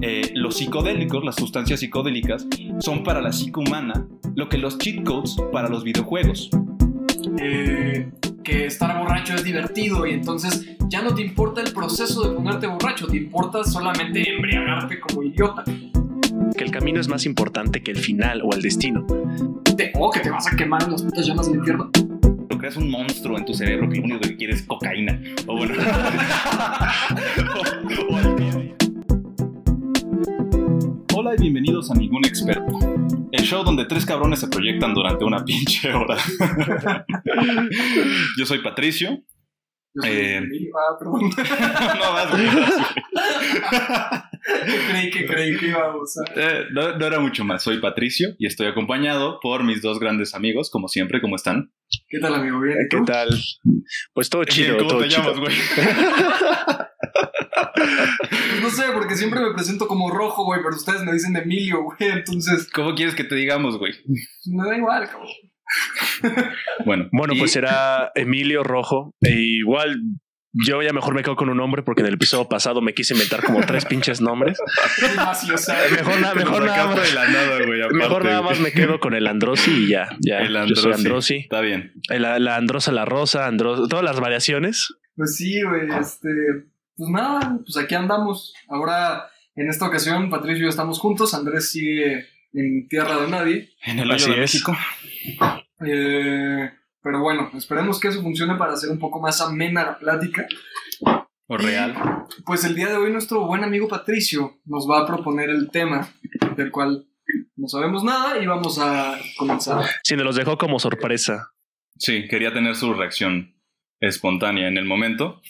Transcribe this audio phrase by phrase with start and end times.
[0.00, 2.46] Eh, los psicodélicos, las sustancias psicodélicas,
[2.78, 6.50] son para la psique humana lo que los cheat codes para los videojuegos.
[7.38, 8.10] Eh,
[8.44, 12.66] que estar borracho es divertido y entonces ya no te importa el proceso de ponerte
[12.66, 15.64] borracho, te importa solamente embriagarte como idiota.
[15.64, 19.06] Que el camino es más importante que el final o el destino.
[19.76, 21.90] De, o que te vas a quemar en las putas llamas del infierno.
[22.64, 25.20] Creas un monstruo en tu cerebro que lo único que quiere es cocaína.
[25.46, 25.74] O bueno.
[27.54, 28.14] o-
[31.14, 31.14] o.
[31.14, 32.78] Hola y bienvenidos a Ningún Experto.
[33.32, 36.16] El show donde tres cabrones se proyectan durante una pinche hora.
[38.38, 39.18] Yo soy Patricio.
[39.94, 40.42] Yo soy Eh.
[40.74, 41.20] Ah, perdón.
[41.98, 42.32] no vas,
[44.90, 46.32] creí que creí que íbamos a...
[46.34, 46.46] güey.
[46.46, 47.62] Eh, no, no era mucho más.
[47.62, 51.20] Soy Patricio y estoy acompañado por mis dos grandes amigos, como siempre.
[51.20, 51.72] ¿Cómo están?
[52.08, 52.60] ¿Qué tal, amigo?
[52.60, 52.76] ¿Bien?
[52.90, 53.28] ¿Qué tal?
[54.12, 55.22] Pues todo chido, ¿Cómo todo te chido.
[55.22, 55.54] llamas, güey?
[57.74, 61.82] Pues no sé, porque siempre me presento como rojo, güey, pero ustedes me dicen Emilio,
[61.82, 63.92] güey, entonces ¿Cómo quieres que te digamos, güey?
[64.46, 65.28] me da igual, cabrón.
[66.84, 69.14] Bueno, Bueno, y- pues será Emilio Rojo.
[69.20, 70.00] E igual
[70.52, 73.14] yo ya mejor me quedo con un nombre porque en el episodio pasado me quise
[73.14, 74.56] inventar como tres pinches nombres.
[74.98, 77.08] Mejor, na- mejor nada más.
[77.08, 77.80] de la nada, güey.
[77.80, 80.38] aparte, Mejor nada más me quedo con el Androsi y ya, ya.
[80.40, 81.36] El Yo soy Androsi.
[81.38, 81.92] Está bien.
[82.08, 84.94] La, la Androsa, la Rosa, Andros, todas las variaciones.
[85.16, 86.28] Pues sí, güey, este...
[86.96, 88.54] Pues nada, pues aquí andamos.
[88.68, 89.26] Ahora,
[89.56, 91.34] en esta ocasión, Patricio y yo estamos juntos.
[91.34, 93.70] Andrés sigue en tierra de nadie.
[93.84, 94.62] En el Así hoyo de es.
[95.86, 96.70] Eh,
[97.02, 100.46] pero bueno, esperemos que eso funcione para hacer un poco más amena la plática.
[101.46, 101.94] O real.
[102.46, 106.08] Pues el día de hoy nuestro buen amigo Patricio nos va a proponer el tema
[106.56, 107.06] del cual
[107.56, 109.84] no sabemos nada y vamos a comenzar.
[110.02, 111.52] Sí, me los dejó como sorpresa.
[111.96, 113.54] Sí, quería tener su reacción
[114.00, 115.40] espontánea en el momento.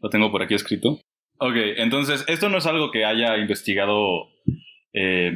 [0.00, 1.00] Lo tengo por aquí escrito.
[1.40, 4.28] Ok, entonces, esto no es algo que haya investigado
[4.92, 5.30] eh,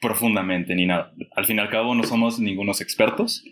[0.00, 1.12] profundamente ni nada.
[1.34, 3.44] Al fin y al cabo, no somos ningunos expertos.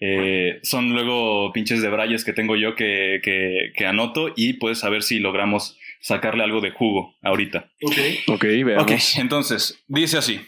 [0.00, 4.78] Eh, son luego pinches de brayes que tengo yo que, que, que anoto y puedes
[4.80, 7.70] saber si logramos sacarle algo de jugo ahorita.
[7.82, 7.96] Ok.
[8.28, 8.82] Ok, veamos.
[8.84, 10.40] Ok, entonces, dice así.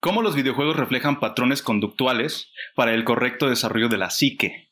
[0.00, 4.68] ¿Cómo los videojuegos reflejan patrones conductuales para el correcto desarrollo de la psique?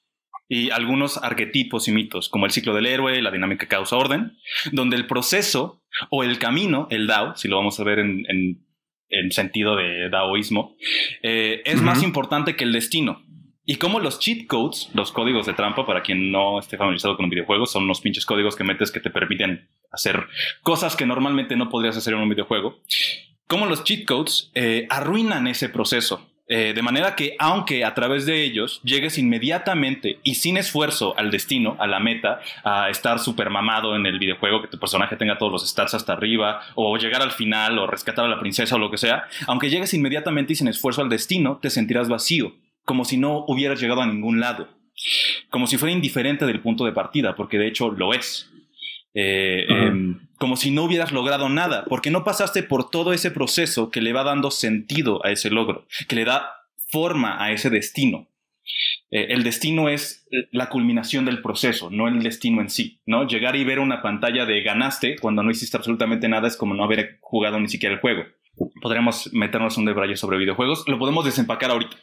[0.49, 4.37] Y algunos arquetipos y mitos, como el ciclo del héroe, la dinámica causa-orden,
[4.71, 8.66] donde el proceso o el camino, el Dao, si lo vamos a ver en, en-
[9.09, 10.77] en sentido de daoísmo,
[11.23, 13.23] eh, es más importante que el destino.
[13.69, 17.25] Y como los cheat codes, los códigos de trampa, para quien no esté familiarizado con
[17.25, 20.25] un videojuego, son unos pinches códigos que metes que te permiten hacer
[20.63, 22.79] cosas que normalmente no podrías hacer en un videojuego.
[23.49, 26.31] Como los cheat codes eh, arruinan ese proceso.
[26.49, 31.33] Eh, de manera que, aunque a través de ellos llegues inmediatamente y sin esfuerzo al
[31.33, 35.39] destino, a la meta, a estar súper mamado en el videojuego, que tu personaje tenga
[35.39, 38.79] todos los stats hasta arriba, o llegar al final, o rescatar a la princesa, o
[38.79, 42.55] lo que sea, aunque llegues inmediatamente y sin esfuerzo al destino, te sentirás vacío,
[42.85, 44.69] como si no hubieras llegado a ningún lado,
[45.51, 48.51] como si fuera indiferente del punto de partida, porque de hecho lo es.
[49.19, 53.91] Eh, em, como si no hubieras logrado nada, porque no pasaste por todo ese proceso
[53.91, 56.51] que le va dando sentido a ese logro, que le da
[56.91, 58.29] forma a ese destino.
[59.11, 63.27] Eh, el destino es la culminación del proceso, no el destino en sí, ¿no?
[63.27, 66.85] Llegar y ver una pantalla de ganaste cuando no hiciste absolutamente nada es como no
[66.85, 68.25] haber jugado ni siquiera el juego.
[68.83, 71.97] Podríamos meternos un debraye sobre videojuegos, lo podemos desempacar ahorita.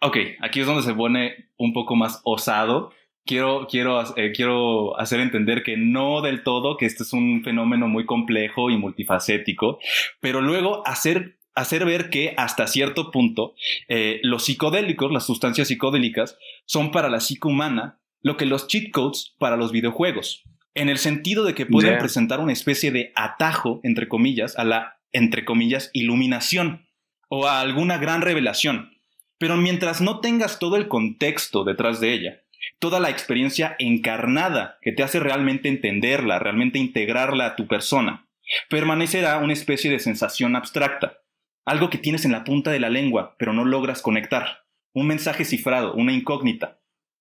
[0.00, 2.92] Ok, aquí es donde se pone un poco más osado.
[3.26, 7.88] Quiero, quiero, eh, quiero hacer entender que no del todo, que este es un fenómeno
[7.88, 9.78] muy complejo y multifacético,
[10.20, 13.54] pero luego hacer, hacer ver que hasta cierto punto
[13.88, 16.36] eh, los psicodélicos, las sustancias psicodélicas,
[16.66, 20.42] son para la psique humana lo que los cheat codes para los videojuegos,
[20.74, 22.00] en el sentido de que pueden Yeah.
[22.00, 26.86] presentar una especie de atajo, entre comillas, a la, entre comillas, iluminación
[27.28, 28.98] o a alguna gran revelación.
[29.38, 32.40] Pero mientras no tengas todo el contexto detrás de ella,
[32.78, 38.28] toda la experiencia encarnada que te hace realmente entenderla, realmente integrarla a tu persona,
[38.68, 41.18] permanecerá una especie de sensación abstracta,
[41.64, 45.44] algo que tienes en la punta de la lengua, pero no logras conectar, un mensaje
[45.44, 46.80] cifrado, una incógnita.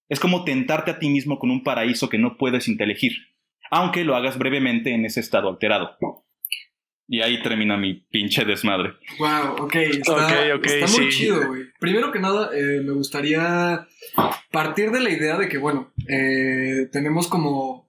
[0.09, 3.13] Es como tentarte a ti mismo con un paraíso que no puedes inteligir,
[3.71, 5.97] aunque lo hagas brevemente en ese estado alterado.
[7.07, 8.93] Y ahí termina mi pinche desmadre.
[9.19, 9.75] Wow, ok.
[9.75, 11.19] Está, Ok, ok, está muy sí.
[11.19, 11.63] chido, güey.
[11.79, 13.87] Primero que nada, eh, me gustaría
[14.51, 17.83] partir de la idea de que, bueno, eh, tenemos como.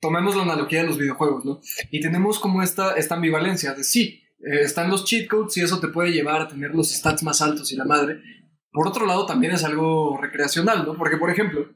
[0.00, 1.60] Tomemos la analogía de los videojuegos, ¿no?
[1.90, 5.80] Y tenemos como esta, esta ambivalencia de sí, eh, están los cheat codes y eso
[5.80, 8.20] te puede llevar a tener los stats más altos y la madre.
[8.72, 10.94] Por otro lado, también es algo recreacional, ¿no?
[10.96, 11.66] Porque, por ejemplo,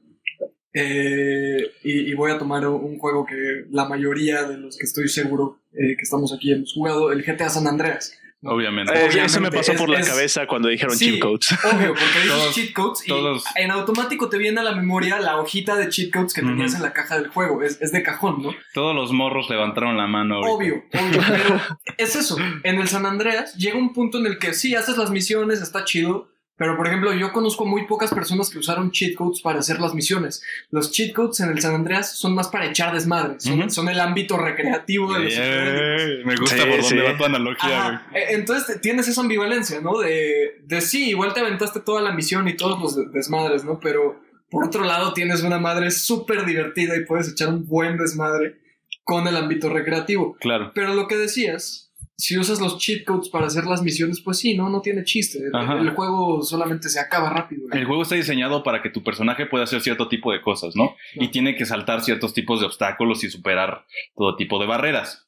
[0.73, 5.07] Eh, y, y voy a tomar un juego que la mayoría de los que estoy
[5.09, 8.13] seguro eh, que estamos aquí hemos jugado, el GTA San Andreas.
[8.43, 8.91] Obviamente.
[8.91, 11.47] Eh, Obviamente, eso me pasó por es- la es- cabeza cuando dijeron Sí, cheat codes.
[11.63, 15.19] Obvio, porque dices Todos- cheat codes y todos- en automático te viene a la memoria
[15.19, 16.77] la hojita de cheat codes que tenías Ujú.
[16.77, 17.61] en la caja del juego.
[17.61, 18.49] Es, es de cajón, ¿no?
[18.73, 20.37] Todos los morros levantaron la mano.
[20.37, 20.53] ahorita.
[20.55, 21.21] Obvio, obvio.
[21.27, 21.61] Pero
[21.99, 22.35] es eso.
[22.63, 25.85] En el San Andreas llega un punto en el que sí, haces las misiones, está
[25.85, 26.30] chido.
[26.61, 29.95] Pero, por ejemplo, yo conozco muy pocas personas que usaron cheat codes para hacer las
[29.95, 30.43] misiones.
[30.69, 33.39] Los cheat codes en el San Andreas son más para echar desmadre.
[33.39, 38.07] Son, el ámbito recreativo de los Eh, me gusta Sí, por va tu analogía, Ajá.
[38.13, 39.97] Eh, Entonces tienes esa ambivalencia, ¿no?
[39.97, 43.79] De, de sí, igual te aventaste toda la misión y todos los de- desmadres, ¿no?
[43.79, 44.21] Pero
[44.51, 48.57] por otro lado tienes una madre súper divertida y puedes echar un buen desmadre
[49.03, 50.27] con el ámbito recreativo.
[50.27, 50.39] güey.
[50.39, 50.71] Claro.
[50.75, 51.90] Pero lo que decías,
[52.21, 55.39] si usas los cheat codes para hacer las misiones, pues sí, no, no tiene chiste.
[55.39, 57.63] El, juego solamente se acaba rápido.
[57.71, 60.95] El juego está diseñado para que tu personaje pueda hacer cierto tipo de cosas, ¿no?
[61.15, 63.85] Y tiene que saltar ciertos tipos de obstáculos y superar
[64.15, 65.27] todo tipo de barreras.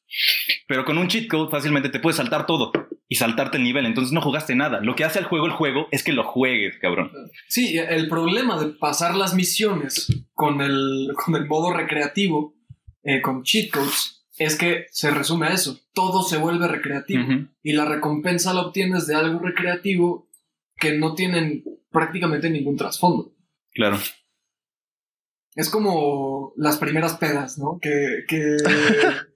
[0.68, 2.70] Pero con un cheat code fácilmente te puedes saltar todo
[3.08, 4.80] y saltarte el nivel, entonces no jugaste nada.
[4.80, 7.10] Lo que hace al juego el juego es que lo juegues, cabrón.
[7.48, 12.54] Sí, el problema de pasar las misiones con el, con el modo recreativo,
[13.02, 15.80] eh, con cheat codes, es que se resume a eso.
[15.92, 17.24] Todo se vuelve recreativo.
[17.62, 20.28] Y la recompensa la obtienes de algo recreativo
[20.76, 23.32] que no tienen prácticamente ningún trasfondo.
[23.72, 23.98] Claro.
[25.54, 27.78] Es como las primeras pedas, ¿no?
[27.80, 28.56] Que, que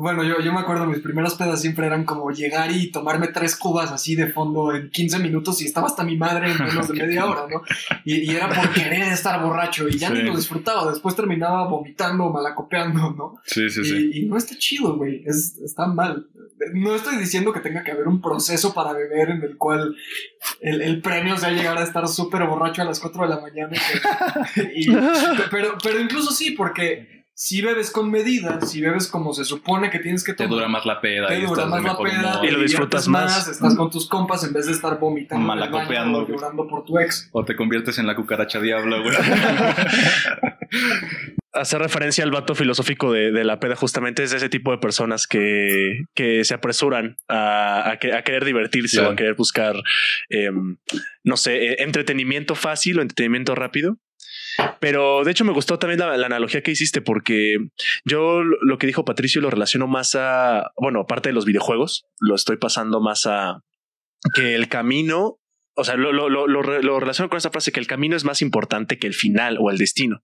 [0.00, 3.56] Bueno, yo, yo me acuerdo, mis primeras pedas siempre eran como llegar y tomarme tres
[3.56, 6.94] cubas así de fondo en 15 minutos y estaba hasta mi madre en menos de
[7.04, 7.62] media hora, ¿no?
[8.04, 10.14] Y, y era por querer estar borracho y ya Sí.
[10.14, 10.90] ni lo disfrutaba.
[10.90, 13.34] Después terminaba vomitando, malacopeando, ¿no?
[13.44, 14.10] Sí, sí, y, sí.
[14.14, 15.22] y no está chido, güey.
[15.26, 16.28] Es, está mal.
[16.74, 19.94] No estoy diciendo que tenga que haber un proceso para beber en el cual
[20.60, 23.76] el, el premio sea llegar a estar súper borracho a las 4 de la mañana.
[24.74, 24.88] y-
[25.50, 30.00] pero, pero incluso sí, porque si bebes con medida, si bebes como se supone que
[30.00, 32.48] tienes que Te tomar, dura más la peda te y dura más la peda, te
[32.48, 33.46] Y lo disfrutas más.
[33.46, 37.28] Estás con tus compas en vez de estar vomitando, Malacopeando, llorando por tu ex.
[37.30, 39.14] O te conviertes en la cucaracha diablo, güey.
[41.52, 44.78] Hacer referencia al vato filosófico de, de la peda justamente es de ese tipo de
[44.78, 49.74] personas que, que se apresuran a, a que- a querer divertirse o a querer buscar,
[50.28, 50.76] em,
[51.24, 53.96] no sé, eh, entretenimiento fácil o entretenimiento rápido.
[54.80, 57.56] Pero de hecho me gustó también la, la analogía que hiciste porque
[58.04, 62.34] yo lo que dijo Patricio lo relaciono más a, bueno, aparte de los videojuegos, lo
[62.34, 63.62] estoy pasando más a
[64.34, 65.38] que el camino,
[65.74, 68.16] o sea, lo, lo, lo, lo re- lo relaciono con esa frase que el camino
[68.16, 70.22] es más importante que el final o el destino.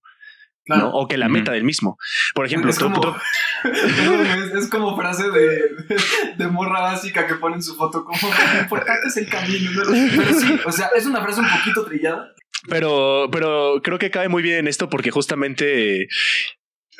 [0.67, 0.89] ¿no?
[0.93, 1.95] O que la meta del mismo.
[2.33, 3.15] Por ejemplo, Es tú- como- tú-
[3.69, 5.59] es, es como frase de,
[6.37, 8.17] de morra básica que pone en su foto como
[8.61, 9.71] importante es el camino.
[9.71, 9.83] ¿no?
[9.91, 12.29] Pero sí, o sea, es una frase un poquito trillada.
[12.69, 16.07] Pero, pero creo que cabe muy bien en esto porque justamente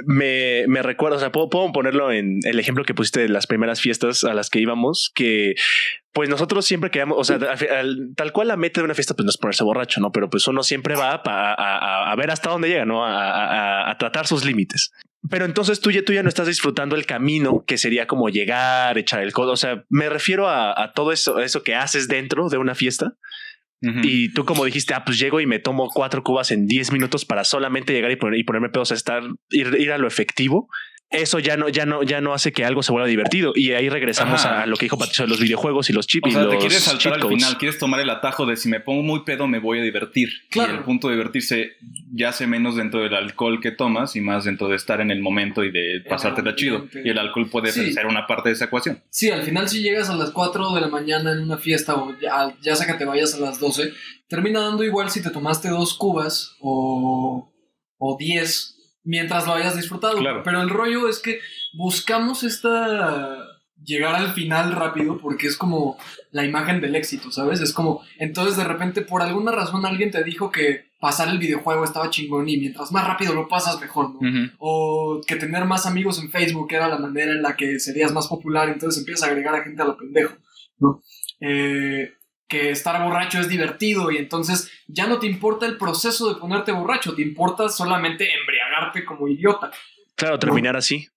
[0.05, 3.47] me, me recuerda, o sea, puedo, puedo ponerlo en el ejemplo que pusiste de las
[3.47, 5.55] primeras fiestas a las que íbamos, que
[6.11, 7.39] pues nosotros siempre queríamos, o sea,
[8.15, 10.11] tal cual la meta de una fiesta pues no es ponerse borracho, ¿no?
[10.11, 13.05] Pero pues uno siempre va a, a- ver hasta dónde llega, ¿no?
[13.05, 14.91] A- a tratar sus límites.
[15.29, 18.97] Pero entonces tú ya, tú ya no estás disfrutando el camino que sería como llegar,
[18.97, 19.53] echar el codo.
[19.53, 23.13] O sea, me refiero a, a todo eso, eso que haces dentro de una fiesta.
[23.81, 27.23] Y tú como dijiste, ah, pues llego y me tomo cuatro cubas en 10 minutos
[27.23, 30.69] para solamente llegar y, poner, y ponerme pedos a estar, ir, ir a lo efectivo.
[31.11, 33.53] Eso ya no, ya no, ya no hace que algo se vuelva divertido.
[33.55, 36.35] Y ahí regresamos a lo que dijo Patricio de los videojuegos y los chips.
[36.35, 39.03] O y te quieres saltar al final, quieres tomar el atajo de si me pongo
[39.03, 40.29] muy pedo me voy a divertir.
[40.49, 40.73] Claro.
[40.73, 41.73] Y el punto de divertirse
[42.11, 45.63] yace menos dentro del alcohol que tomas y más dentro de estar en el momento
[45.63, 46.87] y de pasártela chido.
[47.03, 47.93] Y el alcohol puede Sí.
[47.93, 49.01] ser una parte de esa ecuación.
[49.09, 52.15] Sí, al final si llegas a las 4 de la mañana en una fiesta o
[52.19, 53.91] ya, ya sea que te vayas a las 12,
[54.27, 57.53] termina dando igual si te tomaste dos cubas o,
[57.99, 58.74] o 10
[59.05, 60.17] mientras lo hayas disfrutado.
[60.17, 60.41] Claro.
[60.43, 61.39] Pero el rollo es que
[61.73, 65.97] buscamos esta llegar al final rápido porque es como
[66.31, 67.61] la imagen del éxito, ¿sabes?
[67.61, 71.83] Es como, entonces de repente por alguna razón alguien te dijo que pasar el videojuego
[71.83, 74.49] estaba chingón y mientras más rápido lo pasas mejor, ¿no?
[74.57, 78.27] O que tener más amigos en Facebook era la manera en la que serías más
[78.27, 80.35] popular, entonces empiezas a agregar a gente a lo pendejo,
[80.79, 81.01] ¿no?
[81.41, 82.11] Eh,
[82.47, 86.71] que estar borracho es divertido y entonces ya no te importa el proceso de ponerte
[86.71, 88.54] borracho, te importa solamente embriagarte
[89.05, 89.71] como idiota.
[90.15, 91.07] Claro, terminar así.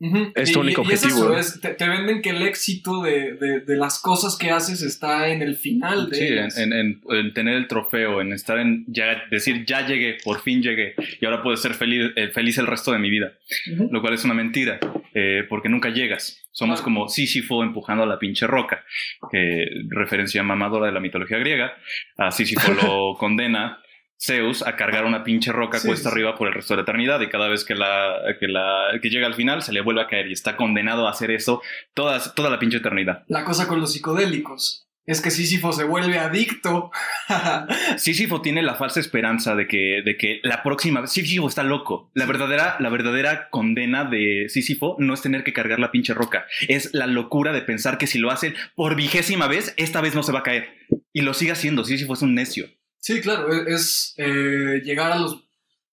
[0.00, 0.30] Ujú.
[0.36, 1.40] Es tu único y es objetivo, eso, ¿eh?
[1.40, 5.28] es- te, te venden que el éxito de, de- de las cosas que haces está
[5.28, 6.56] en el final de Sí, en, ellas.
[6.56, 10.62] en- en- en tener el trofeo, en estar en ya decir ya llegué, por fin
[10.62, 13.32] llegué y ahora puedo ser feliz, eh, feliz el resto de mi vida,
[13.72, 13.88] Ujú.
[13.90, 14.78] lo cual es una mentira
[15.14, 16.46] eh, porque nunca llegas.
[16.52, 16.84] Somos Claro.
[16.84, 18.84] como Sísifo empujando a la pinche roca,
[19.32, 21.72] que referencia mamadora de la mitología griega.
[22.16, 22.60] A Sísifo
[22.92, 23.78] lo condena
[24.20, 26.14] Zeus a cargar una pinche roca Sí, cuesta sí.
[26.14, 29.10] arriba por el resto de la eternidad y cada vez que la que la que
[29.10, 31.62] llega al final se le vuelve a caer y está condenado a hacer eso
[31.94, 33.24] toda, toda la pinche eternidad.
[33.28, 36.90] La cosa con los psicodélicos es que Sísifo se vuelve adicto.
[37.96, 42.10] Sísifo tiene la falsa esperanza de que, de que la próxima vez Sísifo está loco.
[42.12, 46.44] La verdadera, la verdadera condena de Sísifo no es tener que cargar la pinche roca.
[46.68, 50.22] Es la locura de pensar que si lo hacen por vigésima vez, esta vez no
[50.22, 50.68] se va a caer.
[51.14, 51.84] Y lo sigue haciendo.
[51.84, 52.66] Sísifo es un necio.
[52.98, 55.44] Sí, claro, e- es eh, llegar a los...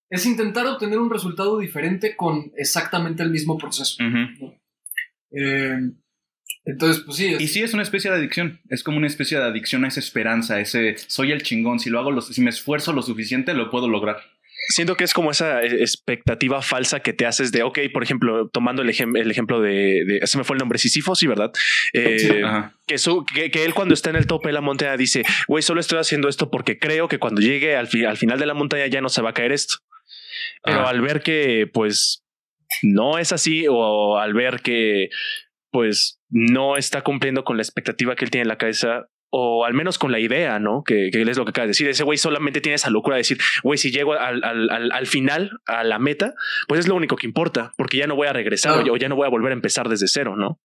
[0.08, 3.96] Es intentar obtener un resultado diferente con exactamente el mismo proceso.
[5.32, 5.78] Eh,
[6.64, 8.60] entonces, pues sí, es- Y sí es una especie de adicción.
[8.68, 11.80] Es como una especie de adicción a esa esperanza, a ese soy el chingón.
[11.80, 14.18] Si lo hago, lo- si me esfuerzo lo suficiente, lo puedo lograr.
[14.68, 18.48] Siento que es como esa eh, expectativa falsa que te haces de, ok, por ejemplo,
[18.48, 21.52] tomando el, ejem- el ejemplo de, de- ese me fue el nombre, Sísifo, sí, ¿verdad?
[21.92, 22.28] Eh, Sí.
[22.86, 25.62] Que, su- que, que él cuando está en el tope de la montaña dice, güey,
[25.62, 28.54] solo estoy haciendo esto porque creo que cuando llegue al, fi- al final de la
[28.54, 29.76] montaña ya no se va a caer esto.
[30.62, 30.90] Pero Ajá.
[30.90, 32.24] al ver que pues
[32.82, 35.08] no es así o al ver que
[35.70, 39.74] pues no está cumpliendo con la expectativa que él tiene en la cabeza o al
[39.74, 40.82] menos con la idea, ¿no?
[40.84, 41.88] Que, que es lo que acaba de decir.
[41.88, 45.06] Ese güey solamente tiene esa locura de decir, güey, si llego al, al, al, al
[45.06, 46.34] final, a la meta,
[46.68, 48.92] pues es lo único que importa, porque ya no voy a regresar Claro.
[48.92, 50.60] o ya- no voy a volver a empezar desde cero, ¿no?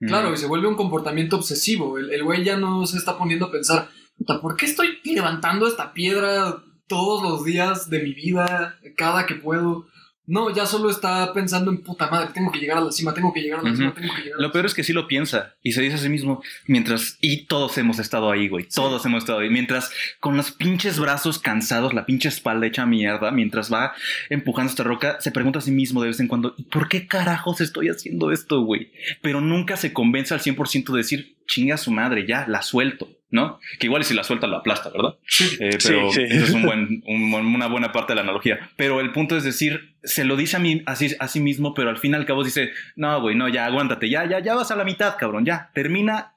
[0.00, 1.98] Claro, y se vuelve un comportamiento obsesivo.
[1.98, 5.66] El el güey ya no se está poniendo a pensar, "Puta, ¿por qué estoy levantando
[5.66, 6.56] esta piedra
[6.88, 9.86] todos los días de mi vida, cada que puedo?
[10.30, 13.32] No, ya solo está pensando en puta madre, tengo que llegar a la cima, tengo
[13.32, 14.92] que llegar a la cima, tengo que llegar a la Lo peor es que sí
[14.92, 18.68] lo piensa y se dice a sí mismo mientras y todos hemos estado ahí, güey.
[18.72, 19.50] Todos hemos estado ahí.
[19.50, 23.92] Mientras con los pinches brazos cansados, la pinche espalda hecha mierda, mientras va
[24.28, 27.08] empujando esta roca, se pregunta a sí mismo de vez en cuando, "¿Y ¿por qué
[27.08, 28.92] carajos estoy haciendo esto, güey?
[29.22, 33.08] Pero nunca se convence al 100% de decir, chinga a su madre, ya, la suelto,
[33.30, 33.60] ¿no?
[33.78, 35.14] Que igual si la suelta lo aplasta, ¿verdad?
[35.60, 36.34] Eh, pero Sí, sí.
[36.36, 38.70] eso es un buen, un- una buena parte de la analogía.
[38.76, 41.74] Pero el punto es decir, se lo dice a, mí, a, sí, a sí mismo,
[41.74, 44.54] pero al fin y al cabo dice, no, güey, no, ya aguántate, ya, ya, ya
[44.54, 46.32] vas a la mitad, cabrón, ya, termina,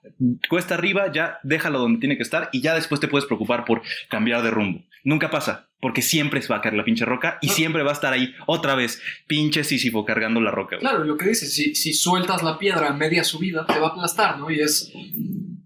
[0.50, 3.82] cuesta arriba, ya déjalo donde tiene que estar y ya después te puedes preocupar por
[4.10, 4.84] cambiar de rumbo.
[5.06, 7.54] Nunca pasa, porque siempre se va a caer la pinche roca y No.
[7.54, 10.78] siempre va a estar ahí otra vez, pinche Sísifo cargando la roca.
[10.78, 10.80] güey.
[10.82, 13.90] Claro, lo que dices, si, si sueltas la piedra a media subida, te va a
[13.92, 14.50] aplastar, ¿no?
[14.50, 14.94] Y es,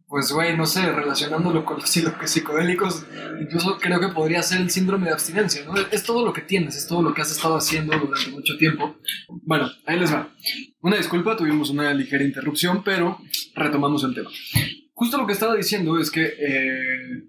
[0.08, 3.06] pues, güey, no sé, relacionándolo con los psico- psicodélicos,
[3.42, 5.76] incluso creo que podría ser el síndrome de abstinencia, ¿no?
[5.92, 8.96] Es todo lo que tienes, es todo lo que has estado haciendo durante mucho tiempo.
[9.44, 10.34] Bueno, ahí les va.
[10.82, 13.20] Una disculpa, tuvimos una ligera interrupción, pero
[13.56, 14.30] retomamos el tema.
[14.94, 17.24] Justo lo que estaba diciendo es que, eh,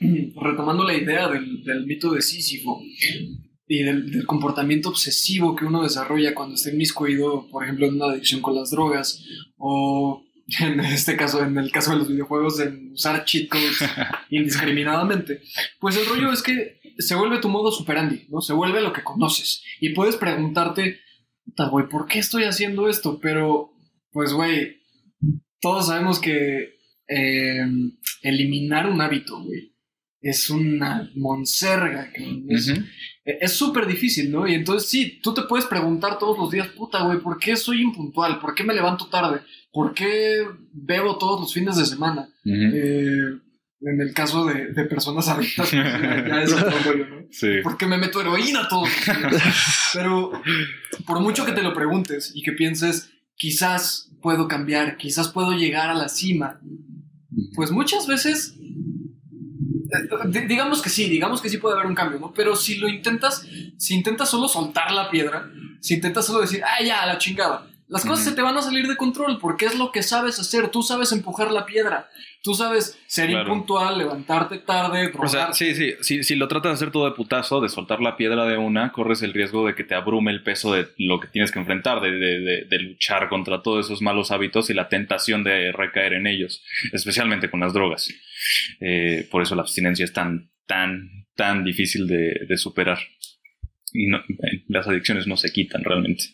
[0.40, 2.80] retomando la idea del, del mito de Sísifo,
[3.66, 8.12] y del, del comportamiento obsesivo que uno desarrolla cuando está inmiscuido, por ejemplo, en una
[8.12, 9.24] adicción con las drogas,
[9.56, 10.22] o
[10.60, 13.78] en este caso, en el caso de los videojuegos, en usar cheat codes
[14.30, 15.40] indiscriminadamente,
[15.80, 18.40] pues el rollo es que se vuelve tu modo superandi, ¿no?
[18.40, 19.62] Se vuelve lo que conoces.
[19.80, 21.00] Y puedes preguntarte,
[21.44, 23.18] "Puta, güey, ¿por qué estoy haciendo esto?
[23.20, 23.72] Pero,
[24.12, 24.82] pues, güey,
[25.60, 26.74] todos sabemos que
[27.08, 27.60] eh,
[28.22, 29.74] eliminar un hábito, güey,
[30.20, 32.80] es una monserga, que es, Ujú.
[33.26, 34.46] eh, es súper difícil, ¿no?
[34.46, 37.82] Y entonces sí, tú te puedes preguntar todos los días, puta, güey, ¿por qué soy
[37.82, 38.38] impuntual?
[38.40, 39.42] ¿Por qué me levanto tarde?
[39.74, 42.22] ¿Por qué bebo todos los fines de semana?
[42.44, 42.54] Ujú.
[42.74, 43.40] Eh,
[43.86, 47.26] en el caso de, de personas adictas, pues, ya, ya ¿no?
[47.30, 47.48] Sí.
[47.62, 49.90] ¿Por qué me meto heroína todos los días?
[49.92, 50.30] Pero
[51.06, 55.90] por mucho que te lo preguntes y que pienses, quizás puedo cambiar, quizás puedo llegar
[55.90, 56.60] a la cima,
[57.56, 62.18] pues muchas veces, eh, di- digamos que sí, digamos que sí puede haber un cambio,
[62.20, 62.32] ¿no?
[62.32, 63.44] Pero si lo intentas,
[63.76, 65.50] si intentas solo soltar la piedra,
[65.80, 68.86] si intentas solo decir, ah, ya, la chingada, las cosas se te van a salir
[68.88, 72.08] de control porque es lo que sabes hacer, tú sabes empujar la piedra,
[72.42, 73.42] tú sabes ser Claro.
[73.48, 77.60] impuntual, levantarte tarde, O sea, sí, sí, si lo tratas de hacer todo de putazo,
[77.60, 80.72] de soltar la piedra de una, corres el riesgo de que te abrume el peso
[80.72, 84.30] de lo que tienes que enfrentar, de, de- de- de luchar contra todos esos malos
[84.30, 86.62] hábitos y la tentación de recaer en ellos,
[86.92, 88.08] especialmente con las drogas.
[88.80, 92.98] Eh, por eso la abstinencia es tan, tan, tan difícil de, de superar.
[93.92, 96.24] Y no- eh, las adicciones no se quitan realmente.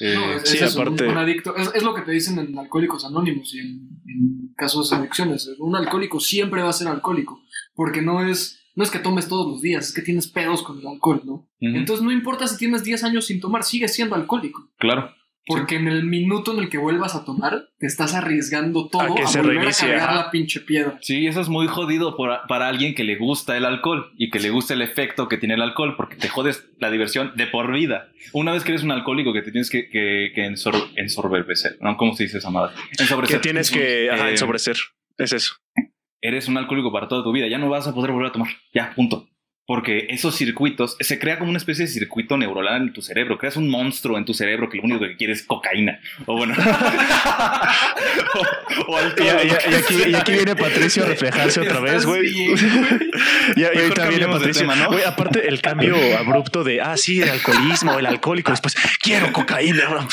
[0.00, 1.56] Eh, No, es, sí, es aparte- un, un adicto.
[1.56, 3.66] Es, es lo que te dicen en Alcohólicos Anónimos y en,
[4.06, 5.48] en casos de adicciones.
[5.58, 7.40] Un alcohólico siempre va a ser alcohólico.
[7.74, 10.78] Porque no es, no es que tomes todos los días, es que tienes pedos con
[10.80, 11.48] el alcohol, ¿no?
[11.60, 14.70] Entonces no importa si tienes 10 años sin tomar, sigues siendo alcohólico.
[14.78, 15.10] claro.
[15.46, 19.14] Porque en el minuto en el que vuelvas a tomar, te estás arriesgando todo A
[19.14, 20.24] que a, se volver reinicie, a cargar ajá.
[20.24, 20.98] la pinche piedra.
[21.02, 24.40] Sí, eso es muy jodido por- para alguien que le gusta el alcohol y que
[24.40, 27.72] le gusta el efecto que tiene el alcohol, porque te jodes la diversión de por
[27.72, 28.08] vida.
[28.32, 31.96] Una vez que eres un alcohólico que te tienes que, que, que ensor- ensorberbecer, ¿no?
[31.96, 32.74] ¿Cómo se dice esa madre?
[32.96, 33.40] Que Ensobrecer.
[33.40, 34.76] tienes que ajá, Eh, ensobrecer.
[35.16, 35.54] Es eso.
[36.20, 38.48] Eres un alcohólico para toda tu vida, ya no vas a poder volver a tomar.
[38.74, 39.28] Ya, punto.
[39.66, 43.36] Porque esos circuitos, se crea como una especie de circuito neuronal en tu cerebro.
[43.36, 45.98] Creas un monstruo en tu cerebro que lo único que quiere es cocaína.
[46.26, 46.54] O bueno.
[48.34, 49.26] o, o alcohol.
[49.42, 52.26] Y, y, y, aquí, y, aquí, viene Patricio a reflejarse otra vez, güey.
[53.56, 54.62] y, ahorita viene Patricio.
[54.62, 54.86] Tema, ¿no?
[54.86, 58.52] Güey, aparte el cambio abrupto de, ah, sí, el alcoholismo, el alcohólico.
[58.52, 60.06] Después, quiero cocaína.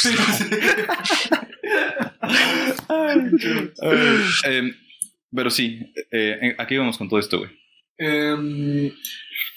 [4.43, 4.74] Eh,
[5.36, 7.51] pero sí, eh, aquí vamos con todo esto, güey.
[8.00, 8.91] Eh,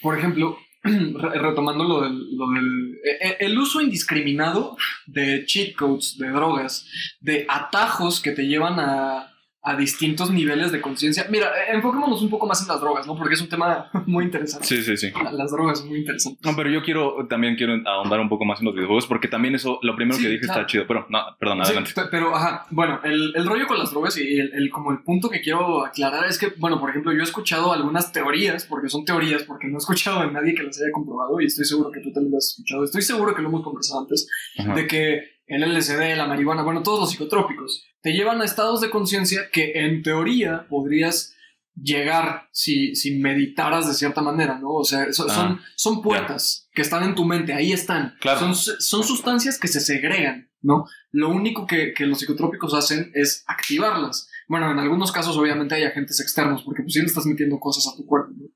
[0.06, 6.16] por ejemplo, retomando lo del, lo del e, e, el uso indiscriminado de cheat codes,
[6.16, 6.88] de drogas,
[7.20, 9.35] de atajos que te llevan a,
[9.66, 11.26] a distintos niveles de conciencia.
[11.28, 13.16] Mira, eh, enfoquémonos un poco más en las drogas, ¿no?
[13.16, 14.64] Porque es un tema muy interesante.
[14.64, 15.12] Sí, sí, sí.
[15.32, 16.40] Las drogas son muy interesantes.
[16.44, 19.56] No, pero yo quiero, también quiero ahondar un poco más en los videojuegos, porque también
[19.56, 20.84] eso, lo primero que dije está chido.
[20.86, 21.90] Pero, no, perdón, adelante.
[21.92, 25.28] Sí, pero, ajá, bueno, el, el, rollo con las drogas y el, como el punto
[25.28, 29.04] que quiero aclarar es que, bueno, por ejemplo, yo he escuchado algunas teorías, porque son
[29.04, 31.98] teorías, porque no he escuchado a nadie que las haya comprobado y estoy seguro que
[31.98, 32.84] tú también las has escuchado.
[32.84, 34.28] Estoy seguro que lo hemos conversado antes,
[34.76, 38.90] de que el LSD, la marihuana, bueno, todos los psicotrópicos, te llevan a estados de
[38.90, 41.34] conciencia que en teoría podrías
[41.80, 44.72] llegar si, si meditaras de cierta manera, ¿no?
[44.72, 48.14] O sea, son, ah, son puertas que están en tu mente, ahí están.
[48.38, 50.86] Son, son sustancias que se segregan, ¿no?
[51.12, 54.28] Lo único que, que, los psicotrópicos hacen es activarlas.
[54.48, 57.92] Bueno, en algunos casos obviamente hay agentes externos, porque pues sí le estás metiendo cosas
[57.92, 58.46] a tu cuerpo, ¿no?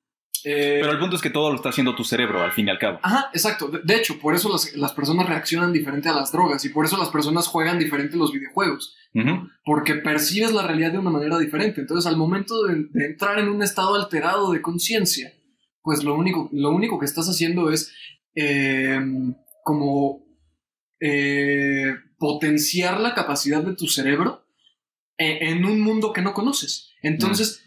[0.45, 2.71] Eh, Pero el punto es que todo lo está haciendo tu cerebro, al fin y
[2.71, 2.99] al cabo.
[3.03, 3.69] Ajá, exacto.
[3.69, 6.97] De, hecho, por eso las, las, personas reaccionan diferente a las drogas y por eso
[6.97, 8.97] las personas juegan diferente los videojuegos.
[9.65, 11.81] Porque percibes la realidad de una manera diferente.
[11.81, 15.33] Entonces, al momento de, entrar en un estado alterado de conciencia,
[15.83, 17.93] pues lo único, lo único que estás haciendo es
[18.35, 20.25] em, como
[21.01, 24.45] eh, potenciar la capacidad de tu cerebro
[25.17, 26.91] en, en, un mundo que no conoces.
[27.03, 27.65] Entonces,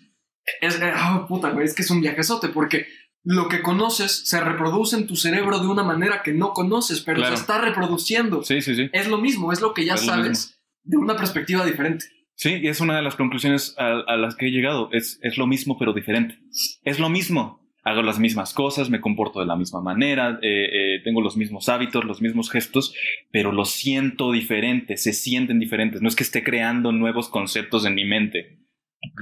[0.61, 2.87] es, oh, puta, güey, es que es un viajezote porque
[3.23, 7.25] lo que conoces se reproduce en tu cerebro de una manera que no conoces, pero
[7.25, 8.43] se está reproduciendo.
[8.43, 8.89] Sí, sí, sí.
[8.91, 12.05] Es lo mismo, es lo que ya sabes de una perspectiva diferente.
[12.35, 14.89] Sí, y es una de las conclusiones a, las que he llegado.
[14.91, 16.37] Es, es lo mismo, pero diferente.
[16.83, 17.61] Es lo mismo.
[17.85, 21.67] Hago las mismas cosas, me comporto de la misma manera, eh, eh, tengo los mismos
[21.67, 22.95] hábitos, los mismos gestos,
[23.29, 26.01] pero lo siento diferente, se sienten diferentes.
[26.01, 28.62] No es que esté creando nuevos conceptos en mi mente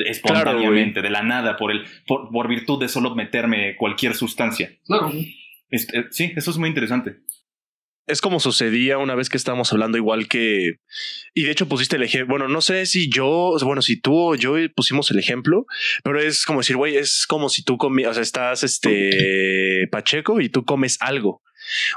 [0.05, 4.77] espontáneamente, de la nada, por, el, por, virtud de solo meterme cualquier sustancia.
[4.85, 5.11] Claro.
[5.69, 7.17] Este, sí, eso es muy interesante.
[8.07, 10.79] Es como sucedía una vez que estábamos hablando igual que...
[11.33, 14.35] Y de hecho pusiste el ejemplo, bueno, no sé si yo, bueno, si tú o
[14.35, 15.65] yo pusimos el ejemplo,
[16.03, 20.41] pero es como decir, güey, es como si tú comías, o sea, estás este Pacheco
[20.41, 21.41] y tú comes algo.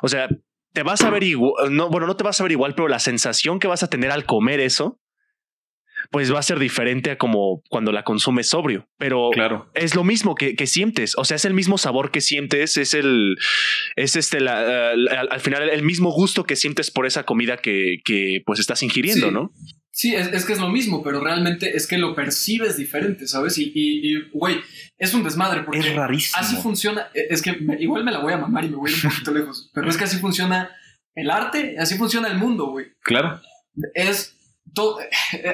[0.02, 0.28] O sea,
[0.72, 2.98] te vas a ver igual, no, bueno, no te vas a ver igual, pero la
[2.98, 5.00] sensación que vas a tener al comer eso
[6.10, 8.88] pues va a ser diferente a como cuando la consumes sobrio.
[8.98, 9.70] Pero claro.
[9.74, 11.14] es lo mismo que, que, sientes.
[11.16, 13.36] O sea, es el mismo sabor que sientes, es el,
[13.96, 18.42] es este, la, al, final el mismo gusto que sientes por esa comida que, que
[18.44, 19.52] pues estás ingiriendo, ¿no?
[19.94, 23.58] Sí, es, es, que es lo mismo, pero realmente es que lo percibes diferente, ¿sabes?
[23.58, 24.56] Y, y, güey,
[24.98, 26.36] es un desmadre porque es rarísimo.
[26.40, 27.08] Así funciona.
[27.14, 29.70] E, es que igual me la voy a mamar y me voy un poquito lejos,
[29.72, 30.70] pero es que así funciona
[31.14, 32.86] el arte, así funciona el mundo, güey.
[33.02, 33.40] Claro.
[33.94, 34.36] Es
[34.74, 34.98] todo,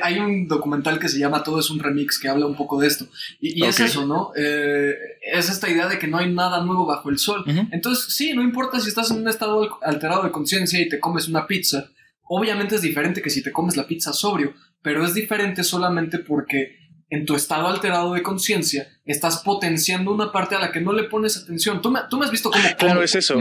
[0.02, 2.88] hay un documental que se llama Todo es un remix que habla un poco de
[2.88, 3.06] esto.
[3.40, 4.33] Y, es eso, ¿no?
[4.37, 4.94] Eh,
[5.33, 7.44] es esta idea de que no hay nada nuevo bajo el sol.
[7.70, 11.28] Entonces, sí, no importa si estás en un estado alterado de conciencia y te comes
[11.28, 11.90] una pizza.
[12.24, 16.78] Obviamente es diferente que si te comes la pizza sobrio, pero es diferente solamente porque
[17.11, 21.04] en tu estado alterado de conciencia estás potenciando una parte a la que no le
[21.04, 21.83] pones atención.
[21.83, 22.64] Tú me, tú me has visto cómo...
[22.78, 23.37] Claro, es eso.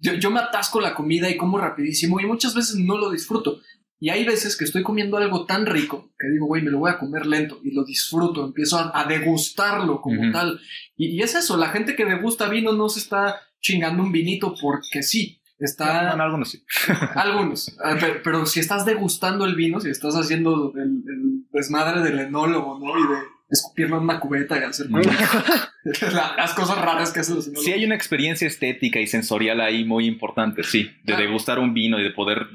[0.00, 3.60] Yo, yo me atasco la comida y como rapidísimo y muchas veces no lo disfruto.
[3.98, 6.90] Y hay veces que estoy comiendo algo tan rico que digo, güey, me lo voy
[6.90, 10.60] a comer lento y lo disfruto, empiezo a, degustarlo como tal.
[10.96, 15.02] Y, es eso, la gente que degusta vino no se está chingando un vinito porque
[15.02, 15.40] sí.
[15.58, 16.10] Está.
[16.10, 16.62] algunos sí.
[17.14, 17.74] algunos.
[17.82, 22.98] Ah, pero, si estás degustando el vino, si estás haciendo el, desmadre del enólogo, ¿no?
[22.98, 24.88] Y de escupirlo en una cubeta y hacer
[26.12, 27.64] las cosas raras que hacen los enólogos.
[27.64, 30.90] Sí, hay una experiencia estética y sensorial ahí muy importante, sí.
[31.04, 31.16] De ah.
[31.16, 32.48] degustar un vino y de poder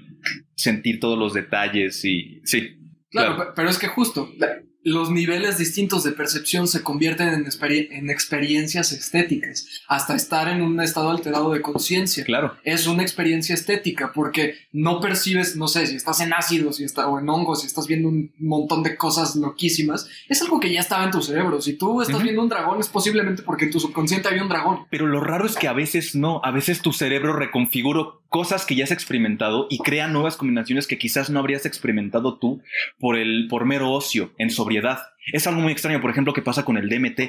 [0.61, 2.77] sentir todos los detalles y sí.
[3.09, 4.29] Claro, pero es que justo
[4.83, 7.45] los niveles distintos de percepción se convierten en,
[7.91, 12.23] en, experiencias estéticas, hasta estar en un estado alterado de conciencia.
[12.23, 12.55] Claro.
[12.63, 17.07] Es una experiencia estética porque no percibes, no sé, si estás en ácido, si está,
[17.07, 20.79] o en hongos, si estás viendo un montón de cosas loquísimas, es algo que ya
[20.79, 21.61] estaba en tu cerebro.
[21.61, 24.85] Si tú estás viendo un dragón, es posiblemente porque en tu subconsciente había un dragón.
[24.89, 28.75] Pero lo raro es que a veces no, a veces tu cerebro reconfigura cosas que
[28.75, 32.61] ya has experimentado y crea nuevas combinaciones que quizás no habrías experimentado tú
[32.97, 34.99] por el por mero ocio en sobriedad.
[35.33, 37.19] Es algo muy extraño, por ejemplo, que pasa con el DMT,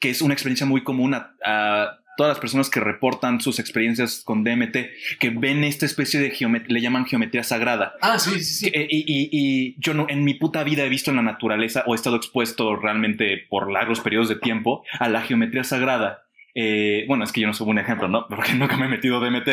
[0.00, 4.42] que es una experiencia muy común a, todas las personas que reportan sus experiencias con
[4.42, 4.76] DMT,
[5.20, 7.92] que ven esta especie de geometría, le llaman geometría sagrada.
[8.00, 8.70] Ah, sí, sí, sí.
[8.72, 11.84] Que- y, y- y yo no, en mi puta vida he visto en la naturaleza
[11.86, 16.24] o he estado expuesto realmente por largos periodos de tiempo a la geometría sagrada.
[16.60, 18.26] Eh, bueno, es que yo no soy un ejemplo, ¿no?
[18.28, 19.48] Porque nunca me he metido DMT.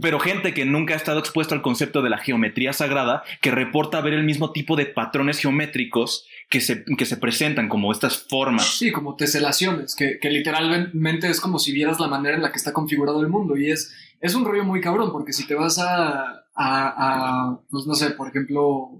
[0.00, 4.00] Pero gente que nunca ha estado expuesto al concepto de la geometría sagrada, que reporta
[4.00, 8.64] ver el mismo tipo de patrones geométricos que se, que se presentan como estas formas.
[8.64, 12.58] Sí, como teselaciones, que, que literalmente es como si vieras la manera en la que
[12.58, 13.56] está configurado el mundo.
[13.56, 16.22] Y es, es un rollo muy cabrón, porque si te vas a,
[16.54, 18.92] a, a, pues no sé, por ejemplo,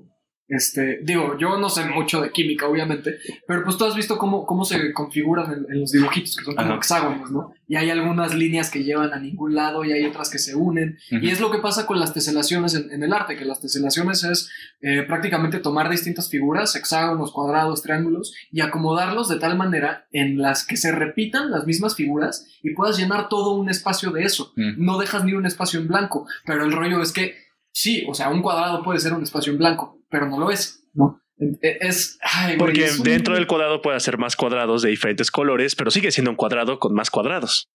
[0.49, 4.47] este, digo, yo no sé mucho de química, obviamente, pero pues tú has visto cómo,
[4.47, 6.77] cómo se configuran en, en los dibujitos, que son como Ajá.
[6.79, 7.53] hexágonos, ¿no?
[7.69, 10.99] Y hay algunas líneas que llevan a ningún lado y hay otras que se unen.
[11.11, 14.25] Y es lo que pasa con las teselaciones en, en el arte, que las teselaciones
[14.25, 20.39] es eh, prácticamente tomar distintas figuras, hexágonos, cuadrados, triángulos, y acomodarlos de tal manera en
[20.39, 24.53] las que se repitan las mismas figuras y puedas llenar todo un espacio de eso.
[24.57, 27.37] No dejas ni un espacio en blanco, pero el rollo es que
[27.71, 30.85] sí, o sea, un cuadrado puede ser un espacio en blanco, pero no lo es,
[30.95, 31.21] ¿no?
[31.63, 34.91] E- Es, ay, güey, Porque es un- dentro del cuadrado puede hacer más cuadrados de
[34.91, 37.69] diferentes colores, pero sigue siendo un cuadrado con más cuadrados.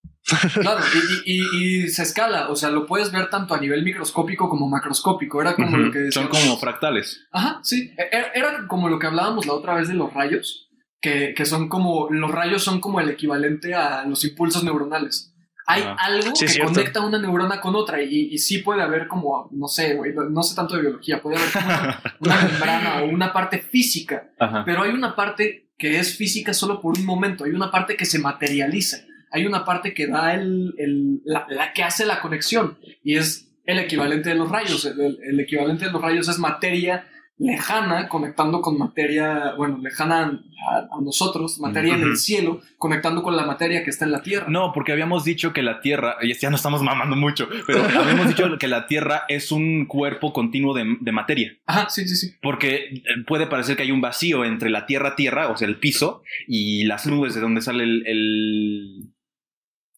[0.54, 0.80] Claro,
[1.26, 4.50] y, y- y- y se escala, o sea, lo puedes ver tanto a nivel microscópico
[4.50, 5.42] como macroscópico.
[5.42, 6.40] Era como lo que Son decíamos.
[6.40, 7.26] como fractales.
[7.32, 7.92] Ajá, sí.
[7.98, 10.70] E- Era, era como lo que hablábamos la otra vez de los rayos,
[11.02, 15.33] que, que son como, los rayos son como el equivalente a los impulsos neuronales.
[15.66, 15.96] Hay Ajá.
[16.00, 16.74] algo Sí, que cierto.
[16.74, 20.44] conecta una neurona con otra y, y sí puede haber como, no sé, no, no
[20.44, 24.64] sé tanto de biología, puede haber como una, una membrana o una parte física, Ajá.
[24.66, 28.06] pero hay una parte que es física solo por un momento, hay una parte que
[28.06, 28.98] se materializa,
[29.32, 33.50] hay una parte que da el, el- la, la que hace la conexión y es
[33.66, 34.86] el equivalente de los rayos.
[34.86, 37.08] El, el- el equivalente de los rayos es materia
[37.44, 43.36] lejana conectando con materia, bueno, lejana a, a nosotros, materia en el cielo, conectando con
[43.36, 44.46] la materia que está en la Tierra.
[44.48, 48.30] No, porque habíamos dicho que la Tierra, y ya no estamos mamando mucho, pero habíamos
[48.30, 51.52] dicho que la Tierra es un cuerpo continuo de, de materia.
[51.66, 52.34] Ajá, sí, sí, sí.
[52.42, 56.24] Porque eh, puede parecer que hay un vacío entre la Tierra-Tierra, o sea, el piso,
[56.48, 59.13] y las nubes de donde sale el, el,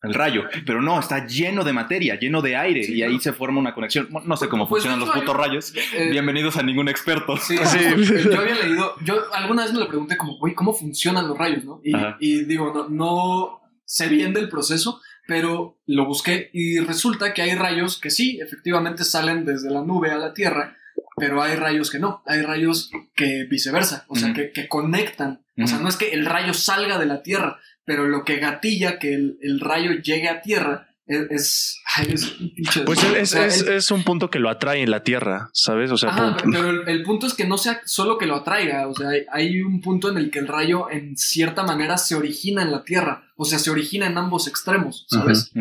[0.06, 0.44] el rayo.
[0.66, 3.74] Pero no, está lleno de materia, lleno de aire, Sí, y ahí se forma una
[3.74, 4.10] conexión.
[4.26, 5.74] No sé cómo Pues, de funcionan los putos rayos.
[5.94, 7.38] Eh, Bienvenidos a ningún experto.
[7.38, 7.56] Sí,
[8.32, 11.64] yo había leído, yo alguna vez me lo pregunté como, güey, ¿cómo funcionan los rayos,
[11.64, 11.82] no?
[12.20, 17.56] Y, digo, no, no sé bien del proceso, pero lo busqué y resulta que hay
[17.56, 20.78] rayos que sí, efectivamente salen desde la nube a la Tierra,
[21.18, 25.42] pero hay rayos que no, hay rayos que viceversa, o sea, que, que conectan.
[25.58, 29.00] O sea, no es que el rayo salga de la Tierra, pero lo que gatilla
[29.00, 31.28] que el, el rayo llegue a Tierra es...
[31.30, 34.40] es, ay, es un pinche- Pues o es, sea, es- el- es un punto que
[34.40, 35.92] lo atrae en la Tierra, ¿sabes?
[35.92, 38.36] O sea, Ajá, por- pero el, el punto es que no sea solo que lo
[38.36, 41.98] atraiga, o sea, hay, hay un punto en el que el rayo en cierta manera
[41.98, 45.52] se origina en la Tierra, o sea, se origina en ambos extremos, ¿sabes?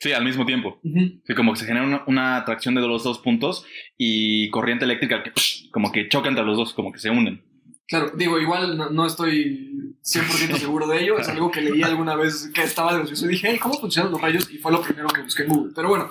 [0.00, 0.80] Sí, al mismo tiempo.
[0.82, 3.64] Sí, como que se genera una, una atracción de los dos puntos
[3.96, 7.40] y corriente eléctrica que psh, como que choca entre los dos, como que se unen.
[7.86, 12.16] Claro, digo, igual no, no estoy 100% seguro de ello, es algo que leí alguna
[12.16, 14.50] vez que estaba gracioso y dije, hey, ¿cómo funcionan los rayos?
[14.50, 15.72] Y fue lo primero que busqué en Google.
[15.74, 16.10] Pero bueno,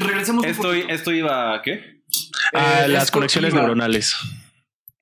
[0.00, 2.02] regresemos un Esto, esto iba a qué?
[2.52, 4.14] a Eh, las conexiones iba- neuronales.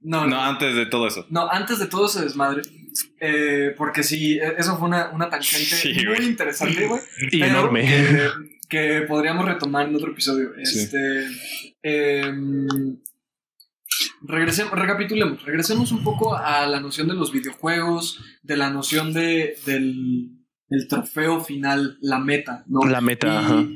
[0.00, 1.26] No, No, antes de todo eso.
[1.30, 2.62] No, antes de todo ese desmadre,
[3.20, 7.00] eh, porque sí, eso fue una, una tangente Sí, muy interesante, güey.
[7.32, 7.82] Y enorme.
[7.82, 8.30] Que,
[8.68, 10.50] que podríamos retomar en otro episodio.
[10.64, 10.80] Sí.
[10.80, 11.26] Este.
[14.00, 15.42] Em, regresemos, recapitulemos.
[15.44, 20.30] Regresemos un poco a la noción de los videojuegos, de la noción de, del,
[20.68, 22.80] del trofeo final, la meta, ¿no?
[22.88, 23.66] La meta, y, ajá.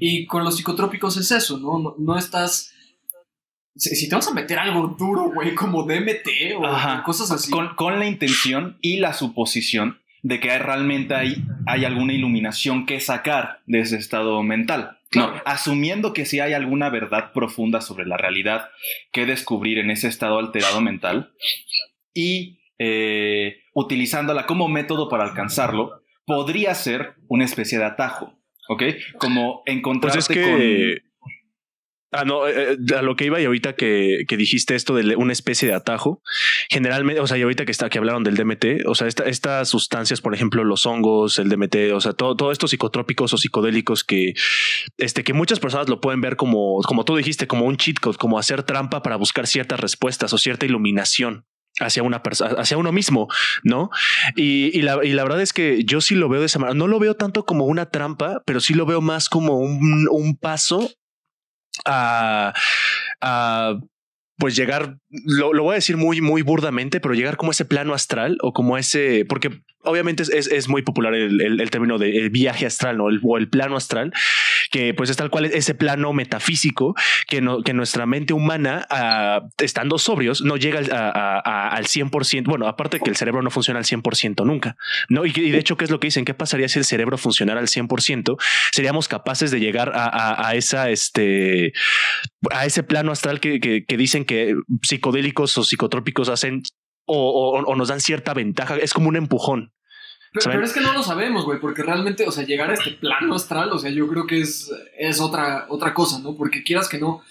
[0.00, 1.78] y con los psicotrópicos es eso, ¿no?
[1.78, 2.72] No, no estás.
[3.74, 7.02] Si, si te vas a meter algo duro, güey, como DMT o Ajá.
[7.04, 7.50] cosas así.
[7.50, 12.86] Con, con la intención y la suposición de que hay- realmente hay, hay alguna iluminación
[12.86, 14.98] que sacar de ese estado mental.
[15.14, 15.42] No, Claro.
[15.46, 18.68] asumiendo que sí hay alguna verdad profunda sobre la realidad
[19.10, 21.32] que descubrir en ese estado alterado mental
[22.12, 28.82] y eh, utilizándola como método para alcanzarlo, podría ser una especie de atajo, ¿ok?
[29.18, 31.02] Como Pues encontrarte es que.
[32.10, 35.14] Ah, no, eh, eh, a lo que iba y ahorita que, que dijiste esto de
[35.16, 36.22] una especie de atajo,
[36.70, 39.68] generalmente, o sea, y ahorita que está que hablaron del DMT, o sea, esta- estas
[39.68, 44.04] sustancias, por ejemplo, los hongos, el DMT, o sea, todo, todo estos psicotrópicos o psicodélicos
[44.04, 44.32] que,
[44.96, 48.16] este, que muchas personas lo pueden ver como, como tú dijiste, como un cheat code,
[48.16, 51.44] como hacer trampa para buscar ciertas respuestas o cierta iluminación
[51.80, 53.28] hacia una persona, hacia uno mismo,
[53.64, 53.90] ¿no?
[54.34, 56.74] Y, y la, y la verdad es que yo sí lo veo de esa manera.
[56.76, 60.36] No lo veo tanto como una trampa, pero sí lo veo más como un, un
[60.36, 60.90] paso
[61.84, 62.52] a,
[63.20, 63.80] a
[64.38, 67.92] pues llegar, lo, lo, voy a decir muy, muy burdamente, pero llegar como ese plano
[67.92, 72.66] astral o como ese, porque obviamente es, es, muy popular el, el, término de viaje
[72.66, 73.08] astral ¿no?
[73.08, 74.12] El, o el plano astral,
[74.70, 76.94] que pues es tal cual ese plano metafísico
[77.26, 81.86] que, no, que nuestra mente humana, uh, estando sobrios, no llega al, a, a, al
[81.86, 82.44] 100%.
[82.44, 84.76] Bueno, aparte que el cerebro no funciona al 100% nunca,
[85.08, 85.24] ¿no?
[85.24, 86.24] Y, de hecho, ¿qué es lo que dicen?
[86.24, 88.36] ¿Qué pasaría si el cerebro funcionara al 100%?
[88.72, 91.72] Seríamos capaces de llegar a, a esa, este,
[92.50, 96.62] a ese plano astral que, que dicen que psicodélicos o psicotrópicos hacen
[97.08, 98.76] o, o, o, nos dan cierta ventaja.
[98.76, 99.72] Es como un empujón.
[100.32, 102.90] Pero, pero, es que no lo sabemos, güey, porque realmente, o sea, llegar a este
[102.92, 106.36] plano astral, o sea, yo creo que es, es otra, otra cosa, ¿no?
[106.36, 107.22] Porque quieras que no,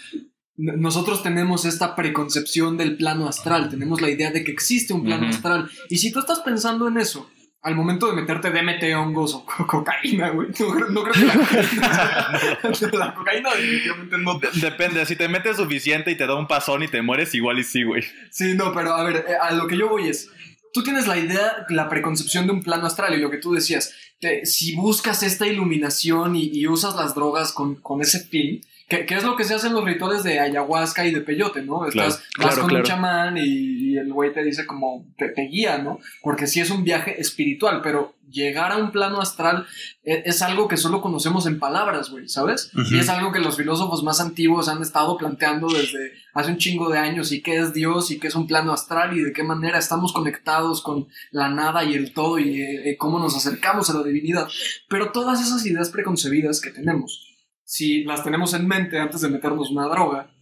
[0.58, 5.28] nosotros tenemos esta preconcepción del plano astral, tenemos la idea de que existe un plano
[5.28, 5.36] uh -huh.
[5.36, 5.70] astral.
[5.90, 7.30] Y si tú estás pensando en eso,
[7.68, 10.48] al momento de meterte DMT, hongos o co cocaína, güey.
[10.58, 14.40] No, no, creo que la cocaína, la cocaína definitivamente no.
[14.54, 17.66] Depende, si te metes suficiente y te da un pasón y te mueres, igual y
[17.66, 18.04] sí, güey.
[18.32, 20.32] Sí, no, pero a ver, a lo que yo voy es,
[20.74, 23.94] tú tienes la idea, la preconcepción de un plano astral y lo que tú decías,
[24.22, 29.06] te, si buscas esta iluminación y, y usas las drogas con, con ese fin, que,
[29.06, 31.82] que, es lo que se hace en los rituales de ayahuasca y de peyote, ¿no?
[31.90, 32.84] Claro, Estás vas claro, con claro.
[32.84, 36.00] un chamán y, y el güey te dice como, te, te, guía, ¿no?
[36.22, 39.66] Porque sí es un viaje espiritual, pero llegar a un plano astral
[40.04, 42.72] es, es algo que solo conocemos en palabras, güey, ¿sabes?
[42.74, 42.92] Uh -huh.
[42.96, 46.90] Y es algo que los filósofos más antiguos han estado planteando desde hace un chingo
[46.90, 49.44] de años, y qué es Dios, y qué es un plano astral, y de qué
[49.44, 53.96] manera estamos conectados con la nada y el todo, y eh, cómo nos acercamos a
[53.96, 54.48] la divinidad.
[54.88, 57.27] Pero todas esas ideas preconcebidas que tenemos,
[57.68, 60.34] si las tenemos en mente antes de meternos una droga,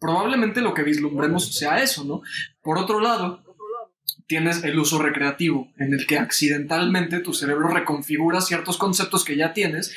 [0.00, 2.22] probablemente lo que vislumbremos sea eso, ¿no?
[2.60, 3.44] Por otro lado,
[4.26, 9.52] tienes el uso recreativo, en el que accidentalmente tu cerebro reconfigura ciertos conceptos que ya
[9.52, 9.94] tienes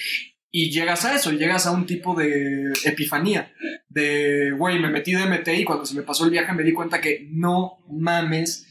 [0.52, 3.52] y llegas a eso, llegas a un tipo de epifanía,
[3.90, 6.74] de, güey, me metí de MT y cuando se me pasó el viaje me di
[6.74, 8.68] cuenta que no mames,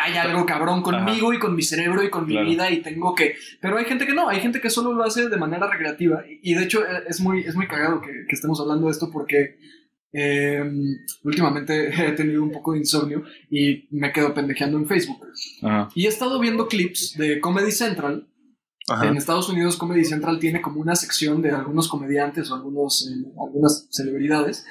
[0.00, 1.36] hay algo cabrón conmigo Ajá.
[1.36, 2.44] y con mi cerebro y con claro.
[2.44, 3.34] mi vida y tengo que...
[3.60, 6.54] Pero hay gente que no, hay gente que solo lo hace de manera recreativa y
[6.54, 9.58] de hecho eh, es muy, es muy cagado que, que estemos hablando de esto porque
[10.12, 10.62] eh,
[11.24, 15.26] últimamente he tenido un poco de insomnio y me quedo pendejeando en Facebook.
[15.62, 15.88] Ajá.
[15.94, 18.28] Y he estado viendo clips de Comedy Central.
[18.86, 19.08] Ajá.
[19.08, 23.28] En Estados Unidos Comedy Central tiene como una sección de algunos comediantes o algunos, eh,
[23.40, 24.66] algunas celebridades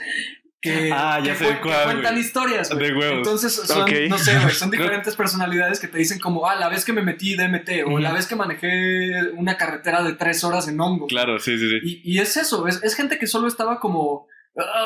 [0.63, 2.69] que, ah, ya que, sé cuál, que cuentan historias.
[2.69, 3.17] De huevos.
[3.17, 4.07] Entonces son, okay.
[4.07, 7.35] no sé, son diferentes personalidades que te dicen como, ah, la vez que me metí
[7.35, 7.99] DMT o uh -huh.
[7.99, 11.07] la vez que manejé una carretera de tres horas en hongo.
[11.07, 11.79] Claro, sí, sí, sí.
[11.83, 14.27] Y, y es eso, es, es gente que solo estaba como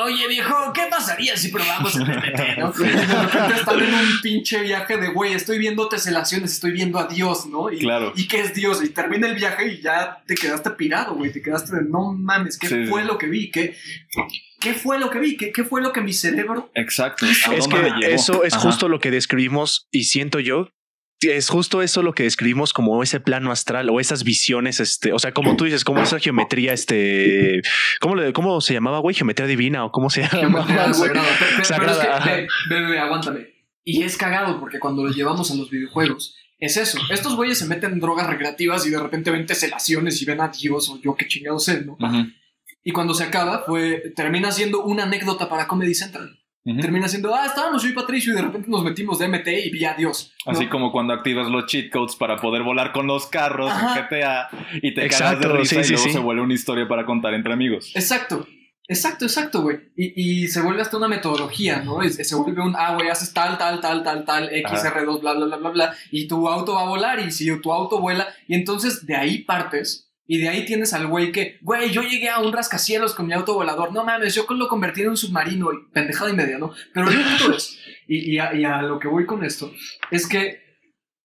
[0.02, 2.72] Oye, viejo, ¿qué pasaría si probamos el DMT, no?
[2.78, 6.98] Y de repente están en un pinche viaje de, güey, estoy viendo teselaciones, estoy viendo
[6.98, 7.70] a Dios, ¿no?
[7.70, 8.14] Y, claro.
[8.16, 8.82] ¿Y qué es Dios?
[8.82, 11.32] Y termina el viaje y ya te quedaste pirado, güey.
[11.32, 13.08] Te quedaste de, no mames, ¿qué sí, fue sí.
[13.08, 13.50] lo que vi?
[13.50, 13.76] ¿Qué,
[14.60, 15.36] ¿Qué fue lo que vi?
[15.36, 16.70] ¿Qué, qué fue lo que mi cerebro?
[16.74, 17.26] Exacto.
[17.26, 18.62] Es que eso es Ajá.
[18.62, 20.70] justo lo que describimos y siento yo
[21.20, 25.18] es justo eso lo que describimos como ese plano astral o esas visiones, este, o
[25.18, 27.60] sea, como tú dices, como esa geometría, este,
[28.00, 29.16] ¿cómo, le, cómo se llamaba, güey?
[29.16, 30.64] Geometría divina o cómo se llama?
[30.66, 30.92] Sagrada.
[31.56, 32.22] Pero, sagrada.
[32.24, 33.48] Pero es que, ve, ve, ve, aguántame.
[33.84, 36.98] Y es cagado porque cuando lo llevamos a los videojuegos, es eso.
[37.10, 40.48] Estos güeyes se meten en drogas recreativas y de repente ven teselaciones y ven a
[40.48, 41.94] Dios o yo qué chingados sé, ¿no?
[41.94, 42.34] Uh -huh.
[42.84, 46.38] Y cuando se acaba, fue, termina siendo una anécdota para Comedy Central.
[46.64, 46.80] Uh -huh.
[46.80, 49.70] Termina siendo, ah, estábamos yo y Patricio y de repente nos metimos de MT y
[49.70, 50.32] vi a Dios.
[50.44, 50.52] ¿no?
[50.52, 53.98] Así como cuando activas los cheat codes para poder volar con los carros Ajá.
[53.98, 54.48] en GTA
[54.82, 56.12] y te Exacto, cagas de risa sí, y sí, luego sí.
[56.12, 57.92] se vuelve una historia para contar entre amigos.
[57.94, 58.46] Exacto.
[58.90, 59.76] Exacto, exacto, güey.
[59.94, 62.02] Y, y, se vuelve hasta una metodología, ¿no?
[62.02, 65.44] Y se vuelve un, ah, güey, haces tal, tal, tal, tal, tal, XR2, bla, bla,
[65.44, 68.54] bla, bla, bla, y tu auto va a volar, y si tu auto vuela, y
[68.54, 72.40] entonces de ahí partes y de ahí tienes al güey que, güey, yo llegué a
[72.40, 73.94] un rascacielos con mi auto volador.
[73.94, 76.70] No mames, yo lo convertí en un submarino y pendejada y media, ¿no?
[76.92, 79.72] Pero el punto es, y, y, a, y, a, lo que voy con esto,
[80.10, 80.60] es que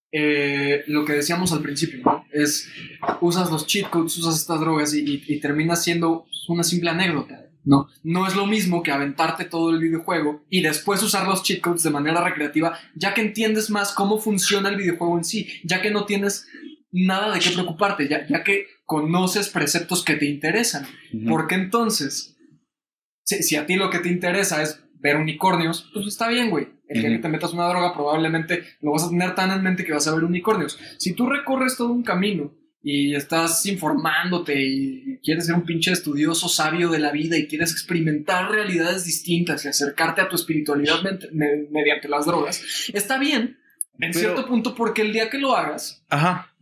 [0.09, 2.25] eh, lo que decíamos al principio, ¿no?
[2.31, 2.71] Es,
[3.19, 7.41] usas los cheat codes, usas estas drogas y, y, y termina siendo una simple anécdota.
[7.65, 11.59] No, no es lo mismo que aventarte todo el videojuego y después usar los cheat
[11.59, 15.81] codes de manera recreativa, ya que entiendes más cómo funciona el videojuego en sí, ya
[15.81, 16.47] que no tienes
[16.91, 20.83] nada de qué preocuparte, ya que conoces preceptos que te interesan.
[20.83, 21.29] Uh -huh.
[21.29, 22.37] Porque entonces,
[23.23, 26.67] si, si, a ti lo que te interesa es ver unicornios, pues está bien, güey.
[26.87, 27.15] El uh -huh.
[27.15, 30.07] que te metas una droga probablemente lo vas a tener tan en mente que vas
[30.07, 30.77] a ver unicornios.
[30.99, 32.53] Si tú recorres todo un camino
[32.83, 37.71] y estás informándote y quieres ser un pinche estudioso sabio de la vida y quieres
[37.71, 41.01] experimentar realidades distintas y acercarte a tu espiritualidad
[41.71, 42.61] mediante las drogas,
[42.93, 43.57] está bien,
[43.99, 46.52] en Pero, cierto punto, porque el día que lo hagas, Ajá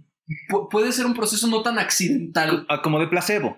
[0.69, 2.65] puede ser un proceso no tan accidental.
[2.83, 3.57] Como de placebo.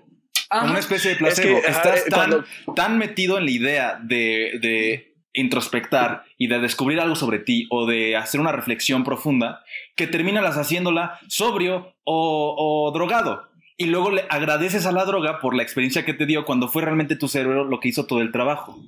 [0.50, 0.62] Ajá.
[0.62, 1.58] Como una especie de placebo.
[1.58, 2.46] Es que, Estás tan, cuando...
[2.76, 7.88] tan, metido en la idea de, de, introspectar y de descubrir algo sobre ti o
[7.88, 9.64] de hacer una reflexión profunda
[9.96, 12.56] que terminas haciéndola sobrio o,
[12.86, 13.50] o drogado.
[13.76, 16.84] Y luego le agradeces a la droga por la experiencia que te dio cuando fue
[16.84, 18.80] realmente tu cerebro lo que hizo todo el trabajo.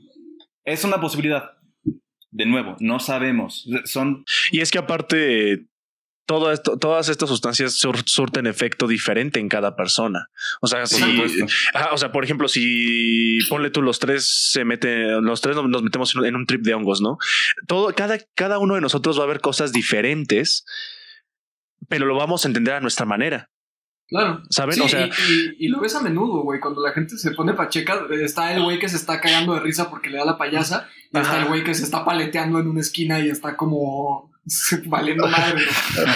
[0.63, 1.51] Es una posibilidad.
[2.31, 3.67] De nuevo, no sabemos.
[3.85, 4.25] Son.
[4.51, 5.67] Y es que aparte,
[6.25, 10.29] todo esto, todas estas sustancias surten efecto diferente en cada persona.
[10.59, 11.21] O sea, si,
[11.91, 16.15] o sea, por ejemplo, si ponle tú los tres se meten, los tres nos metemos
[16.15, 17.17] en un trip de hongos, ¿no?
[17.67, 20.65] Todo, cada, cada uno de nosotros va a ver cosas diferentes,
[21.87, 23.51] pero lo vamos a entender a nuestra manera.
[24.07, 24.43] Claro.
[24.49, 24.79] ¿Saben?
[24.81, 25.09] o sea,
[25.57, 26.59] y, lo ves a menudo, güey.
[26.59, 29.89] Cuando la gente se pone pacheca, está el güey que se está cagando de risa
[29.89, 30.87] porque le da la payasa.
[31.11, 34.31] Y está el güey que se está paleteando en una esquina y está como
[34.85, 35.63] valiendo madre.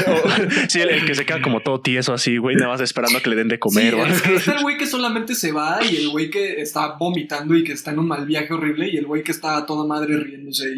[0.69, 3.29] sí, el, que se queda como todo tieso así, güey, nada más esperando a que
[3.29, 3.95] le den de comer.
[3.95, 7.73] está el güey que solamente se va y el güey que está vomitando y que
[7.73, 10.77] está en un mal viaje horrible y el güey que está a toda madre riéndose.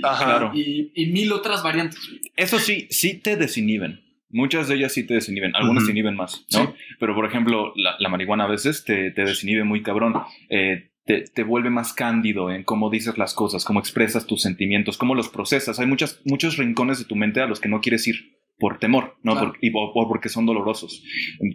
[0.54, 2.00] Y, y, mil otras variantes.
[2.36, 4.02] Eso sí, sí te desinhiben.
[4.30, 6.74] Muchas de ellas sí te desinhiben, algunas te inhiben más, ¿no?
[7.02, 10.14] Pero, por ejemplo, la, marihuana a veces te, te desinhibe muy cabrón.
[10.50, 14.98] Eh, te, te, vuelve más cándido en cómo dices las cosas, cómo expresas tus sentimientos,
[14.98, 15.80] cómo los procesas.
[15.80, 19.18] Hay muchas, muchos rincones de tu mente a los que no quieres ir por temor,
[19.24, 19.54] ¿no?
[19.60, 21.04] y, o, porque son dolorosos.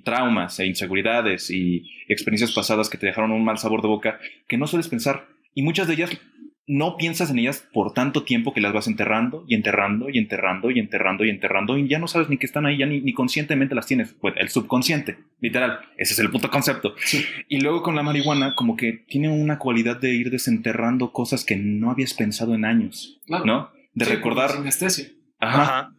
[0.05, 4.59] Traumas e inseguridades y experiencias pasadas que te dejaron un mal sabor de boca que
[4.59, 5.29] no sueles pensar.
[5.55, 6.11] Y muchas de ellas
[6.67, 10.71] no piensas en ellas por tanto tiempo que las vas enterrando y enterrando y enterrando
[10.71, 13.75] y enterrando y enterrando y ya no sabes ni que están ahí, ya ni, conscientemente
[13.75, 14.15] las tienes.
[14.21, 16.95] Pues el subconsciente, literal, ese es el puto concepto.
[17.49, 21.57] Y luego con la marihuana como que tiene una cualidad de ir desenterrando cosas que
[21.57, 23.71] no habías pensado en años, ¿no?
[23.95, 24.51] De recordar...
[24.51, 25.07] Sinestesia.
[25.39, 25.93] Ajá.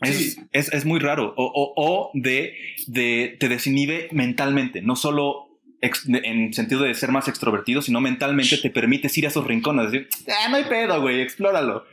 [0.00, 1.34] Es, es, es, muy raro.
[1.36, 2.54] O, o, o de,
[2.86, 5.47] de, te desinhibe mentalmente, no solo
[5.80, 10.08] en sentido de ser más extrovertido, sino mentalmente te permites ir a esos rincones, decir,
[10.28, 11.86] ah, no hay pedo, güey, explóralo.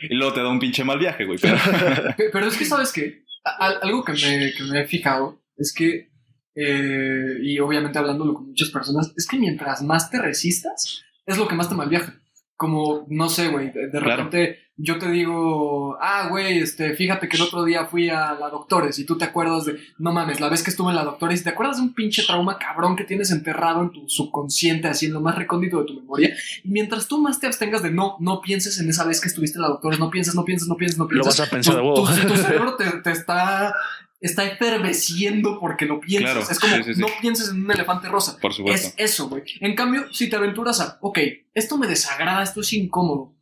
[0.00, 1.38] Y luego te da un pinche mal viaje, güey.
[1.38, 1.56] Pero,
[2.48, 6.10] es que, ¿sabes que Algo que me, que me he fijado es que,
[6.54, 11.46] eh, y obviamente hablándolo con muchas personas, es que mientras más te resistas, es lo
[11.46, 12.21] que más te malviaja.
[12.62, 17.42] Como, no sé, güey, de, repente yo te digo, ah, güey, este, fíjate que el
[17.42, 20.62] otro día fui a la Doctores y tú te acuerdas de, no mames, la vez
[20.62, 23.32] que estuve en la Doctores y te acuerdas de un pinche trauma cabrón que tienes
[23.32, 26.36] enterrado en tu subconsciente, así en lo más recóndito de tu memoria.
[26.62, 29.58] Y mientras tú más te abstengas de no, no pienses en esa vez que estuviste
[29.58, 31.36] en la Doctores, no pienses, no pienses, no pienses, no pienses.
[31.36, 33.74] Lo vas a pensar de tu, tu, cerebro te, te está
[34.22, 36.50] está efervesciendo porque lo piensas.
[36.50, 38.38] es como, no pienses en un elefante rosa.
[38.40, 38.88] Por supuesto.
[38.88, 39.42] Es eso, güey.
[39.60, 41.18] En cambio, si te aventuras a, ok,
[41.54, 43.34] esto me desagrada, esto es incómodo,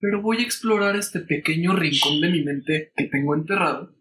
[0.00, 3.94] pero voy a explorar este pequeño rincón de mi mente que tengo enterrado.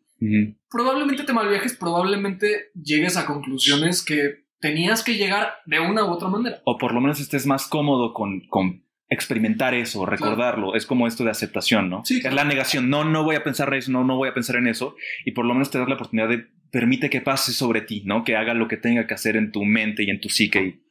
[0.69, 6.29] Probablemente te malviajes, probablemente llegues a conclusiones que tenías que llegar de una u otra
[6.29, 6.61] manera.
[6.65, 10.75] O por lo menos estés más cómodo con, con experimentar eso, recordarlo.
[10.75, 12.03] Es como esto de aceptación, ¿no?
[12.03, 12.21] Sí.
[12.23, 12.89] Es la negación.
[12.89, 14.95] No, no voy a pensar en eso, no, no voy a pensar en eso.
[15.25, 18.23] Y por lo menos te das la oportunidad de permite que pase sobre ti, ¿no?
[18.23, 20.81] Que haga lo que tenga que hacer en tu mente y en tu psique,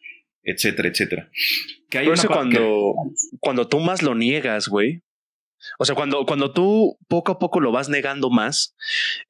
[0.42, 1.30] etcétera, etcétera.
[1.90, 2.94] Que hay eso cuando,
[3.40, 5.02] cuando tú más lo niegas, güey.
[5.78, 8.74] O sea, cuando, cuando tú poco a poco lo vas negando más,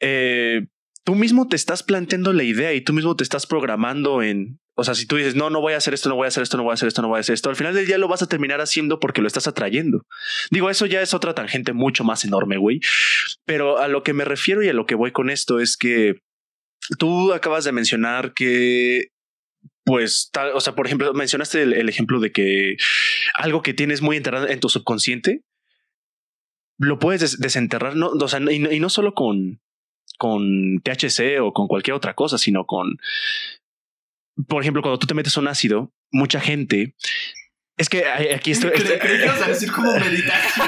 [0.01, 0.66] eh,
[1.05, 4.85] tú mismo te estás planteando la idea y tú mismo te estás programando en, o
[4.85, 6.59] sea, si tú dices, no, no voy a hacer esto, no voy a hacer esto,
[6.59, 8.09] no voy a hacer esto, no voy a hacer esto, al final del día lo
[8.09, 10.05] vas a terminar haciendo porque lo estás atrayendo.
[10.51, 12.81] Digo, eso ya es otra tangente mucho más enorme, güey.
[13.47, 16.17] Pero a lo que me refiero y a lo que voy con esto es que
[16.99, 19.09] tú acabas de mencionar que
[19.85, 22.77] pues, tal, o sea, por ejemplo, mencionaste el, ejemplo de que
[23.35, 25.43] algo que tienes muy enterrado en tu subconsciente
[26.79, 29.61] lo puedes desenterrar, no, o sea, y, y, no solo con,
[30.19, 32.99] con THC o con cualquier otra cosa, sino con
[34.49, 36.94] por ejemplo, cuando tú te metes un ácido, mucha gente
[37.79, 38.70] es que aquí estoy.
[38.70, 40.66] Creí que ibas a decir como meditación.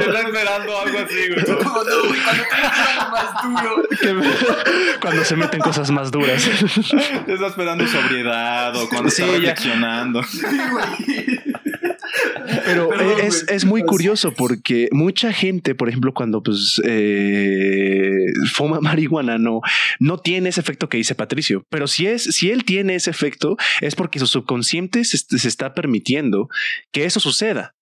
[0.00, 1.44] Estoy esperando algo así, güey.
[1.44, 2.56] Como no, güey, cuando te
[2.90, 4.22] algo más duro.
[5.00, 6.44] cuando se meten cosas más duras.
[7.28, 10.24] Estás esperando sobriedad o cuando sí, estás reflexionando.
[10.24, 11.61] Sí, güey.
[12.64, 19.38] Pero es, es, muy curioso porque mucha gente, por ejemplo, cuando pues eh, fuma marihuana,
[19.38, 19.60] no,
[19.98, 21.64] no tiene ese efecto que dice Patricio.
[21.68, 26.48] Pero si es, si él tiene ese efecto, es porque su subconsciente se, está permitiendo
[26.90, 27.74] que eso suceda.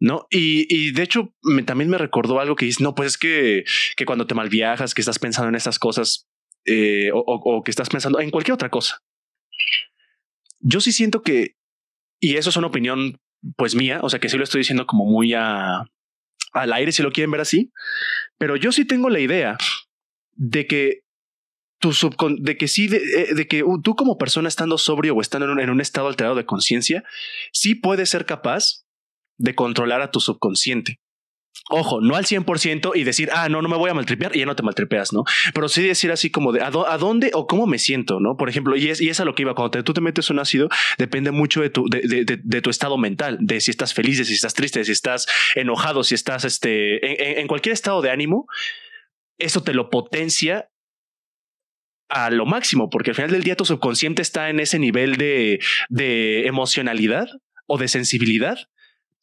[0.00, 0.26] ¿no?
[0.30, 1.34] Y, y, de hecho
[1.66, 3.64] también me recordó algo que dice, no, pues es que,
[3.96, 6.28] que cuando te malviajas, que estás pensando en estas cosas
[6.66, 9.02] eh, o, o, que estás pensando en cualquier otra cosa.
[10.60, 11.56] Yo sí siento que,
[12.20, 13.18] y eso es una opinión
[13.56, 15.84] pues mía, o sea que sí lo estoy diciendo como muy a,
[16.52, 17.72] al aire si lo quieren ver así,
[18.38, 19.56] pero yo sí tengo la idea
[20.32, 21.00] de que
[21.80, 25.46] tu subcon de que sí, de, eh, que tú como persona estando sobrio o estando
[25.46, 27.04] en un, en un estado alterado de conciencia,
[27.52, 28.84] sí puedes ser capaz
[29.38, 30.98] de controlar a tu subconsciente.
[31.70, 34.46] Ojo, no al 100% y decir, ah, no, no me voy a maltripear y ya
[34.46, 35.24] no te maltripeas, ¿no?
[35.52, 38.36] Pero sí decir así como de a, dónde o cómo me siento, ¿no?
[38.36, 40.68] Por ejemplo, y es, es a lo que iba, cuando tú te metes un ácido,
[40.96, 44.78] depende mucho de tu, de, estado mental, de si estás feliz, de si estás triste,
[44.78, 48.46] de si estás enojado, si estás este, en, cualquier estado de ánimo,
[49.38, 50.70] eso te lo potencia
[52.08, 55.60] a lo máximo, porque al final del día tu subconsciente está en ese nivel de,
[55.90, 57.28] de emocionalidad
[57.66, 58.68] o de sensibilidad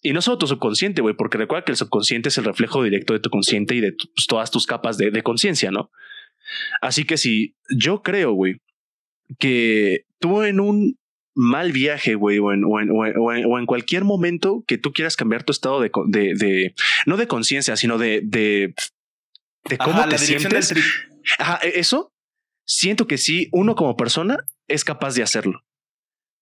[0.06, 3.14] y no solo tu subconsciente, güey, porque recuerda que el subconsciente es el reflejo directo
[3.14, 5.90] de tu consciente y de pues, todas tus capas de, conciencia, ¿no?
[6.80, 8.62] Así que si yo creo, güey,
[9.40, 11.00] que tú en un
[11.34, 15.82] mal viaje, güey, o en, o, en, cualquier momento que tú quieras cambiar tu estado
[15.82, 16.76] de, de,
[17.08, 18.76] no de conciencia, sino de, de,
[19.84, 20.72] cómo te sientes.
[21.40, 22.14] Ajá, e, eso
[22.64, 24.38] siento que sí, uno como persona
[24.68, 25.64] es capaz de hacerlo.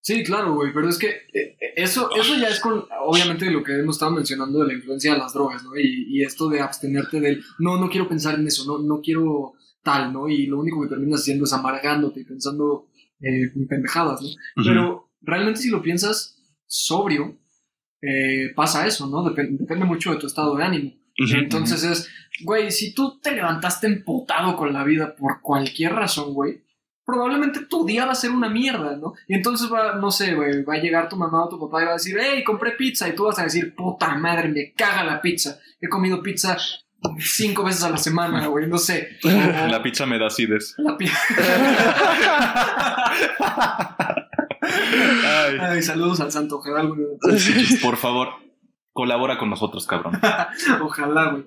[0.03, 3.79] Sí, claro, güey, pero es que eh, eso, eso ya es con, obviamente, lo que
[3.79, 5.77] hemos estado mencionando de la influencia de las drogas, ¿no?
[5.77, 9.53] Y, y esto de abstenerte del, no, no quiero pensar en eso, no, no quiero
[9.81, 10.27] tal, ¿no?
[10.27, 12.89] Y lo único que terminas haciendo es amargándote y pensando
[13.21, 14.27] eh, pendejadas, ¿no?
[14.61, 17.39] Pero realmente si lo piensas sobrio,
[18.01, 19.23] eh, pasa eso, ¿no?
[19.23, 20.91] depende mucho de tu estado de ánimo.
[21.15, 22.09] Entonces es,
[22.43, 26.63] güey, si tú te levantaste emputado con la vida por cualquier razón, güey,
[27.05, 29.13] probablemente tu día va a ser una mierda, ¿no?
[29.27, 31.85] Y entonces va, no sé, güey, va a llegar tu mamá o tu papá y
[31.85, 35.03] va a decir, hey, compré pizza, y tú vas a decir, puta madre, me caga
[35.03, 35.59] la pizza.
[35.79, 36.57] He comido pizza
[37.19, 39.17] cinco veces a la semana, güey, no sé.
[39.23, 40.75] La pizza me da acides.
[40.77, 41.17] La pizza.
[45.59, 45.81] Ay.
[45.81, 46.95] saludos al Santo Geraldo.
[47.81, 48.29] Por favor,
[48.93, 50.17] colabora con nosotros, cabrón.
[50.81, 51.43] Ojalá, güey.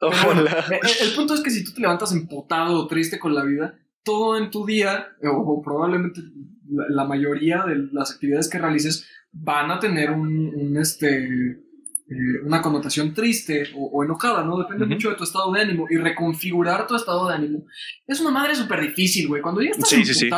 [0.00, 0.64] Ojalá.
[0.70, 3.74] el, el, punto es que si tú te levantas empotado o triste con la vida,
[4.04, 6.20] todo en tu día, o, probablemente
[6.68, 13.14] la, mayoría de las actividades que realices, van a tener un, este, eh, una connotación
[13.14, 14.58] triste o, enojada, ¿no?
[14.58, 15.86] Depende mucho de tu estado de ánimo.
[15.90, 17.64] Y reconfigurar tu estado de ánimo
[18.06, 19.42] es una madre súper difícil, güey.
[19.42, 20.30] Cuando ya estás sí,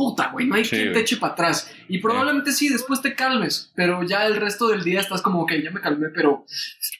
[0.00, 1.70] puta, güey, no hay quien te eche para atrás.
[1.86, 5.52] Y probablemente sí, después te calmes, pero ya el resto del día estás como, ok,
[5.62, 6.46] ya me calmé, pero,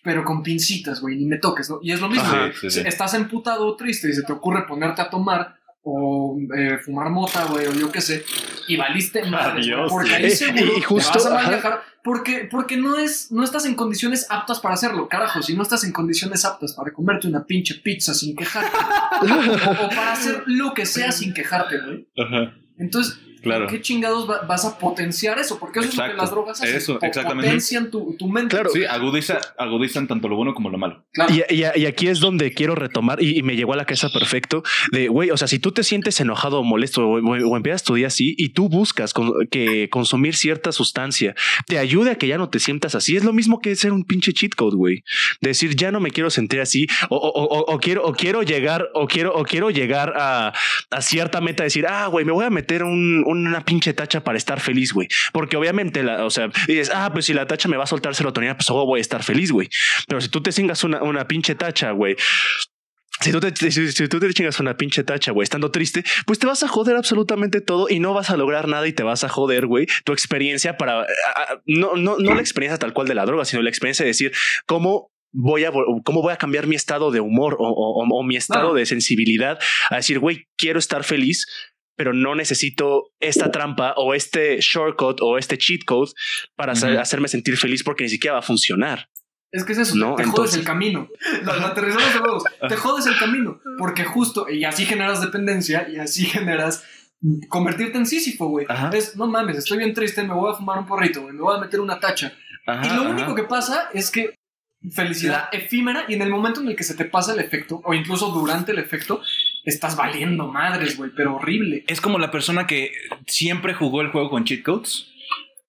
[0.05, 1.79] pero con pincitas, güey, ni me toques, ¿no?
[1.83, 2.31] Y es lo mismo,
[2.63, 7.45] estás emputado o triste y se te ocurre ponerte a tomar o eh, fumar mota,
[7.47, 8.25] güey, o yo qué sé,
[8.69, 12.97] y valiste madre, porque ahí seguro y justo, te vas a viajar porque, porque no,
[12.97, 16.73] es, no estás en condiciones aptas para hacerlo, carajo, si no estás en condiciones aptas
[16.75, 18.77] para comerte una pinche pizza sin quejarte,
[19.23, 22.09] o, para hacer lo que sea sin quejarte, güey.
[22.79, 23.67] Entonces, Claro.
[23.69, 25.59] ¿Qué chingados vas a potenciar eso?
[25.59, 26.77] Porque eso es lo que las drogas hacen.
[26.77, 27.49] Eso, exactamente.
[27.49, 28.55] Potencian tu, tu mente.
[28.55, 28.71] Claro.
[28.71, 31.05] Sí, agudizan tanto lo bueno como lo malo.
[31.13, 31.35] Claro.
[31.49, 34.63] Y, aquí es donde quiero retomar y, me llegó a la cabeza perfecto
[34.93, 38.09] de, güey, o sea, si tú te sientes enojado o molesto o, empiezas tu día
[38.09, 39.15] así y tú buscas
[39.51, 41.35] que consumir cierta sustancia
[41.67, 44.05] te ayude a que ya no te sientas así, es lo mismo que ser un
[44.05, 45.05] pinche cheat code, güey.
[45.41, 49.35] Decir, ya no me quiero sentir así o, o, quiero, o quiero llegar o quiero,
[49.35, 50.53] o quiero llegar a,
[50.91, 54.39] a cierta meta, decir, ah, güey, me voy a meter un una pinche tacha para
[54.39, 55.09] estar feliz, güey.
[55.33, 58.15] Porque obviamente, la, o sea, dices, ah, pues si la tacha me va a soltar
[58.15, 59.69] serotonina, pues voy a estar feliz, güey.
[60.09, 62.17] Pero si tú te cingas una, una pinche tacha, güey,
[63.21, 66.47] si tú, te, si, tú te chingas una pinche tacha, güey, estando triste, pues te
[66.47, 69.29] vas a joder absolutamente todo y no vas a lograr nada y te vas a
[69.29, 71.07] joder, güey, tu experiencia para,
[71.67, 74.33] no, no, no la experiencia tal cual de la droga, sino la experiencia de decir
[74.65, 75.73] cómo voy a,
[76.05, 79.59] cómo voy a cambiar mi estado de humor o, o, mi estado de sensibilidad
[79.91, 81.47] a decir, güey, quiero estar feliz
[82.01, 86.13] pero no necesito esta trampa o este shortcut o este cheat code
[86.57, 89.11] para hacerme sentir feliz porque ni siquiera va a funcionar.
[89.53, 90.15] Es que es eso, ¿no?
[90.15, 91.11] te jodes el camino.
[92.71, 93.61] Te jodes el camino.
[93.77, 96.83] Porque justo, y así generas dependencia y así generas
[97.51, 98.65] convertirte en Sísifo, güey.
[98.95, 101.61] Es, no mames, estoy bien triste, me voy a fumar un porrito, me voy a
[101.61, 102.33] meter una tacha.
[102.83, 104.37] y lo único que pasa es que
[104.91, 107.93] felicidad efímera y en el momento en el que se te pasa el efecto, o
[107.93, 109.21] incluso durante el efecto,
[109.65, 111.85] estás valiendo madres, güey, pero horrible.
[111.87, 112.93] Es como la persona que
[113.27, 115.07] siempre jugó el juego con cheat codes.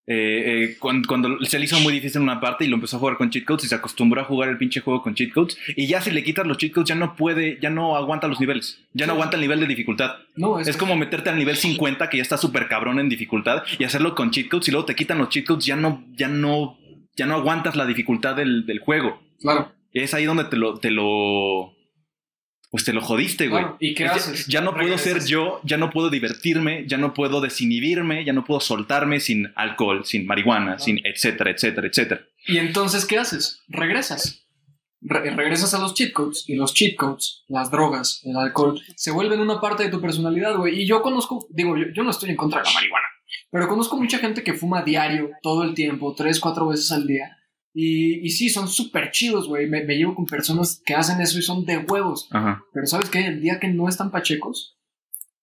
[0.08, 3.00] Eh, eh, cuando, se le hizo muy difícil en una parte y lo empezó a
[3.00, 5.58] jugar con cheat codes y se acostumbró a jugar el pinche juego con cheat codes
[5.76, 8.40] y ya si le quitas los cheat codes ya no puede, ya no aguanta los
[8.40, 10.16] niveles, ya no aguanta el nivel de dificultad.
[10.36, 13.84] No, es, como meterte al nivel 50 que ya está súper cabrón en dificultad y
[13.84, 16.78] hacerlo con cheat codes y luego te quitan los cheat codes, ya no, ya no,
[17.16, 19.22] ya no aguantas la dificultad del, del juego.
[19.40, 19.72] Claro.
[19.94, 21.74] Es ahí donde te lo, te lo,
[22.72, 23.66] pues te lo jodiste, güey.
[23.80, 24.48] ¿Y qué haces?
[24.48, 28.46] Ya, no puedo ser yo, ya no puedo divertirme, ya no puedo desinhibirme, ya no
[28.46, 32.22] puedo soltarme sin alcohol, sin marihuana, sin etcétera, etcétera, etcétera.
[32.48, 33.62] ¿Y entonces qué haces?
[33.68, 34.48] Regresas.
[35.02, 39.42] regresas a los cheat codes y los cheat codes, las drogas, el alcohol, se vuelven
[39.42, 40.82] una parte de tu personalidad, güey.
[40.82, 43.08] Y yo conozco, digo, yo, yo no estoy en contra de la marihuana,
[43.52, 47.38] pero conozco mucha gente que fuma diario, todo el tiempo, tres, cuatro veces al día
[47.74, 49.68] Y, y sí, son súper chidos, güey.
[49.70, 52.28] Me, me llevo con personas que hacen eso y son de huevos.
[52.32, 52.64] Ajá.
[52.74, 53.26] Pero ¿sabes qué?
[53.28, 54.78] El día que no están pachecos,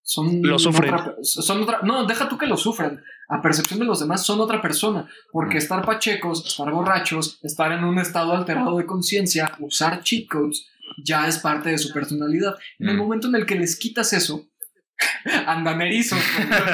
[0.03, 0.43] son...
[0.43, 0.93] Lo sufren.
[0.95, 3.03] otra- son otra, no, deja tú que lo sufran.
[3.31, 5.09] A percepción de los demás son otra persona.
[5.33, 5.59] Porque Mm.
[5.59, 10.67] estar pachecos, estar borrachos, estar en un estado alterado de conciencia, usar cheat codes,
[11.05, 12.57] ya es parte de su personalidad.
[12.79, 13.01] En el Mm.
[13.01, 14.47] momento en el que les quitas eso,
[15.47, 16.19] andan erizos,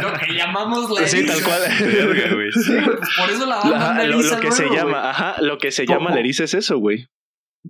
[0.02, 1.60] lo, lo que llamamos la Sí, tal cual.
[1.80, 2.52] Verga, güey.
[2.52, 4.78] Sí, güey, pues por eso la banda anda lo, eriza lo que se güey.
[4.78, 5.98] llama, ajá, lo que se ¿Cómo?
[5.98, 7.06] llama la eriza es eso, güey.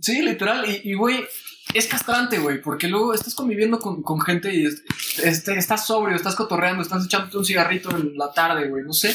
[0.01, 0.65] Sí, literal.
[0.69, 1.25] Y, y, güey,
[1.73, 4.83] es castrante, güey, porque luego estás conviviendo con, con gente y es-
[5.23, 9.15] este, estás sobrio, estás cotorreando, estás echándote un cigarrito en la tarde, güey, no sé.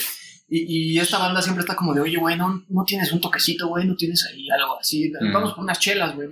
[0.50, 3.68] Y, y esta banda siempre está como de, oye, güey, no, no tienes un toquecito,
[3.68, 5.12] güey, no tienes ahí algo así.
[5.22, 5.32] Mm.
[5.34, 6.30] Vamos por unas chelas, güey.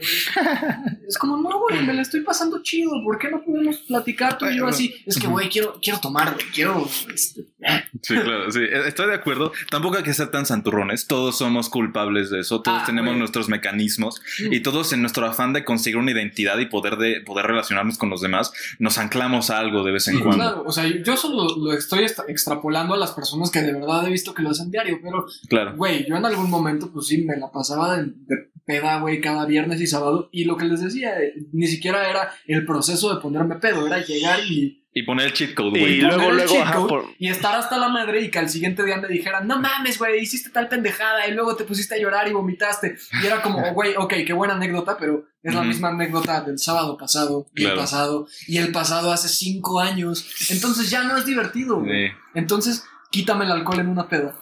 [1.08, 2.92] Es como, no, güey, me la estoy pasando chido.
[3.04, 4.94] ¿Por qué no podemos platicar tú y yo así?
[5.06, 6.88] Es que, güey, quiero, quiero tomar, güey, quiero.
[7.14, 7.84] este, eh.
[8.02, 8.60] Sí, claro, sí.
[8.60, 9.52] Eh, Estoy de acuerdo.
[9.70, 11.08] Tampoco hay que ser tan santurrones.
[11.08, 12.62] Todos somos culpables de eso.
[12.62, 14.22] Todos Ah, tenemos nuestros mecanismos.
[14.52, 18.10] Y todos en nuestro afán de conseguir una identidad y poder, de, poder relacionarnos con
[18.10, 20.44] los demás, nos anclamos a algo de vez en Sí, cuando.
[20.44, 24.07] claro, o sea, yo solo lo estoy extra- extrapolando a las personas que de verdad
[24.08, 25.76] he visto que lo hacen diario, pero Claro.
[25.76, 28.36] Güey, yo en algún momento, pues sí, me la pasaba de, de
[28.66, 30.30] peda, güey, cada viernes y sábado.
[30.32, 34.00] Y lo que les decía, eh, ni siquiera era el proceso de ponerme pedo, era
[34.04, 36.02] llegar y, Y poner el cheat code, Y güey.
[36.02, 38.98] luego, el luego, ajá, por- y estar hasta la madre y que al siguiente día
[38.98, 42.34] me dijeran, no mames, güey, hiciste tal pendejada y luego te pusiste a llorar y
[42.34, 42.98] vomitaste.
[43.22, 45.70] Y era como, oh, güey, ok, qué buena anécdota, pero es la Ujú.
[45.70, 47.76] misma anécdota del sábado pasado, y Claro.
[47.76, 50.28] el pasado, y el pasado hace cinco años.
[50.50, 52.08] Entonces ya no es divertido, güey.
[52.10, 54.36] Sí, Entonces, quítame el alcohol en una peda.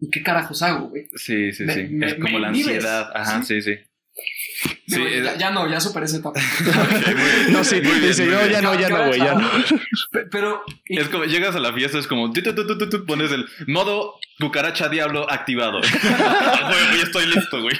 [0.00, 1.08] ¿Y qué carajos hago, güey?
[1.14, 1.64] sí, sí.
[1.64, 1.82] Me- sí.
[1.90, 3.10] me- es como la ansiedad.
[3.14, 3.76] Ajá, sí, sí.
[4.14, 6.40] Sí, Digo, es- ya, ya no, ya superé esa etapa.
[7.50, 8.52] No, sí, Muy bien, dice muy yo, bien.
[8.52, 9.48] ya no, ya no, güey, ya no.
[10.12, 12.78] Pe- Pero, y- Es como llegas a la fiesta, es como tu, tu, tu, tu,
[12.78, 15.80] tu, tu, pones el modo cucaracha diablo activado.
[16.24, 17.74] Ah, güey, güey, estoy listo, güey.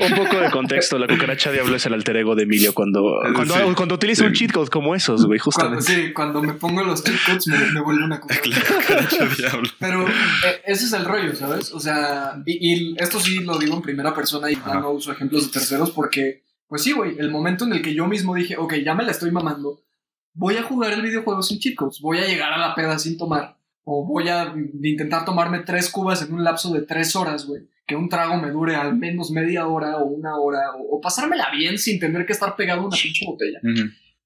[0.00, 3.02] Un poco de contexto, la cucaracha diablo es el alter ego de Emilio cuando,
[3.34, 3.60] cuando, Sí.
[3.76, 4.40] cuando utiliza un Sí.
[4.46, 6.06] cheat code como esos, güey, cuando, justamente.
[6.08, 9.68] sí, cuando me pongo los cheat codes me, me vuelvo una cucaracha diablo.
[9.78, 11.72] Pero eh, ese es el rollo, ¿sabes?
[11.72, 15.12] O sea, y, y esto sí lo digo en primera persona y ya no uso
[15.12, 16.23] ejemplos de terceros porque,
[16.68, 19.10] pues sí, güey, el momento en el que yo mismo dije, ok, ya me la
[19.10, 19.82] estoy mamando,
[20.32, 23.16] voy a jugar el videojuego sin cheat codes, voy a llegar a la peda sin
[23.16, 27.62] tomar, o voy a intentar tomarme tres cubas en un lapso de tres horas, güey.
[27.86, 31.50] Que un trago me dure al menos media hora o una hora, o, o pasármela
[31.50, 33.60] bien sin tener que estar pegado a una pinche botella.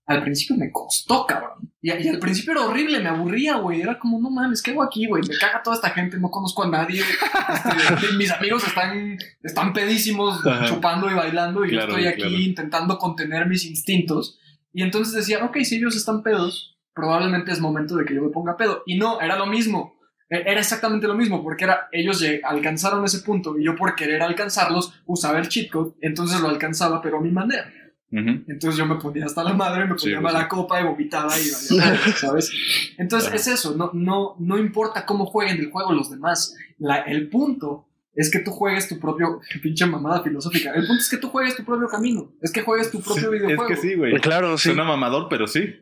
[0.09, 1.73] Al principio me costó, cabrón.
[1.83, 3.83] Y, y al principio era horrible, me aburría, güey.
[3.83, 5.23] Era como, no mames, ¿qué hago aquí, güey?
[5.29, 7.01] Me caga toda esta gente, no conozco a nadie.
[7.01, 10.65] Este, mis amigos están, están pedísimos, Ajá.
[10.67, 12.37] chupando y bailando, y Claro, yo estoy aquí claro.
[12.37, 14.39] intentando contener mis instintos.
[14.73, 18.31] Y entonces decía, ok, si ellos están pedos, probablemente es momento de que yo me
[18.31, 18.83] ponga pedo.
[18.87, 19.95] Y no, era lo mismo.
[20.31, 24.21] E- Era exactamente lo mismo, porque era, ellos alcanzaron ese punto y yo por querer
[24.23, 27.73] alcanzarlos usaba el cheat code, entonces lo alcanzaba, pero a mi manera.
[28.11, 28.45] Ujú.
[28.49, 30.49] Entonces yo me ponía hasta la madre, me Sí, ponía pues, mala sí.
[30.49, 31.43] copa y vomitaba y
[32.17, 32.51] ¿sabes?
[32.97, 36.55] Entonces es eso, no, no, no importa cómo jueguen el juego los demás.
[36.79, 41.09] La- el punto es que tú juegues tu propio, pinche mamada filosófica, el punto es
[41.11, 43.67] que tú juegues tu propio camino, es que juegues tu propio Es videojuego.
[43.67, 44.15] que sí, güey.
[44.21, 44.69] Claro, sí.
[44.71, 45.75] Suena mamador, pero sí.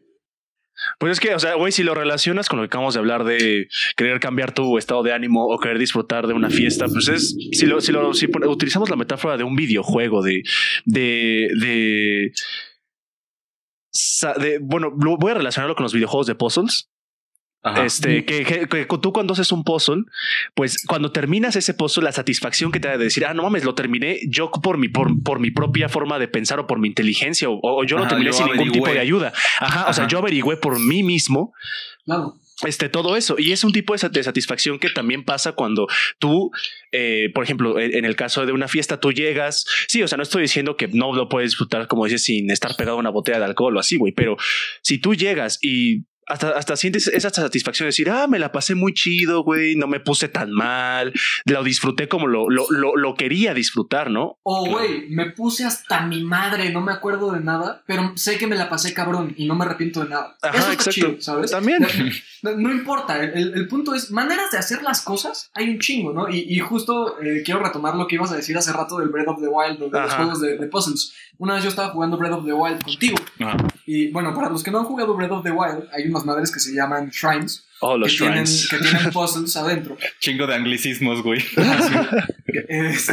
[0.99, 3.24] Pues es que, o sea, güey, si lo relacionas con lo que acabamos de hablar
[3.24, 7.37] de querer cambiar tu estado de ánimo o querer disfrutar de una fiesta, pues es,
[7.53, 10.43] si lo, si lo, si utilizamos la metáfora de un videojuego, de,
[10.85, 12.33] de, de,
[14.39, 16.91] de- bueno, voy a relacionarlo con los videojuegos de puzzles.
[17.69, 17.85] Ajá.
[17.85, 20.05] Este, que, que- que tú cuando haces un puzzle,
[20.55, 23.64] pues cuando terminas ese puzzle, la satisfacción que te da de decir, ah, no mames,
[23.64, 26.89] lo terminé yo por mi, por, por mi propia forma de pensar o por mi
[26.89, 29.33] inteligencia, o, o yo lo Ajá, terminé yo sin ningún tipo de ayuda.
[29.61, 31.53] Ajá, o sea, yo averigüé por mí mismo
[32.05, 32.35] Claro.
[32.64, 33.35] este, todo eso.
[33.39, 35.89] Y es un tipo de sat- de satisfacción que también pasa cuando
[36.21, 36.51] tú,
[36.93, 39.67] eh, por ejemplo, en, en el caso de una fiesta, tú llegas.
[39.89, 42.77] Sí, o sea, no estoy diciendo que no lo puedes disfrutar, como dices, sin estar
[42.77, 44.12] pegado a una botella de alcohol o así, güey.
[44.12, 44.37] Pero
[44.83, 48.74] si tú llegas y hasta, hasta sientes esa satisfacción de decir, ah, me la pasé
[48.74, 51.12] muy chido, güey, no me puse tan mal,
[51.45, 54.39] lo disfruté como lo, lo, lo, lo quería disfrutar, ¿no?
[54.43, 54.79] O, Claro.
[54.79, 58.57] güey, me puse hasta mi madre, no me acuerdo de nada, pero sé que me
[58.57, 60.37] la pasé cabrón y no me arrepiento de nada.
[60.43, 60.91] Ajá, Eso está exacto.
[60.93, 61.51] chido, ¿sabes?
[61.51, 61.87] También.
[62.43, 66.12] No, no importa, el, el punto es, maneras de hacer las cosas, hay un chingo,
[66.12, 66.29] ¿no?
[66.29, 69.29] Y, y justo eh, quiero retomar lo que ibas a decir hace rato del Breath
[69.29, 71.12] of the Wild, de los juegos de, de puzzles.
[71.39, 73.57] Una vez yo estaba jugando Breath of the Wild contigo, Ajá.
[73.87, 76.51] Y bueno, para los que no han jugado Breath of the Wild, hay unas madres
[76.53, 78.68] que se llaman shrines, Oh, los que, tienen, shrines.
[78.70, 79.97] que tienen puzzles adentro.
[80.20, 81.43] Chingo de anglicismos, güey.
[81.43, 83.12] Que, este,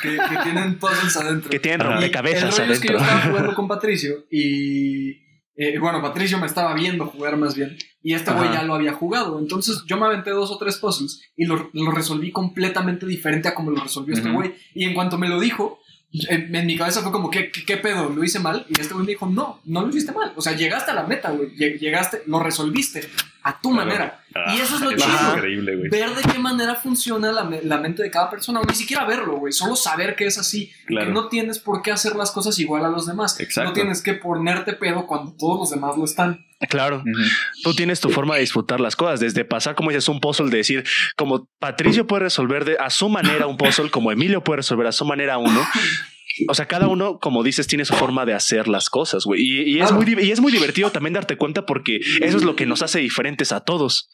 [0.00, 1.50] que, que tienen puzzles adentro.
[1.50, 3.14] Que tienen rompecabezas el rollo es que yo adentro.
[3.16, 5.10] estaba jugando con Patricio y
[5.56, 8.92] eh, bueno, Patricio me estaba viendo jugar más bien Y este güey ya lo había
[8.92, 9.38] jugado.
[9.40, 13.54] Entonces yo me aventé dos o tres puzzles y lo, lo resolví completamente diferente a
[13.54, 14.54] como lo resolvió este güey.
[14.74, 15.80] Y en cuanto me lo dijo,
[16.12, 18.08] en, en mi cabeza fue como, ¿qué, ¿qué, qué pedo?
[18.08, 18.64] ¿Lo hice mal?
[18.68, 20.32] Y este güey me dijo, no, no lo hiciste mal.
[20.36, 21.50] O sea, llegaste a la meta, güey.
[21.56, 23.00] Lle- Llegaste, lo resolviste
[23.48, 23.86] a tu Claro.
[23.86, 24.20] manera.
[24.54, 25.34] Y eso es lo Ah, chido.
[25.36, 25.88] increíble, güey.
[25.88, 29.04] Ver de qué manera funciona la, me- la mente de cada persona, o ni siquiera
[29.04, 31.06] verlo, güey, solo saber que es así, Claro.
[31.06, 33.38] que no tienes por qué hacer las cosas igual a los demás.
[33.40, 33.70] Exacto.
[33.70, 36.44] No tienes que ponerte pedo cuando todos los demás lo están.
[36.68, 37.02] Claro.
[37.62, 40.56] Tú tienes tu forma de disfrutar las cosas, desde pasar, como dices, un puzzle, de
[40.58, 40.84] decir,
[41.16, 44.92] como Patricio puede resolver de, a su manera un puzzle, como Emilio puede resolver a
[44.92, 45.60] su manera uno.
[46.48, 49.42] O sea, cada uno, como dices, tiene su forma de hacer las cosas, güey.
[49.42, 52.56] Y, y es muy, y es muy divertido también darte cuenta porque eso es lo
[52.56, 54.08] que nos hace diferentes a todos.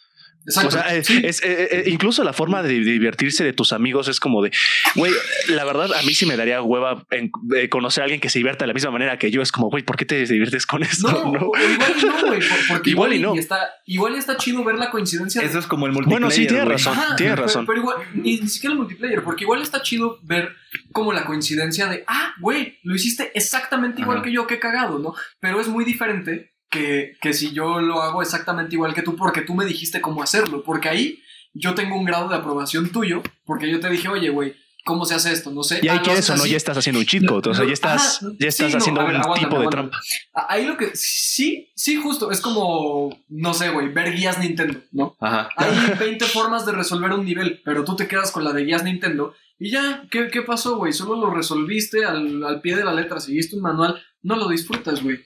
[0.46, 0.68] Exacto.
[0.68, 1.20] O sea, eh, Sí.
[1.24, 4.50] es, eh, eh, incluso la forma de divertirse de tus amigos es como de,
[4.96, 5.12] güey,
[5.48, 8.38] la verdad a mí sí me daría hueva en, eh, conocer a alguien que se
[8.38, 9.40] divierta de la misma manera que yo.
[9.42, 11.10] Es como, güey, ¿por qué te diviertes con esto?
[11.10, 11.38] no, No.
[11.38, 13.34] igual y no, güey, porque Igual igual, y no.
[13.36, 15.40] y está, igual y está chido ver la coincidencia.
[15.40, 16.20] de- Eso es como el multiplayer.
[16.22, 16.92] Bueno, sí, tienes razón.
[16.98, 17.66] Ajá, tienes pero- razón.
[17.66, 20.54] Pero, igual, ni, ni siquiera el multiplayer, porque igual está chido ver
[20.92, 24.24] como la coincidencia de, ah, güey, lo hiciste exactamente igual Ajá.
[24.24, 25.14] que yo, qué cagado, ¿no?
[25.40, 29.42] Pero es muy diferente que, que si yo lo hago exactamente igual que tú, porque
[29.42, 31.22] tú me dijiste cómo hacerlo, porque ahí
[31.54, 34.54] yo tengo un grado de aprobación tuyo, porque yo te dije, oye, güey,
[34.84, 35.50] ¿cómo se hace esto?
[35.50, 35.80] No sé.
[35.82, 37.50] Y ahí Ah, quieres o no, ya estás haciendo un cheat code.
[37.50, 40.00] O sea, ya estás, Ajá, ya estás sí, haciendo ver, un aguántame, tipo de trampa.
[40.34, 44.80] Ah, Ahí lo que, sí, sí, justo, es como, no sé, güey, ver guías Nintendo,
[44.92, 45.14] ¿no?
[45.20, 45.50] Ajá.
[45.56, 48.82] Hay 20 formas de resolver un nivel, pero tú te quedas con la de guías
[48.82, 50.92] Nintendo y ya, ¿qué, qué pasó, güey?
[50.92, 55.00] Solo lo resolviste al, al pie de la letra, seguiste un manual, no lo disfrutas,
[55.04, 55.20] güey.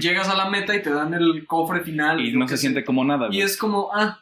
[0.00, 2.20] Llegas a la meta y te dan el cofre final.
[2.20, 3.26] Y no se siente como nada.
[3.26, 3.42] Y güey.
[3.42, 4.18] es como, ah,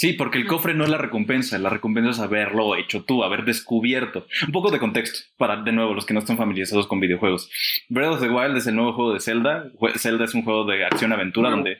[0.00, 3.44] Sí, porque el cofre no es la recompensa, la recompensa es haberlo hecho tú, haber
[3.44, 4.28] descubierto.
[4.46, 7.50] Un poco de contexto para, de nuevo, los que no están familiarizados con videojuegos.
[7.88, 9.64] Breath of the Wild es el nuevo juego de Zelda.
[9.96, 11.56] Zelda es un juego de acción-aventura No.
[11.56, 11.78] donde,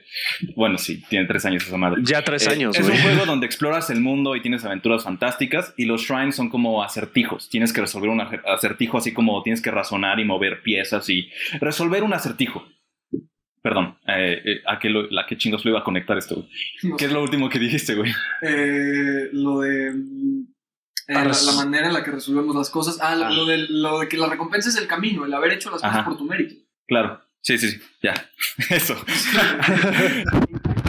[0.57, 2.01] bueno, sí, tiene tres años esa madre.
[2.03, 5.73] Ya tres Eh, años, Es un juego donde exploras el mundo y tienes aventuras fantásticas
[5.77, 7.47] y los shrines son como acertijos.
[7.49, 11.29] Tienes que resolver un acertijo así como tienes que razonar y mover piezas y
[11.61, 12.67] resolver un acertijo.
[13.61, 16.35] Perdón, eh, eh, ¿a, qué lo- ¿a qué chingos lo iba a conectar esto?
[16.35, 16.47] güey?
[16.83, 17.07] no ¿Qué sé.
[17.09, 18.11] es lo último que dijiste, güey?
[18.41, 22.99] Eh, lo de eh, Ah, la, manera en la que resolvemos las cosas.
[23.01, 23.29] Ah, Ah.
[23.31, 26.05] Lo, de, lo de que la recompensa es el camino, el haber hecho las cosas
[26.05, 26.55] por tu mérito.
[26.87, 27.19] Claro.
[27.41, 27.79] Sí, sí, sí.
[28.03, 28.13] Ya.
[28.69, 28.95] Eso.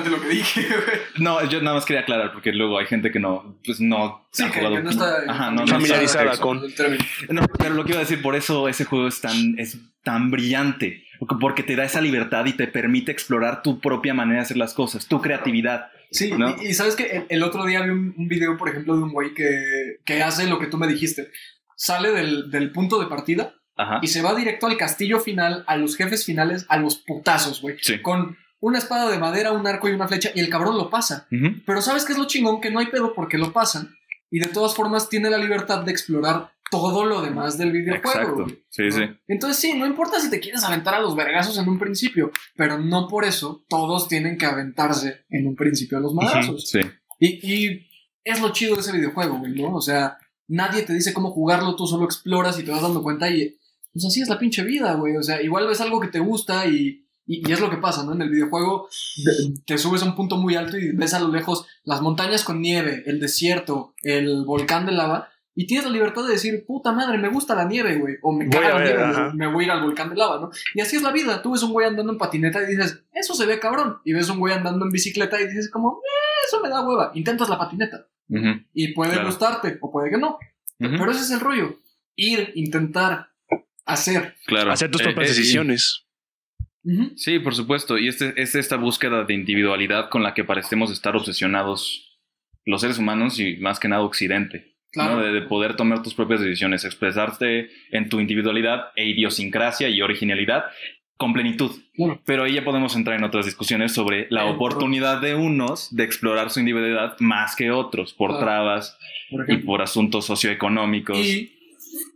[0.04, 0.98] de lo que dije, güey.
[1.18, 4.42] No, yo nada más quería aclarar porque luego hay gente que no, pues no Sí,
[4.42, 4.76] ha que, jugado.
[4.76, 7.04] que no está Ajá, no, no Familiarizada sabe con- el término.
[7.30, 10.30] No, pero lo que iba a decir, por eso ese juego es tan, es tan
[10.30, 11.04] brillante,
[11.40, 14.74] porque te da esa libertad y te permite explorar tu propia manera de hacer las
[14.74, 15.88] cosas, tu creatividad.
[16.10, 16.56] Sí, ¿No?
[16.60, 19.02] y, y sabes que el, el otro día vi un, un video, por ejemplo, de
[19.02, 21.30] un güey que, que hace lo que tú me dijiste.
[21.76, 24.00] Sale del, del punto de partida Ajá.
[24.02, 27.76] y se va directo al castillo final, a los jefes finales, a los putazos, güey.
[27.80, 28.00] Sí.
[28.02, 31.26] Con una espada de madera, un arco y una flecha, y el cabrón lo pasa.
[31.30, 31.62] Ujú.
[31.64, 32.60] Pero ¿sabes qué es lo chingón?
[32.60, 33.94] Que no hay pedo porque lo pasan.
[34.30, 38.42] Y de todas formas tiene la libertad de explorar todo lo demás del videojuego.
[38.44, 38.46] Exacto.
[38.68, 38.90] Sí, ¿no?
[38.92, 39.02] sí.
[39.28, 42.78] Entonces sí, no importa si te quieres aventar a los vergazos en un principio, pero
[42.78, 46.68] no por eso todos tienen que aventarse en un principio a los madrazos.
[46.68, 46.80] Sí.
[47.18, 47.86] y, y
[48.24, 49.74] es lo chido de ese videojuego, güey, ¿no?
[49.74, 50.16] O sea,
[50.46, 53.56] nadie te dice cómo jugarlo, tú solo exploras y te vas dando cuenta y
[53.92, 55.16] pues así es la pinche vida, güey.
[55.16, 58.04] O sea, igual ves algo que te gusta y, y, y es lo que pasa,
[58.04, 58.12] ¿no?
[58.12, 58.88] En el videojuego
[59.24, 62.44] de- te subes a un punto muy alto y ves a lo lejos las montañas
[62.44, 65.28] con nieve, el desierto, el volcán de lava.
[65.60, 68.16] Y tienes la libertad de decir, puta madre, me gusta la nieve, güey.
[68.22, 69.24] O me a la ver, nieve, ajá.
[69.26, 70.50] güey, me voy a ir al volcán de lava, ¿no?
[70.74, 71.42] Y así es la vida.
[71.42, 73.98] Tú ves un güey andando en patineta y dices, eso se ve cabrón.
[74.06, 77.10] Y ves un güey andando en bicicleta y dices, como, "Eh, eso me da hueva.
[77.14, 78.06] Intentas la patineta.
[78.72, 79.26] Y puede Claro.
[79.26, 80.38] gustarte o puede que no.
[80.78, 81.78] Pero ese es el rollo.
[82.16, 83.28] Ir, intentar,
[83.84, 84.36] hacer.
[84.46, 84.72] Claro.
[84.72, 86.06] Hacer tus Eh, propias eh, decisiones.
[87.16, 87.98] Sí, por supuesto.
[87.98, 92.18] Y este, es esta búsqueda de individualidad con la que parecemos estar obsesionados
[92.64, 94.69] los seres humanos y más que nada Occidente.
[94.92, 95.16] Claro.
[95.16, 95.22] ¿no?
[95.22, 100.64] De, de poder tomar tus propias decisiones, expresarte en tu individualidad e idiosincrasia y originalidad
[101.16, 101.70] con plenitud.
[101.94, 102.20] Claro.
[102.24, 106.50] Pero ahí ya podemos entrar en otras discusiones sobre la oportunidad de unos de explorar
[106.50, 108.44] su individualidad más que otros, por Claro.
[108.44, 108.96] trabas
[109.30, 111.18] Por y por asuntos socioeconómicos.
[111.18, 111.52] Y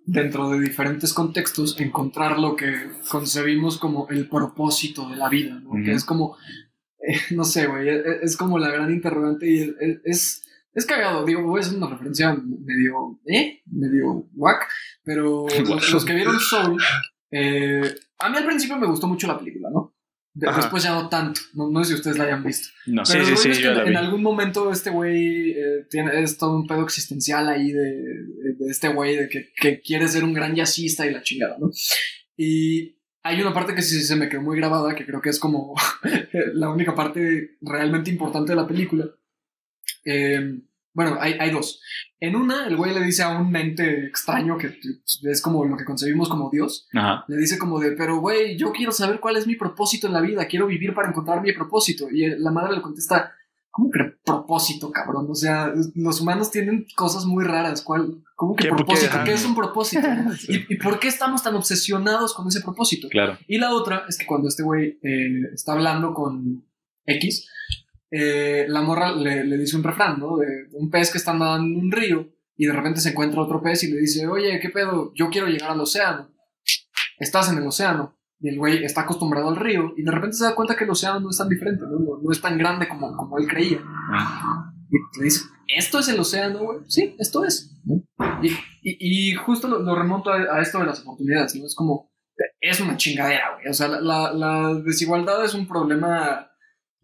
[0.07, 2.73] dentro de diferentes contextos, encontrar lo que
[3.09, 5.71] concebimos como el propósito de la vida, ¿no?
[5.71, 5.85] Ujú.
[5.85, 6.37] Que es como,
[7.07, 9.71] eh, no sé, güey, es, es como la gran interrogante y es,
[10.05, 10.44] es,
[10.75, 11.25] es cagado.
[11.25, 13.63] Digo, hacer una referencia medio, ¿eh?
[13.67, 14.67] Medio whack,
[15.03, 16.81] pero los, los que vieron Soul,
[17.31, 19.93] eh, a mí al principio me gustó mucho la película, ¿no?
[20.37, 22.69] De- después ya no tanto, no, no sé si ustedes la hayan visto.
[22.87, 23.03] No.
[23.09, 23.91] Pero sí, sí, es yo en, la vi.
[23.91, 27.83] en algún momento este güey eh, tiene es todo un pedo existencial ahí de,
[28.59, 31.71] de este güey de que, que quiere ser un gran jazzista y la chingada, ¿no?
[32.37, 35.39] Y hay una parte que sí se me quedó muy grabada, que creo que es
[35.39, 35.73] como
[36.55, 39.07] la única parte realmente importante de la película.
[40.05, 40.61] Eh,
[40.95, 41.81] bueno, hay, hay dos.
[42.21, 44.79] En una, el güey le dice a un ente extraño que
[45.25, 46.89] es como lo que concebimos como Dios.
[46.95, 47.25] Ajá.
[47.27, 50.21] Le dice como de, pero güey, yo quiero saber cuál es mi propósito en la
[50.21, 52.09] vida, quiero vivir para encontrar mi propósito.
[52.11, 53.33] Y la madre le contesta,
[53.71, 55.27] ¿cómo que propósito, cabrón?
[55.29, 57.83] O sea, los humanos tienen cosas muy raras.
[57.83, 58.71] ¿Cuál, ¿Cómo que ¿Qué?
[58.71, 59.17] Propósito?
[59.25, 60.07] ¿Qué es un propósito?
[60.49, 63.09] ¿Y, y por qué estamos tan obsesionados con ese propósito?
[63.09, 63.37] Claro.
[63.49, 66.65] Y la otra es que cuando este güey eh, está hablando con
[67.05, 67.49] X,
[68.11, 70.37] eh, la morra le, le dice un refrán, ¿no?
[70.37, 73.63] De un pez que está nadando en un río y de repente se encuentra otro
[73.63, 75.13] pez y le dice, oye, ¿qué pedo?
[75.15, 76.31] Yo quiero llegar al océano.
[77.19, 78.19] Estás en el océano.
[78.41, 80.91] Y el güey está acostumbrado al río y de repente se da cuenta que el
[80.91, 82.21] océano no es tan diferente, ¿no?
[82.23, 83.79] No, es tan grande como, como él creía.
[84.91, 85.45] Y le dice,
[85.75, 86.81] ¿esto es el océano, güey?
[86.89, 87.81] Sí, esto es.
[88.43, 88.49] Y,
[88.83, 91.65] y, y justo lo, lo remonto a, a esto de las oportunidades, ¿no?
[91.65, 92.13] Es como,
[92.61, 93.69] es una chingadera, güey.
[93.69, 96.51] O sea, la, la, la desigualdad es un problema...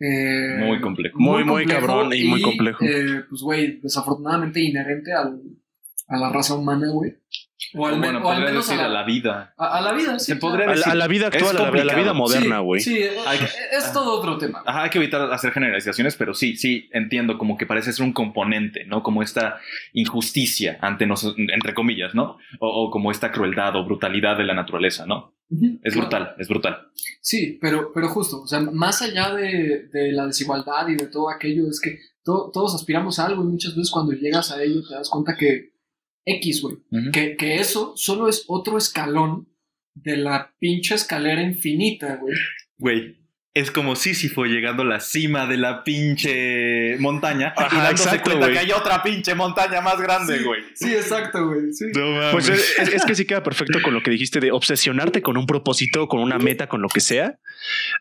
[0.00, 1.18] eh, Muy complejo.
[1.18, 2.84] Muy, muy cabrón y muy complejo.
[2.84, 5.40] eh, pues, güey, desafortunadamente inherente al,
[6.08, 7.12] a la raza humana, güey.
[7.74, 9.54] O al, bueno, o al podría menos a decir la, a la vida.
[9.58, 10.32] a- a la vida, sí.
[10.32, 10.80] Se podría claro.
[10.82, 12.80] A la, a la vida actual, a la, a la vida moderna, güey.
[12.80, 13.38] Sí, Hay-
[13.72, 14.62] es todo otro tema.
[14.66, 18.12] Ajá, hay que evitar hacer generalizaciones, pero sí, sí, entiendo como que parece ser un
[18.14, 19.02] componente, ¿no?
[19.02, 19.58] Como esta
[19.92, 22.38] injusticia ante nosotros, entre comillas, ¿no?
[22.58, 25.34] O, o como esta crueldad o brutalidad de la naturaleza, ¿no?
[25.82, 26.08] Es claro.
[26.08, 26.88] brutal, es brutal.
[27.20, 31.30] Sí, pero, pero justo, o sea, más allá de, de la desigualdad y de todo
[31.30, 34.82] aquello, es que to- todos aspiramos a algo y muchas veces cuando llegas a ello
[34.86, 35.72] te das cuenta que
[36.24, 36.76] X, güey,
[37.12, 39.48] que, que eso solo es otro escalón
[39.94, 42.34] de la pinche escalera infinita, güey.
[42.78, 43.16] Güey,
[43.52, 48.30] es como Sísifo llegando a la cima de la pinche montaña y Ajá, dándose exacto,
[48.30, 50.60] cuenta que hay otra pinche montaña más grande, Sí, güey.
[50.74, 51.72] Sí, exacto, güey.
[51.72, 51.86] Sí.
[51.94, 52.30] No mames.
[52.32, 55.36] Pues es, es- es que sí queda perfecto con lo que dijiste de obsesionarte con
[55.36, 57.38] un propósito, con una meta, con lo que sea.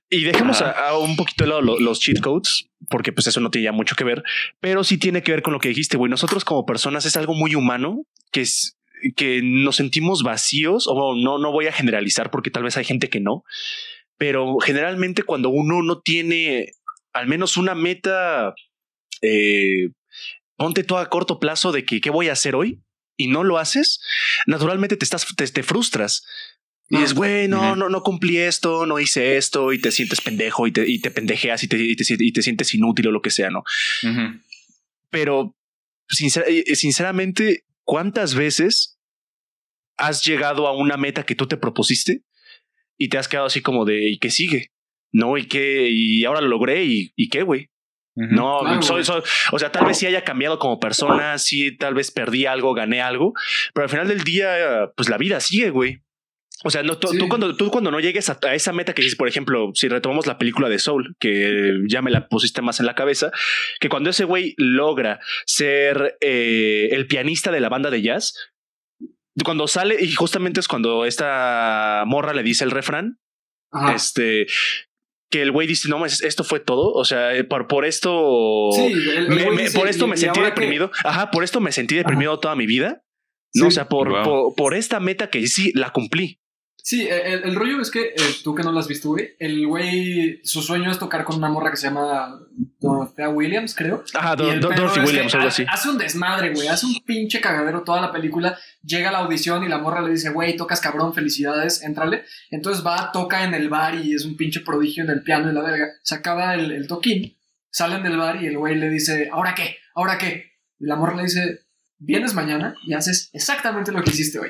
[0.09, 3.39] Y dejemos a, a un poquito de lado lo- los cheat codes, porque pues eso
[3.39, 4.23] no tiene ya mucho que ver,
[4.59, 6.11] pero sí tiene que ver con lo que dijiste, güey.
[6.11, 8.75] Nosotros como personas es algo muy humano que es
[9.15, 13.07] que nos sentimos vacíos, o no, no voy a generalizar porque tal vez hay gente
[13.09, 13.45] que no,
[14.19, 16.73] pero generalmente cuando uno no tiene
[17.13, 18.53] al menos una meta,
[19.23, 19.89] eh,
[20.57, 22.81] ponte todo a corto plazo de que qué voy a hacer hoy
[23.17, 23.99] y no lo haces,
[24.45, 26.23] naturalmente te estás, te, te frustras.
[26.89, 30.21] Y Ah, dices, güey, no, no, no cumplí esto, no hice esto, y te sientes
[30.21, 33.11] pendejo y te, y te pendejeas y te, y te, y te sientes inútil o
[33.11, 33.63] lo que sea, ¿no?
[35.09, 35.55] Pero
[36.09, 38.97] sincer- eh, sinceramente, ¿cuántas veces
[39.97, 42.23] has llegado a una meta que tú te propusiste
[42.99, 44.67] y te has quedado así como de, ¿y qué sigue?
[45.11, 47.69] No, y qué, y ahora lo logré, y, ¿y qué, güey?
[48.15, 49.21] No, Claro, soy, soy-
[49.53, 53.01] o sea, tal vez sí haya cambiado como persona, sí, tal vez perdí algo, gané
[53.01, 53.33] algo,
[53.73, 56.01] pero al final del día, pues la vida sigue, güey.
[56.65, 57.17] O sea, no, tú, Sí.
[57.17, 59.87] tú cuando, tú cuando no llegues a, a esa meta que dices, por ejemplo, si
[59.87, 63.31] retomamos la película de Soul, que ya me la pusiste más en la cabeza,
[63.79, 68.35] que cuando ese güey logra ser eh, el pianista de la banda de jazz,
[69.43, 73.19] cuando sale, y justamente es cuando esta morra le dice el refrán,
[73.71, 73.93] Ajá.
[73.95, 74.47] este,
[75.31, 78.69] que el güey dice, no, es- esto fue todo, o sea, eh, por, por esto...
[78.73, 80.91] Sí, el- el Me- güey me- dice, por esto ¿y- me y sentí deprimido.
[81.03, 83.03] Ajá, por esto me sentí deprimido toda mi vida.
[83.53, 83.67] No, Sí.
[83.67, 84.23] o sea, por, Wow.
[84.23, 86.38] por, por esta meta que sí la cumplí.
[86.83, 89.67] Sí, el, el rollo es que eh, tú que no lo has visto, güey, el
[89.67, 92.39] güey, su sueño es tocar con una morra que se llama
[92.79, 94.03] Dorothea Williams, creo.
[94.13, 95.65] Ajá, Do- Dorothy Williams, algo así.
[95.69, 96.67] Hace un desmadre, güey.
[96.67, 98.57] Hace un pinche cagadero toda la película.
[98.83, 102.23] Llega a la audición y la morra le dice, güey, tocas cabrón, felicidades, éntrale.
[102.49, 105.53] Entonces va, toca en el bar y es un pinche prodigio en el piano y
[105.53, 105.87] la verga.
[106.03, 107.37] Se acaba el, el toquín,
[107.69, 109.77] salen del bar y el güey le dice, ¿ahora qué?
[109.95, 110.53] ¿Ahora qué?
[110.79, 111.59] Y la morra le dice,
[111.97, 114.49] vienes mañana y haces exactamente lo que hiciste hoy.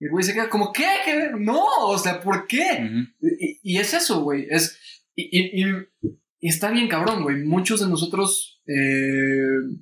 [0.00, 0.86] Y el güey se queda como, ¿qué?
[1.04, 1.30] ¿Qué?
[1.38, 2.90] No, o sea, ¿por qué?
[3.20, 4.46] Y, y es eso, güey.
[4.50, 4.78] Es,
[5.14, 6.08] y, y- y-
[6.42, 7.36] y está bien cabrón, güey.
[7.44, 8.62] Muchos de nosotros.
[8.66, 9.76] eh,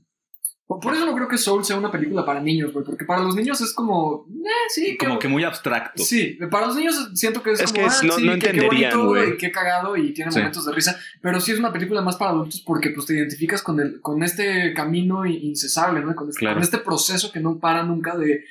[0.66, 2.84] por eso no creo que Soul sea una película para niños, güey.
[2.84, 4.26] Porque para los niños es como.
[4.28, 6.02] Eh, sí, Como que muy abstracto.
[6.02, 7.80] Sí, para los niños siento que es, Es como.
[7.84, 9.38] que es- ah, no- sí, no qué- bonito güey.
[9.38, 10.38] Qué cagado y tiene Sí.
[10.38, 11.00] momentos de risa.
[11.22, 14.22] Pero sí es una película más para adultos porque pues te identificas con, el, con
[14.22, 16.14] este camino incesable, ¿no?
[16.14, 16.56] Con este, Claro.
[16.56, 18.44] con este proceso que no para nunca de,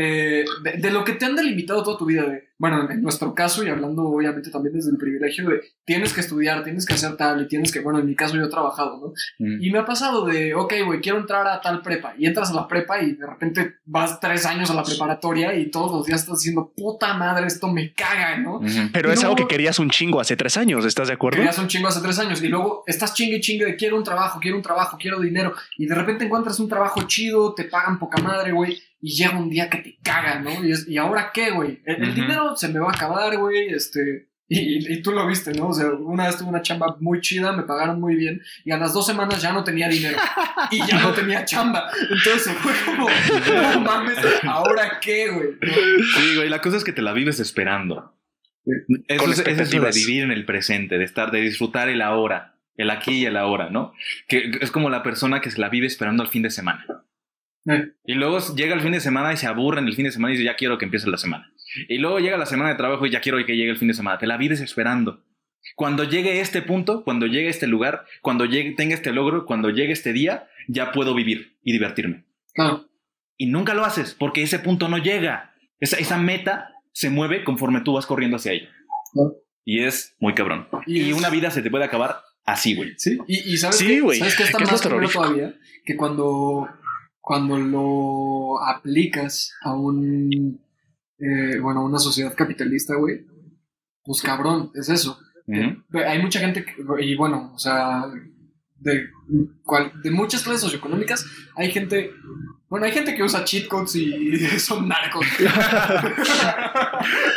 [0.00, 2.22] eh, de, de lo que te han delimitado toda tu vida.
[2.22, 6.20] De, bueno, en nuestro caso, y hablando obviamente también desde el privilegio de tienes que
[6.20, 8.98] estudiar, tienes que hacer tal, y tienes que, bueno, en mi caso yo he trabajado,
[8.98, 9.12] ¿no?
[9.38, 9.62] Mm.
[9.62, 12.14] Y me ha pasado de, ok, güey, quiero entrar a tal prepa.
[12.16, 15.70] Y entras a la prepa y de repente vas tres años a la preparatoria y
[15.70, 18.60] todos los días estás diciendo, puta madre, esto me caga, ¿no?
[18.92, 21.38] Pero Y es algo que querías un chingo hace tres años, ¿estás de acuerdo?
[21.38, 24.04] Querías un chingo hace tres años y luego estás chingue y chingue de quiero un
[24.04, 25.54] trabajo, quiero un trabajo, quiero dinero.
[25.76, 28.80] Y de repente encuentras un trabajo chido, te pagan poca madre, güey.
[29.00, 30.64] Y llega un día que te caga, ¿no?
[30.64, 31.80] Y, es, ¿y ahora qué, güey?
[31.84, 34.28] El, dinero se me va a acabar, güey, este...
[34.50, 35.68] Y, y- y tú lo viste, ¿no?
[35.68, 38.78] O sea, una vez tuve una chamba muy chida, me pagaron muy bien, y a
[38.78, 40.16] las dos semanas ya no tenía dinero.
[40.70, 41.90] Y ya no tenía chamba.
[42.10, 43.08] Entonces fue como,
[43.74, 45.48] no mames, ¿ahora qué, güey?
[46.16, 48.18] Sí, güey, la cosa es que te la vives esperando.
[48.64, 48.72] Sí.
[49.06, 52.56] Eso Con es, eso de vivir en el presente, de estar, de disfrutar el ahora,
[52.76, 53.92] el aquí y el ahora, ¿no?
[54.28, 56.86] Que es como la persona que se la vive esperando el fin de semana.
[57.68, 60.12] Eh, Y luego llega el fin de semana y se aburre en el fin de
[60.12, 61.52] semana y dice, ya quiero que empiece la semana.
[61.88, 63.94] Y luego llega la semana de trabajo y ya quiero que llegue el fin de
[63.94, 64.18] semana.
[64.18, 65.24] Te la vives esperando.
[65.76, 69.92] Cuando llegue este punto, cuando llegue este lugar, cuando llegue, tenga este logro, cuando llegue
[69.92, 72.24] este día, ya puedo vivir y divertirme.
[72.54, 72.86] claro.
[73.40, 75.54] Y nunca lo haces porque ese punto no llega.
[75.78, 78.68] Esa, esa meta se mueve conforme tú vas corriendo hacia ella.
[79.12, 79.34] Claro.
[79.64, 80.66] Y es muy cabrón.
[80.86, 82.94] Y Y, es- una vida se te puede acabar así, güey.
[82.96, 84.00] Sí, y, y ¿sabes Sí, qué?
[84.00, 85.22] güey, ¿Sabes qué está que es más terrorífico.
[85.22, 85.54] todavía?
[85.84, 86.68] Que cuando,
[87.28, 90.58] cuando lo aplicas a un,
[91.18, 93.26] eh, bueno, a una sociedad capitalista, güey,
[94.02, 95.18] pues cabrón, es eso.
[96.06, 98.06] Hay mucha gente, que- y bueno, o sea,
[98.76, 99.08] de,
[99.64, 101.24] cual- de muchas clases socioeconómicas,
[101.56, 102.12] hay gente,
[102.68, 105.26] bueno, hay gente que usa cheat codes y son narcos.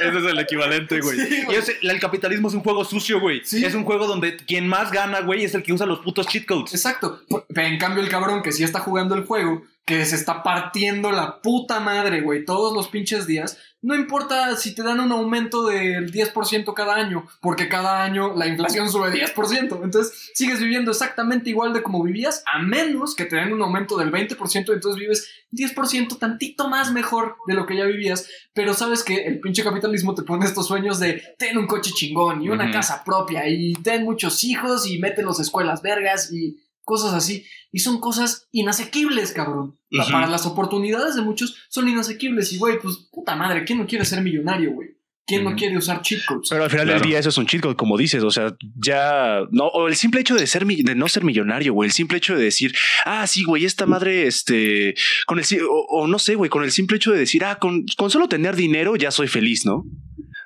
[0.02, 1.18] Ese es el equivalente, güey.
[1.18, 1.58] Sí, güey.
[1.84, 3.42] el capitalismo es un juego sucio, güey.
[3.44, 3.64] Sí.
[3.64, 6.46] Es un juego donde quien más gana, güey, es el que usa los putos cheat
[6.46, 6.74] codes.
[6.74, 7.22] Exacto.
[7.54, 11.12] Pero en cambio, el cabrón que sí está jugando el juego, que se está partiendo
[11.12, 15.66] la puta madre, güey, todos los pinches días, no importa si te dan un aumento
[15.66, 19.80] del 10% cada año, porque cada año la inflación sube 10%.
[19.84, 23.98] Entonces, sigues viviendo exactamente igual de como vivías, a menos que te den un aumento
[23.98, 28.30] del 20%, entonces vives 10% tantito más mejor de lo que ya vivías.
[28.54, 32.42] Pero sabes que el pinche capitalismo te pone estos sueños de ten un coche chingón
[32.42, 37.14] y una casa propia y ten muchos hijos y mételos a escuelas vergas y cosas
[37.14, 37.46] así.
[37.72, 39.80] Y son cosas inasequibles, cabrón.
[40.12, 42.52] Para las oportunidades de muchos son inasequibles.
[42.54, 45.01] Y, güey, pues puta madre, ¿quién no quiere ser millonario, güey?
[45.28, 46.48] ¿Quién no quiere usar cheat codes?
[46.50, 47.00] Pero al final Claro.
[47.00, 49.96] del día eso es un cheat code, como dices, o sea, ya no, o el
[49.96, 52.74] simple hecho de ser mi- de no ser millonario, güey, el simple hecho de decir,
[53.06, 54.96] ah, sí, güey, esta madre, este,
[55.28, 57.86] con el o, o no sé, güey, con el simple hecho de decir, ah, con,
[57.98, 59.84] con solo tener dinero ya soy feliz, ¿no?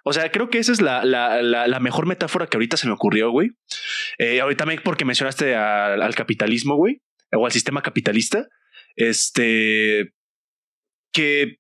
[0.04, 2.86] O sea, creo que esa es la, la, la, la mejor metáfora que ahorita se
[2.86, 3.50] me ocurrió, güey.
[4.20, 7.02] Eh, ahorita también porque mencionaste al, al capitalismo, güey,
[7.32, 8.46] o al sistema capitalista,
[8.96, 10.12] este,
[11.12, 11.58] que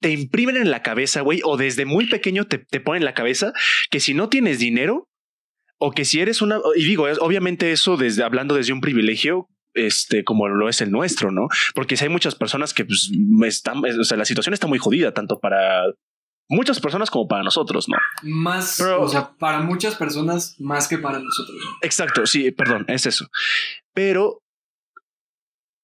[0.00, 3.14] te imprimen en la cabeza, güey, o desde muy pequeño te, te ponen en la
[3.14, 3.52] cabeza
[3.90, 5.08] que si no tienes dinero,
[5.78, 9.48] o que si eres una, y digo, es, obviamente eso desde hablando desde un privilegio,
[9.74, 11.48] este, como lo es el nuestro, ¿no?
[11.74, 13.10] Porque si hay muchas personas que pues,
[13.46, 15.82] están, o sea, la situación está muy jodida, tanto para
[16.48, 17.96] muchas personas como para nosotros, ¿no?
[18.22, 21.58] Más, Pero- o sea, para muchas personas, más que para nosotros.
[21.82, 23.28] Exacto, sí, perdón, es eso.
[23.94, 24.42] Pero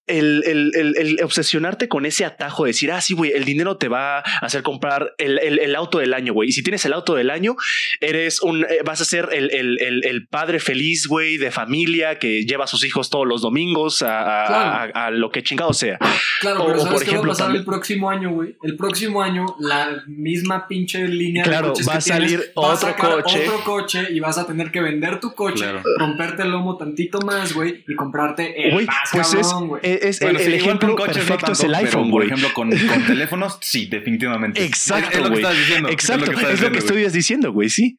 [0.07, 3.77] el, el, el, el obsesionarte con ese atajo de decir, ah, sí, güey, el dinero
[3.79, 6.51] te va a hacer comprar el, el, el auto del año, güey.
[6.51, 7.57] Y si tienes el auto del año,
[8.01, 12.19] eres un, eh, vas a ser el, el, el, el padre feliz, güey, de familia
[12.19, 14.93] que lleva a sus hijos todos los domingos a, a, Claro.
[14.95, 15.99] a- a lo que chingado sea.
[16.41, 18.57] Claro, O- pero ¿sabes por qué ejemplo, va a pasar también- el próximo año, güey?
[18.63, 22.49] El próximo año, la misma pinche línea Claro, de coches va que a salir tienes,
[22.49, 23.49] va a otro sacar coche.
[23.49, 25.83] otro coche y vas a tener que vender tu coche, Claro.
[25.99, 29.81] romperte el lomo tantito más, güey, y comprarte el más pues es, cabrón, güey.
[30.03, 32.27] Es Bueno, el, sí, el ejemplo coches no perfecto es el iPhone, Por güey.
[32.27, 34.65] ejemplo, con, con teléfonos, sí, definitivamente.
[34.65, 35.43] Exacto, Es, es lo que güey.
[35.43, 35.89] estás diciendo.
[35.91, 37.99] Exacto, es lo que diciendo, estoy diciendo, güey, sí.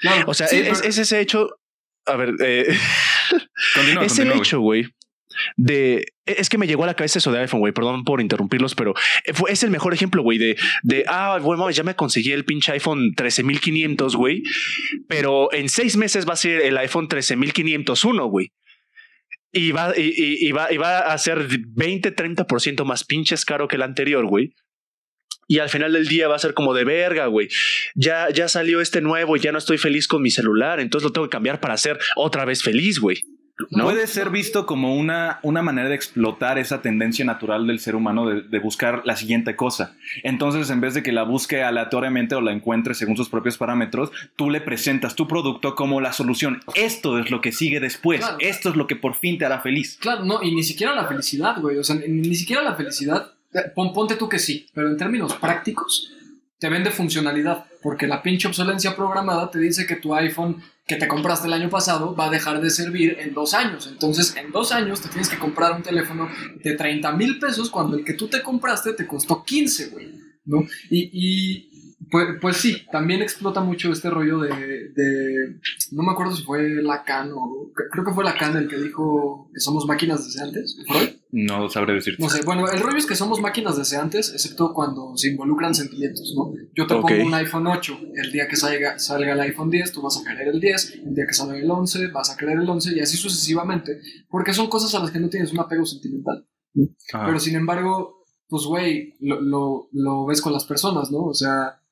[0.00, 1.48] Claro, O sea, sí, es, pero- es ese hecho.
[2.06, 2.66] A ver, eh.
[3.74, 4.40] Continúa, es el continúa, güey.
[4.40, 4.86] hecho, güey.
[5.56, 7.72] De es que me llegó a la cabeza eso de iPhone, güey.
[7.72, 10.38] Perdón por interrumpirlos, pero eh, fue, es el mejor ejemplo, güey.
[10.38, 14.42] De, de ah, bueno, mames, ya me conseguí el pinche iPhone 13500, güey.
[15.08, 18.52] Pero en seis meses va a ser el iPhone 13501, güey.
[19.52, 23.82] Y va, y, va, y va a ser 20, 30% más pinches caro que el
[23.82, 24.54] anterior, güey.
[25.46, 27.48] Y al final del día va a ser como de verga, güey.
[27.94, 30.78] Ya, ya salió este nuevo y ya no estoy feliz con mi celular.
[30.78, 33.22] Entonces lo tengo que cambiar para ser otra vez feliz, güey.
[33.70, 33.84] ¿No?
[33.84, 38.28] Puede ser visto como una, una manera de explotar esa tendencia natural del ser humano
[38.28, 39.96] de, de buscar la siguiente cosa.
[40.22, 44.10] Entonces, en vez de que la busque aleatoriamente o la encuentre según sus propios parámetros,
[44.36, 46.60] tú le presentas tu producto como la solución.
[46.74, 48.20] Esto es lo que sigue después.
[48.20, 48.36] Claro.
[48.38, 49.98] Esto es lo que por fin te hará feliz.
[50.00, 51.78] Claro, no, y ni siquiera la felicidad, güey.
[51.78, 53.32] O sea, ni, ni siquiera la felicidad.
[53.54, 56.12] eh, pon- ponte tú que sí, pero en términos prácticos,
[56.58, 57.66] te vende funcionalidad.
[57.82, 61.68] Porque la pinche obsolencia programada te dice que tu iPhone que te compraste el año
[61.68, 63.86] pasado va a dejar de servir en dos años.
[63.86, 66.28] Entonces, en dos años te tienes que comprar un teléfono
[66.62, 70.12] de 30 mil pesos cuando el que tú te compraste te costó 15, güey.
[70.44, 70.66] ¿No?
[70.90, 71.10] Y.
[71.12, 71.67] y
[72.10, 74.48] pues, pues sí, también explota mucho este rollo de,
[74.94, 75.60] de-
[75.92, 77.70] No me acuerdo si fue Lacan o.
[77.90, 80.78] Creo que fue Lacan el que dijo que somos máquinas deseantes.
[80.86, 81.08] ¿Freud?
[81.30, 82.22] No sabré decirte.
[82.22, 86.32] No sé, bueno, el rollo es que somos máquinas deseantes, excepto cuando se involucran sentimientos,
[86.36, 86.52] ¿no?
[86.74, 90.00] Yo te pongo un iPhone 8, el día que salga, salga el iPhone 10, tú
[90.00, 92.68] vas a querer el 10, el día que salga el 11, vas a querer el
[92.68, 96.46] 11, y así sucesivamente, porque son cosas a las que no tienes un apego sentimental.
[97.12, 97.26] Ajá.
[97.26, 101.24] Pero sin embargo, pues, güey, lo, lo, lo ves con las personas, ¿no?
[101.24, 101.82] O sea,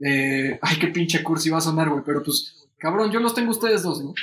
[0.00, 3.50] eh, ay, qué pinche cursi va a sonar, güey, pero pues, cabrón, yo los tengo
[3.50, 4.14] ustedes dos, ¿no?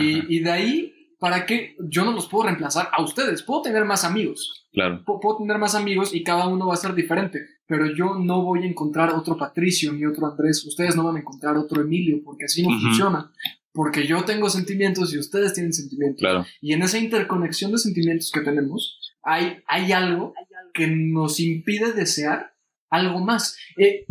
[0.00, 1.76] Y, y de ahí, ¿para qué?
[1.88, 5.02] Yo no los puedo reemplazar a ustedes, puedo tener más amigos, Claro.
[5.04, 8.42] pu- puedo tener más amigos y cada uno va a ser diferente, pero yo no
[8.42, 12.20] voy a encontrar otro Patricio ni otro Andrés, ustedes no van a encontrar otro Emilio,
[12.24, 13.30] porque así no funciona.
[13.74, 16.20] Porque yo tengo sentimientos y ustedes tienen sentimientos.
[16.20, 16.44] Claro.
[16.60, 20.34] Y en esa interconexión de sentimientos que tenemos, hay, hay algo
[20.74, 22.54] que nos impide desear
[22.90, 23.56] algo más.
[23.78, 24.04] Eh,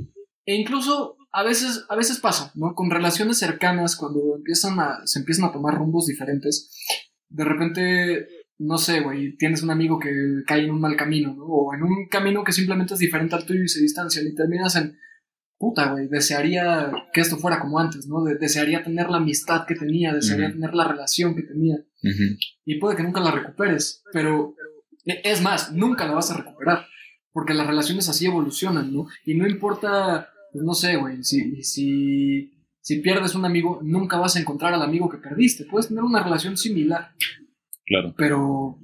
[0.45, 2.73] e incluso a veces, a veces pasa, ¿no?
[2.75, 6.69] Con relaciones cercanas, cuando empiezan a, se empiezan a tomar rumbos diferentes,
[7.29, 8.27] de repente,
[8.57, 10.11] no sé, güey, tienes un amigo que
[10.45, 11.45] cae en un mal camino, ¿no?
[11.45, 14.75] O en un camino que simplemente es diferente al tuyo y se distancian y terminas
[14.75, 14.97] en,
[15.57, 18.23] puta, güey, desearía que esto fuera como antes, ¿no?
[18.23, 21.77] De- desearía tener la amistad que tenía, desearía tener la relación que tenía
[22.65, 24.55] y puede que nunca la recuperes, pero
[25.05, 26.85] e- es más, nunca la vas a recuperar,
[27.33, 29.07] porque las relaciones así evolucionan, ¿no?
[29.25, 32.51] Y no importa, pues no sé, güey, si, si,
[32.81, 36.23] si pierdes un amigo, nunca vas a encontrar al amigo que perdiste, puedes tener una
[36.23, 37.11] relación similar,
[37.85, 38.13] Claro.
[38.17, 38.77] pero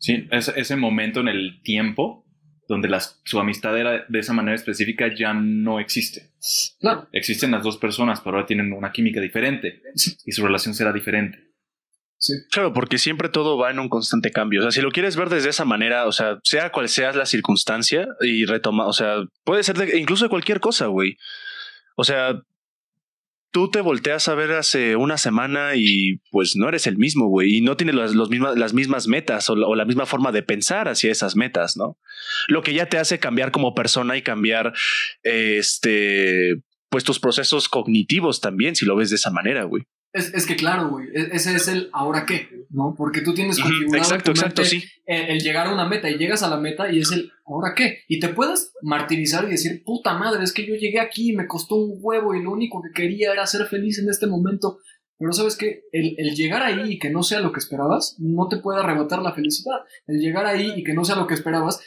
[0.00, 2.24] Sí, ese, ese momento en el tiempo
[2.68, 6.30] donde las, su amistad era de esa manera específica ya no existe.
[6.78, 9.80] claro, Existen las dos personas, pero ahora tienen una química diferente
[10.24, 11.47] y su relación será diferente.
[12.18, 14.60] Sí, Claro, porque siempre todo va en un constante cambio.
[14.60, 17.26] O sea, si lo quieres ver desde esa manera, o sea, sea cual sea la
[17.26, 21.16] circunstancia y retoma, o sea, puede ser incluso de cualquier cosa, güey.
[21.96, 22.42] O sea,
[23.50, 27.56] tú te volteas a ver hace una semana y pues no eres el mismo, güey,
[27.56, 30.32] y no tienes las, los mismas, las mismas metas o la, o la misma forma
[30.32, 31.98] de pensar hacia esas metas, ¿no?
[32.48, 34.74] Lo que ya te hace cambiar como persona y cambiar,
[35.22, 39.84] este, pues tus procesos cognitivos también, si lo ves de esa manera, güey.
[40.18, 42.94] Es, es que claro, güey, e- ese es el ahora qué, ¿no?
[42.96, 44.88] Porque tú tienes configurado en Exacto, tu exacto, mente sí.
[45.06, 47.74] el, el llegar a una meta y llegas a la meta y es el ¿ahora
[47.74, 48.00] qué?
[48.08, 51.46] Y te puedes martirizar y decir, puta madre, es que yo llegué aquí y me
[51.46, 54.78] costó un huevo y lo único que quería era ser feliz en este momento.
[55.18, 58.46] Pero sabes que el, el llegar ahí y que no sea lo que esperabas, no
[58.48, 59.78] te puede arrebatar la felicidad.
[60.06, 61.80] El llegar ahí y que no sea lo que esperabas,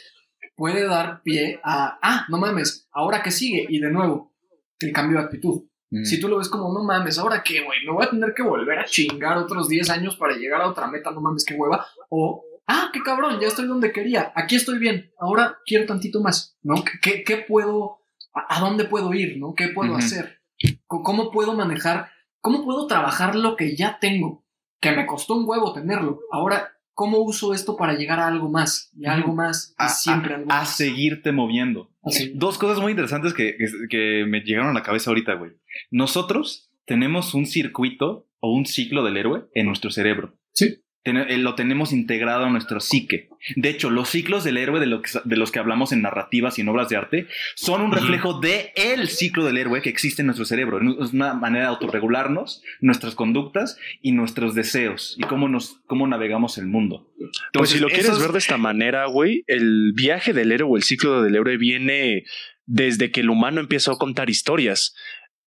[0.54, 3.64] puede dar pie a, ah, no mames, ahora que sigue.
[3.68, 4.34] Y de nuevo,
[4.80, 5.62] el cambio de actitud.
[5.92, 6.04] Mm.
[6.04, 7.84] Si tú lo ves como, no mames, ¿ahora qué, güey?
[7.84, 10.86] Me voy a tener que volver a chingar otros 10 años para llegar a otra
[10.86, 11.84] meta, no mames, qué hueva.
[12.08, 16.56] O, ah, qué cabrón, ya estoy donde quería, aquí estoy bien, ahora quiero tantito más,
[16.62, 16.76] ¿no?
[17.02, 17.98] ¿Qué, qué, puedo,
[18.34, 19.54] a, a dónde puedo ir, ¿no?
[19.54, 20.40] ¿Qué puedo hacer?
[20.86, 24.44] ¿Cómo puedo manejar, cómo puedo trabajar lo que ya tengo?
[24.80, 26.20] Que me costó un huevo tenerlo.
[26.32, 28.90] Ahora, ¿cómo uso esto para llegar a algo más?
[28.96, 30.76] Y algo más, y a, siempre a- algo a más.
[30.76, 31.90] seguirte moviendo.
[32.34, 35.52] Dos cosas muy interesantes que, que, que me llegaron a la cabeza ahorita, güey.
[35.90, 40.36] Nosotros tenemos un circuito o un ciclo del héroe en nuestro cerebro.
[40.52, 40.81] Sí.
[41.04, 43.28] Ten- eh, lo tenemos integrado a nuestro psique.
[43.56, 46.58] De hecho, los ciclos del héroe de, lo que, de los que hablamos en narrativas
[46.58, 47.26] y en obras de arte
[47.56, 50.78] son un reflejo de el ciclo del héroe que existe en nuestro cerebro.
[51.02, 56.56] Es una manera de autorregularnos, nuestras conductas y nuestros deseos y cómo, nos, cómo navegamos
[56.58, 57.10] el mundo.
[57.52, 60.84] Pues si lo quieres ver de esta manera, güey, el viaje del héroe o el
[60.84, 62.24] ciclo del héroe viene
[62.66, 64.94] desde que el humano empezó a contar historias.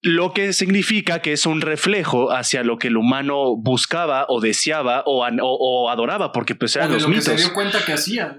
[0.07, 5.01] Lo que significa que es un reflejo hacia lo que el humano buscaba o deseaba
[5.05, 7.45] o, an- o- o adoraba, porque pues O eran de los lo que se mitos.
[7.45, 8.37] dio cuenta que hacía.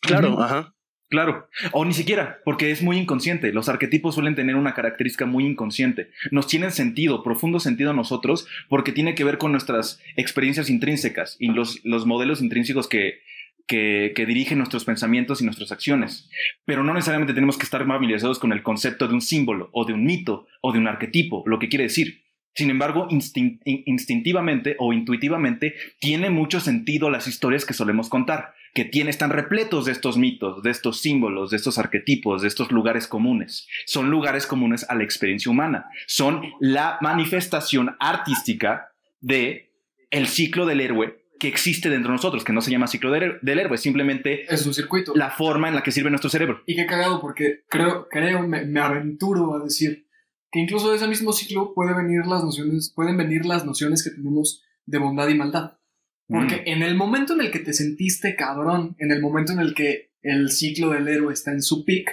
[0.00, 0.74] Claro, ajá.
[1.10, 3.52] Claro, o ni siquiera, porque es muy inconsciente.
[3.52, 6.10] Los arquetipos suelen tener una característica muy inconsciente.
[6.30, 11.36] Nos tienen sentido, profundo sentido a nosotros, porque tiene que ver con nuestras experiencias intrínsecas
[11.38, 13.20] y los, los modelos intrínsecos que,
[13.72, 16.28] que, dirigen nuestros pensamientos y nuestras acciones.
[16.66, 19.94] Pero no necesariamente tenemos que estar familiarizados con el concepto de un símbolo, o de
[19.94, 22.22] un mito, o de un arquetipo, lo que quiere decir.
[22.54, 28.52] Sin embargo, instin- in- instintivamente o intuitivamente tiene mucho sentido las historias que solemos contar,
[28.74, 32.70] que tiene, están repletos de estos mitos, de estos símbolos, de estos arquetipos, de estos
[32.70, 33.66] lugares comunes.
[33.86, 35.86] Son lugares comunes a la experiencia humana.
[36.06, 38.88] Son la manifestación artística
[39.22, 39.70] de
[40.10, 43.22] el ciclo del héroe que existe dentro de nosotros, que no se llama ciclo del,
[43.24, 45.12] héroe- del héroe, es simplemente Es un circuito.
[45.16, 46.62] la forma en la que sirve nuestro cerebro.
[46.66, 50.06] Y qué cagado, porque creo, creo, me, me aventuro a decir
[50.52, 54.10] que incluso de ese mismo ciclo puede venir las nociones, pueden venir las nociones que
[54.10, 55.78] tenemos de bondad y maldad.
[56.28, 56.62] Porque Mm.
[56.66, 60.12] en el momento en el que te sentiste cabrón, en el momento en el que
[60.22, 62.08] el ciclo del héroe está en su pic,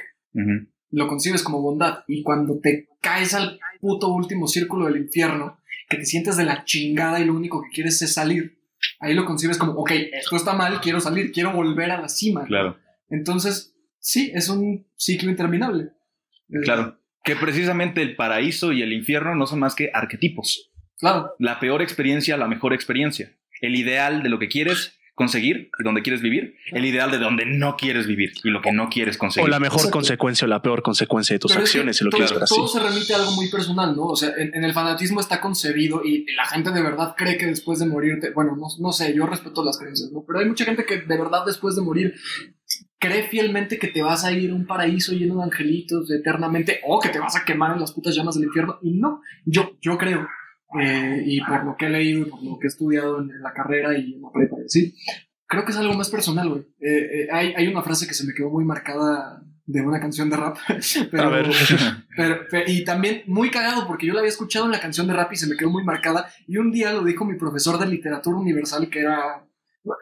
[0.91, 1.99] lo concibes como bondad.
[2.07, 6.63] Y cuando te caes al puto último círculo del infierno, que te sientes de la
[6.65, 8.58] chingada y lo único que quieres es salir,
[8.99, 12.45] Ahí lo concibes como, ok, esto está mal, quiero salir, quiero volver a la cima.
[12.45, 12.77] Claro.
[13.09, 15.91] Entonces, sí, es un ciclo interminable.
[16.63, 16.99] Claro.
[17.23, 20.71] Que precisamente el paraíso y el infierno no son más que arquetipos.
[20.97, 21.33] Claro.
[21.39, 23.35] La peor experiencia, la mejor experiencia.
[23.61, 26.55] El ideal de lo que quieres conseguir y donde quieres vivir.
[26.71, 29.49] El ideal de donde no quieres vivir y lo que no quieres O conseguir.
[29.49, 29.97] la mejor Exacto.
[29.97, 32.33] consecuencia o la peor consecuencia de tus Pero es que acciones, si lo todo, quieres
[32.33, 32.55] ver así.
[32.55, 34.05] todo se remite a algo muy personal, ¿no?
[34.05, 37.45] O sea, en, en el fanatismo está concebido y la gente de verdad cree que
[37.47, 40.23] después de morirte, bueno, no, no sé, yo respeto las creencias, ¿no?
[40.25, 42.15] Pero hay mucha gente que de verdad después de morir
[42.97, 46.99] cree fielmente que te vas a ir a un paraíso lleno de angelitos eternamente o
[46.99, 48.77] que te vas a quemar en las putas llamas del infierno.
[48.81, 50.27] Y no, yo, yo creo,
[50.79, 53.41] eh, y por lo que he leído y por lo que he estudiado en, en
[53.41, 54.95] la carrera y en la prepa, ¿sí?
[55.47, 56.61] creo que es algo más personal, güey.
[56.79, 60.29] Eh, eh, hay, hay una frase que se me quedó muy marcada de una canción
[60.29, 60.57] de rap.
[61.11, 61.47] pero, A ver.
[62.15, 65.13] pero- pero- y también muy cagado porque yo la había escuchado en la canción de
[65.13, 66.27] rap y se me quedó muy marcada.
[66.47, 69.43] Y un día lo dijo mi profesor de literatura universal que era...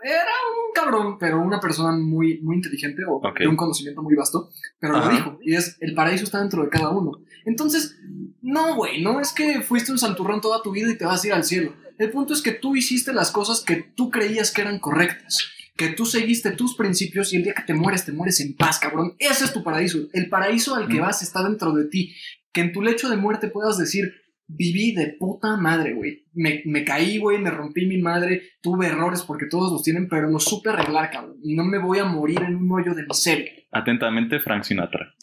[0.03, 3.39] Era un cabrón, pero una persona muy, muy inteligente o Ok.
[3.39, 4.49] de un conocimiento muy vasto.
[4.79, 5.05] Pero Ajá.
[5.09, 5.39] lo dijo.
[5.43, 7.19] Y es, el paraíso está dentro de cada uno.
[7.47, 7.97] Entonces,
[8.41, 11.27] no, güey, no es que fuiste un santurrón toda tu vida y te vas a
[11.27, 11.73] ir al cielo.
[11.97, 15.49] El punto es que tú hiciste las cosas que tú creías que eran correctas.
[15.75, 18.79] Que tú seguiste tus principios y el día que te mueres, te mueres en paz,
[18.79, 19.13] cabrón.
[19.19, 19.99] Ese es tu paraíso.
[20.13, 21.01] El paraíso al que Mm.
[21.01, 22.13] vas está dentro de ti.
[22.51, 24.11] Que en tu lecho de muerte puedas decir,
[24.47, 26.25] viví de puta madre, güey.
[26.33, 30.29] Me, me caí, güey, me rompí mi madre, tuve errores porque todos los tienen, pero
[30.29, 31.37] los supe arreglar, cabrón.
[31.43, 33.51] Y no me voy a morir en un hoyo de miseria.
[33.71, 35.13] Atentamente, Frank Sinatra.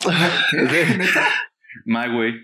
[0.51, 0.87] ¿Qué?
[0.99, 1.27] ¿Neta?
[1.85, 2.35] My way.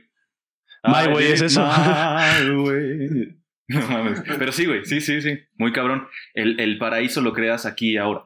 [0.85, 1.61] My way, ¿es eso?
[1.63, 3.41] my way.
[3.69, 4.23] No mames.
[4.39, 4.85] Pero sí, güey.
[4.85, 5.39] Sí, sí, sí.
[5.57, 6.09] Muy cabrón.
[6.35, 8.25] El, el paraíso lo creas aquí y ahora.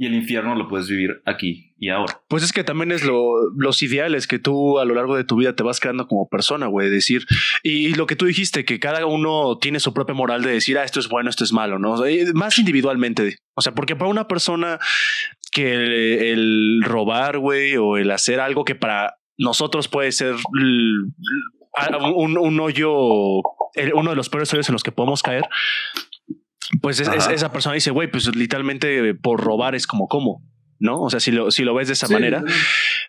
[0.00, 2.20] Y el infierno lo puedes vivir aquí y ahora.
[2.28, 5.36] Pues es que también es lo, los ideales que tú a lo largo de tu
[5.36, 6.88] vida te vas creando como persona, güey.
[6.88, 7.26] Decir,
[7.64, 10.84] y lo que tú dijiste, que cada uno tiene su propia moral de decir, ah,
[10.84, 11.92] esto es bueno, esto es malo, ¿no?
[11.92, 13.38] O sea, y más individualmente.
[13.54, 14.78] O sea, porque para una persona
[15.52, 20.34] que el, el robar, güey, o el hacer algo que para nosotros puede ser
[22.14, 22.92] un, un hoyo,
[23.94, 25.44] uno de los peores hoyos en los que podemos caer.
[26.82, 27.32] Pues es- es- Ajá.
[27.32, 30.42] esa persona dice, güey, pues literalmente por robar es como como,
[30.78, 31.00] ¿no?
[31.00, 32.42] O sea, si lo, si lo ves de esa Sí, manera,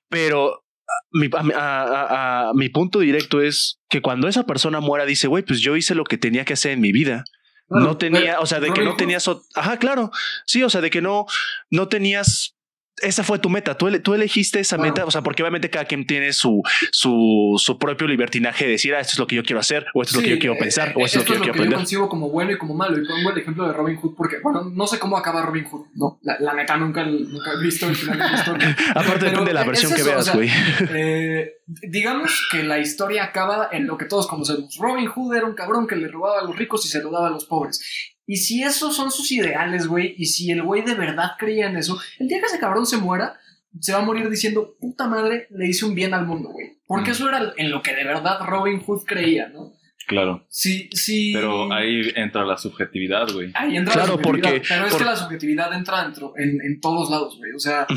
[0.08, 0.64] pero
[1.12, 5.28] mi, a- a- a- a- mi punto directo es que cuando esa persona muera, dice,
[5.28, 7.24] güey, pues yo hice lo que tenía que hacer en mi vida.
[7.72, 9.30] No tenía, o sea, de que no tenías.
[9.54, 10.10] Ajá, claro.
[10.48, 11.26] Sí, o sea, de que no,
[11.70, 12.56] no tenías.
[13.02, 13.78] Esa fue tu meta.
[13.78, 15.06] Tú, tú elegiste esa meta.
[15.06, 19.00] O sea, porque obviamente cada quien tiene su, su, su propio libertinaje de decir, ah,
[19.00, 20.60] esto es lo que yo quiero hacer, o esto es lo que yo quiero eh,
[20.60, 21.78] pensar, eh, o esto es lo que yo quiero aprender.
[21.78, 22.98] concibo como bueno y como malo.
[22.98, 25.88] Y pongo el ejemplo de Robin Hood porque, bueno, no sé cómo acaba Robin Hood,
[25.96, 26.20] ¿no?
[26.24, 28.78] La, la neta nunca, nunca he visto el final de la historia.
[28.96, 30.50] Aparte, depende de la es versión que o veas, sea, güey.
[30.92, 34.78] Eh, digamos que la historia acaba en lo que todos conocemos.
[34.80, 37.28] Robin Hood era un cabrón que le robaba a los ricos y se lo daba
[37.28, 38.09] a los pobres.
[38.32, 41.78] Y si esos son sus ideales, güey, y si el güey de verdad creía en
[41.78, 43.34] eso, el día que ese cabrón se muera,
[43.80, 46.78] se va a morir diciendo, puta madre, le hice un bien al mundo, güey.
[46.86, 47.14] Porque Mm.
[47.14, 49.74] eso era en lo que de verdad Robin Hood creía, ¿no?
[50.08, 50.46] Claro.
[50.50, 51.32] Sí, sí.
[51.34, 53.52] Pero ahí entra la subjetividad, güey.
[53.56, 54.50] Ahí entra Claro, la subjetividad.
[54.52, 57.52] porque- Pero es por- que la subjetividad entra dentro, en, en todos lados, güey.
[57.56, 57.88] O sea,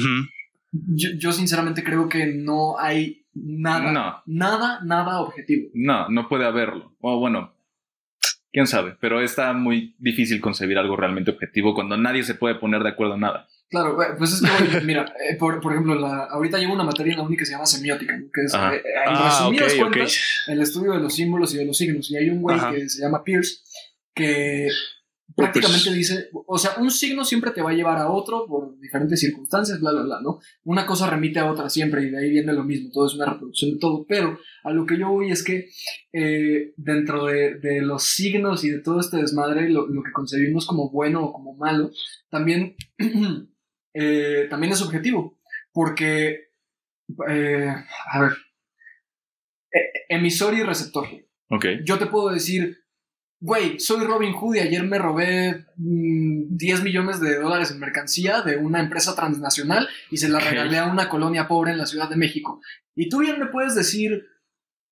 [0.72, 4.22] yo, yo sinceramente creo que no hay nada, No.
[4.26, 5.68] nada, nada objetivo.
[5.74, 6.95] No, no puede haberlo.
[7.01, 7.55] O bueno,
[8.53, 8.96] quién sabe.
[9.00, 13.14] Pero está muy difícil concebir algo realmente objetivo cuando nadie se puede poner de acuerdo
[13.14, 13.48] en nada.
[13.70, 17.12] Claro, güey, pues es que, mira, eh, por, por ejemplo, la, ahorita llevo una materia
[17.12, 18.26] en la uni que se llama semiótica, ¿no?
[18.32, 18.74] que es, Ajá.
[18.74, 22.11] eh, en Ah, resumidas cuentas, el estudio de los símbolos y de los signos.
[22.11, 22.70] Y hay un güey Ajá.
[22.70, 23.61] que se llama Pierce
[24.14, 24.68] que
[25.37, 28.78] prácticamente Pues- dice, o sea, un signo siempre te va a llevar a otro por
[28.78, 30.41] diferentes circunstancias, bla, bla, bla, ¿no?
[30.64, 33.26] Una cosa remite a otra siempre y de ahí viene lo mismo, todo es una
[33.26, 35.68] reproducción de todo, pero a lo que yo voy es que
[36.13, 40.67] eh, dentro de, de los signos y de todo este desmadre, lo, lo que concebimos
[40.67, 41.91] como bueno o como malo,
[42.30, 42.76] también,
[43.95, 45.38] eh, también es subjetivo,
[45.72, 46.50] porque,
[47.29, 47.75] eh,
[48.13, 48.33] a ver,
[49.72, 51.07] eh, emisor y receptor.
[51.49, 51.67] Ok.
[51.84, 52.79] Yo te puedo decir,
[53.43, 58.41] güey, soy Robin Hood y ayer me robé mm, 10 millones de dólares en mercancía
[58.43, 62.09] de una empresa transnacional y se la regalé a una colonia pobre en la Ciudad
[62.09, 62.61] de México.
[62.95, 64.25] Y tú bien me puedes decir,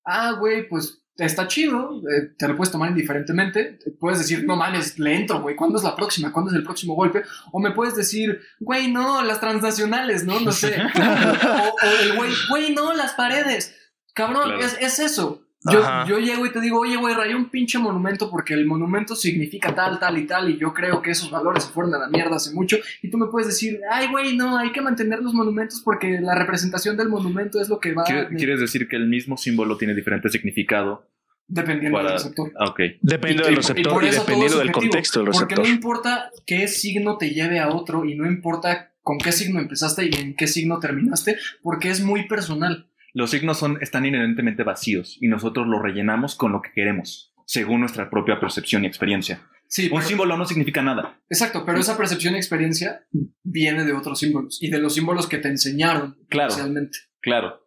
[0.04, 3.78] ah, güey, pues está chido, eh, te lo puedes tomar indiferentemente.
[3.84, 6.32] Te puedes decir, no mames, le entro, güey, ¿cuándo es la próxima?
[6.32, 7.22] ¿Cuándo es el próximo golpe?
[7.52, 10.40] O me puedes decir, güey, no, las transnacionales, ¿no?
[10.40, 10.74] No sé.
[10.96, 13.76] o, o el güey, güey, no, las paredes.
[14.12, 14.60] Cabrón, Claro.
[14.60, 15.39] es, es eso.
[15.70, 19.14] Yo, yo llego y te digo, oye, güey, rayé un pinche monumento porque el monumento
[19.14, 22.08] significa tal, tal y tal, y yo creo que esos valores se fueron a la
[22.08, 22.78] mierda hace mucho.
[23.02, 26.34] Y tú me puedes decir, ay, güey, no, hay que mantener los monumentos porque la
[26.34, 28.04] representación del monumento es lo que va.
[28.04, 31.06] ¿Quiere- ¿Quieres decir que el mismo símbolo tiene diferente significado
[31.52, 32.52] Dependiendo Para- del receptor.
[32.56, 32.80] Ah, ok.
[33.02, 35.26] Depende Y- del y- y receptor por y, eso todo dependiendo es del contexto del
[35.32, 35.66] Porque receptor.
[35.66, 40.04] no importa qué signo te lleve a otro y no importa con qué signo empezaste
[40.06, 42.86] y en qué signo terminaste, porque es muy personal.
[43.12, 47.80] Los signos son, están inherentemente vacíos y nosotros los rellenamos con lo que queremos, según
[47.80, 49.42] nuestra propia percepción y experiencia.
[49.66, 51.18] Sí, Un pero- símbolo no significa nada.
[51.28, 53.04] exacto, pero esa percepción y experiencia
[53.44, 56.48] viene de otros símbolos y de los símbolos que te enseñaron Claro.
[56.48, 56.98] especialmente.
[57.20, 57.60] Claro.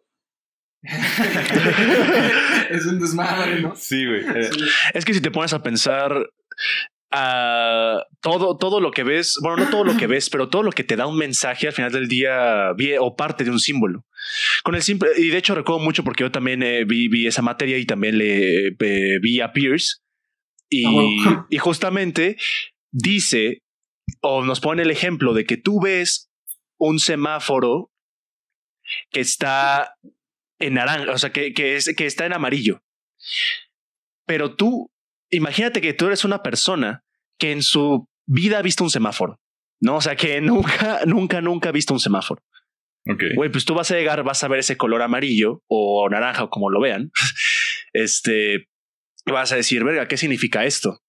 [2.70, 3.74] es un desmadre, ¿no?
[3.74, 4.20] Sí, güey.
[4.36, 4.60] Eh, Sí.
[4.92, 6.12] Es que si te pones a pensar
[7.14, 10.72] ah, todo, todo lo que ves, bueno, no todo lo que ves, pero todo lo
[10.72, 14.04] que te da un mensaje al final del día o parte de un símbolo.
[14.62, 17.42] Con el simple, y de hecho recuerdo mucho porque yo también eh, vi, vi esa
[17.42, 19.98] materia y también le eh, vi a Pierce.
[20.68, 22.36] Y, Ah, y justamente
[22.92, 23.62] dice,
[24.20, 26.30] o nos pone el ejemplo de que tú ves
[26.78, 27.90] un semáforo
[29.10, 29.94] que está
[30.58, 32.82] en naranja, o sea, que, que, es, que está en amarillo.
[34.26, 34.90] Pero tú,
[35.34, 37.04] imagínate que tú eres una persona
[37.38, 39.40] que en su vida ha visto un semáforo,
[39.80, 39.96] ¿no?
[39.96, 42.42] O sea, que nunca, nunca, nunca ha visto un semáforo.
[43.08, 43.22] ok.
[43.36, 46.50] Güey, pues tú vas a llegar, vas a ver ese color amarillo o naranja o
[46.50, 47.10] como lo vean.
[47.96, 48.66] Este,
[49.24, 51.00] vas a decir, verga, ¿qué significa esto?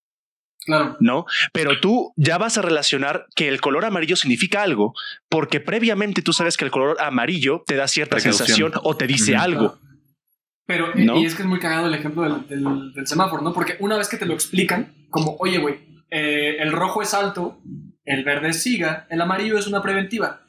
[0.64, 0.96] Claro.
[1.00, 1.26] ¿no?
[1.52, 4.94] Pero tú ya vas a relacionar que el color amarillo significa algo,
[5.28, 8.46] porque previamente tú sabes que el color amarillo te da cierta Precaución.
[8.46, 9.80] sensación o te dice algo.
[10.66, 11.16] Pero, ¿No?
[11.18, 13.52] y es que es muy cagado el ejemplo del, del- del semáforo, ¿no?
[13.52, 15.76] Porque una vez que te lo explican, como, oye, güey,
[16.10, 17.60] eh, el rojo es alto,
[18.04, 20.42] el verde es siga, el amarillo es una preventiva.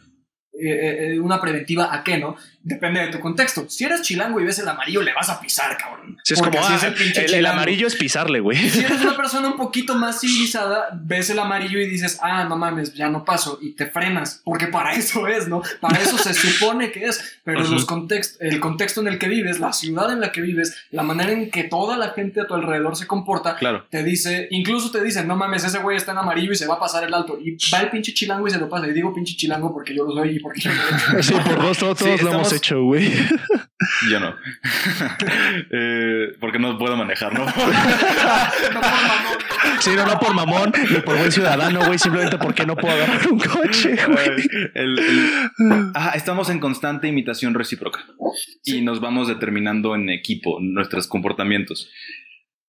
[0.59, 2.35] Eh, eh, una preventiva a qué, ¿no?
[2.63, 3.65] Depende de tu contexto.
[3.69, 6.17] Si eres chilango y ves el amarillo, le vas a pisar, cabrón.
[6.23, 7.53] Si es Porque como, ah, es el pinche el, el chilango.
[7.55, 8.57] amarillo es pisarle, güey.
[8.69, 12.57] Si eres una persona un poquito más civilizada, ves el amarillo y dices, ah, no
[12.57, 15.61] mames, ya no paso, y te frenas, porque para eso es, ¿no?
[15.79, 17.73] Para eso se supone que es, pero Ujú.
[17.73, 21.03] los context el contexto en el que vives, la ciudad en la que vives, la
[21.03, 23.85] manera en que toda la gente a tu alrededor se comporta, Claro.
[23.89, 26.75] te dice, incluso te dicen, no mames, ese güey está en amarillo y se va
[26.75, 29.13] a pasar el alto, y va el pinche chilango y se lo pasa, y digo
[29.13, 31.27] pinche chilango porque yo lo soy y porque yo lo he hecho.
[31.27, 33.11] Sí, por dos, todos, Sí, todos lo hemos hecho, güey.
[34.11, 34.35] Yo no.
[35.71, 37.45] Eh, porque no puedo manejar, ¿no?
[37.45, 39.37] No por mamón.
[39.79, 43.27] Sí, no, no por mamón ni por buen ciudadano, güey, simplemente porque no puedo agarrar
[43.27, 44.29] un coche, güey.
[44.73, 48.05] El- el- ah, estamos en constante imitación recíproca
[48.63, 51.89] y nos vamos determinando en equipo nuestros comportamientos.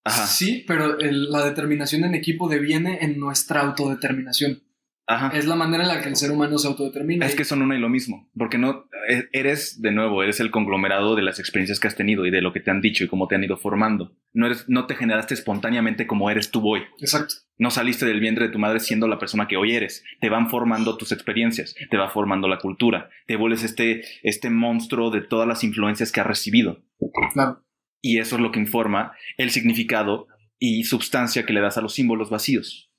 [0.05, 4.63] Ajá, Sí, pero el- la determinación en equipo deviene en nuestra autodeterminación.
[5.09, 5.37] Ajá.
[5.37, 7.27] Es la manera en la que el ser humano se autodetermina.
[7.27, 10.51] Es que son una y lo mismo, porque no e- eres de nuevo, eres el
[10.53, 13.09] conglomerado de las experiencias que has tenido y de lo que te han dicho y
[13.09, 14.13] cómo te han ido formando.
[14.33, 16.83] No eres, no te generaste espontáneamente como eres tú hoy.
[17.01, 17.35] Exacto.
[17.57, 20.05] No saliste del vientre de tu madre siendo la persona que hoy eres.
[20.21, 25.11] Te van formando tus experiencias, te va formando la cultura, te vuelves este, este monstruo
[25.11, 26.85] de todas las influencias que has recibido.
[27.33, 27.65] Claro.
[28.01, 30.29] Y eso es lo que informa el significado
[30.59, 32.93] y sustancia que le das a los símbolos vacíos.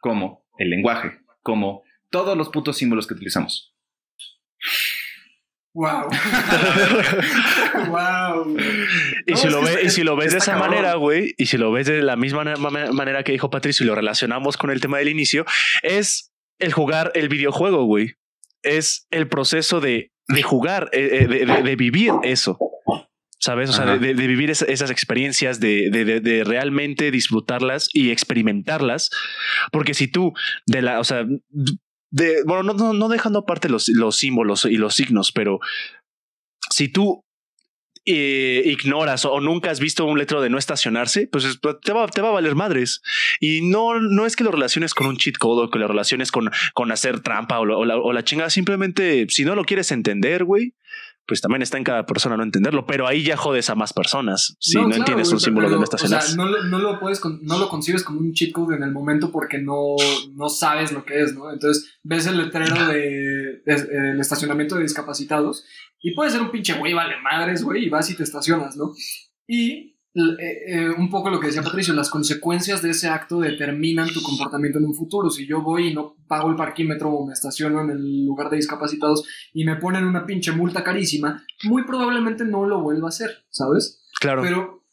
[0.00, 3.74] Como el lenguaje, como todos los putos símbolos que utilizamos.
[5.74, 6.08] Wow.
[7.88, 8.56] wow.
[9.26, 10.70] Y, No, si lo ve- y si lo ves de esa cabrón.
[10.70, 12.42] manera, güey, y si lo ves de la misma
[12.92, 15.44] manera que dijo Patricio y lo relacionamos con el tema del inicio,
[15.82, 18.14] es el jugar el videojuego, güey.
[18.62, 22.58] Es el proceso de, de jugar, eh, eh, de, de- de vivir eso.
[23.40, 23.70] ¿Sabes?
[23.70, 28.10] O sea, de, de vivir esa- esas experiencias, de, de- de- de realmente disfrutarlas y
[28.10, 29.10] experimentarlas.
[29.70, 30.32] Porque si tú,
[30.66, 31.24] de la, o sea,
[32.10, 35.60] de, bueno, no, no, no dejando aparte los, los símbolos y los signos, pero
[36.70, 37.24] si tú
[38.10, 42.08] eh, ignoras o nunca has visto un letrero de no estacionarse, pues es- te va,
[42.08, 43.02] te va a valer madres.
[43.38, 46.32] Y no, no es que lo relaciones con un cheat code o que lo relaciones
[46.32, 48.50] con, con hacer trampa o, o la, o la chingada.
[48.50, 50.74] Simplemente, si no lo quieres entender, güey,
[51.28, 52.86] pues también está en cada persona no entenderlo.
[52.86, 55.74] Pero ahí ya jodes a más personas si no, claro, entiendes güey, un símbolo de
[55.76, 56.36] pero, no o sea, estacionarse.
[56.36, 58.90] no, lo- no lo puedes, con- no lo concibes como un cheat code en el
[58.92, 59.94] momento porque no,
[60.34, 61.52] no sabes lo que es, ¿no?
[61.52, 65.64] Entonces ves el letrero de, de- el estacionamiento de discapacitados
[66.00, 68.92] y puede ser un pinche güey, vale madres, güey, y vas y te estacionas, ¿no?
[69.46, 74.08] Y eh, eh, un poco lo que decía Patricio, las consecuencias de ese acto determinan
[74.08, 75.30] tu comportamiento en un futuro.
[75.30, 78.56] Si yo voy y no pago el parquímetro o me estaciono en el lugar de
[78.56, 83.44] discapacitados y me ponen una pinche multa carísima, muy probablemente no lo vuelva a hacer,
[83.50, 84.02] ¿sabes?
[84.20, 84.42] claro.
[84.42, 84.84] Pero,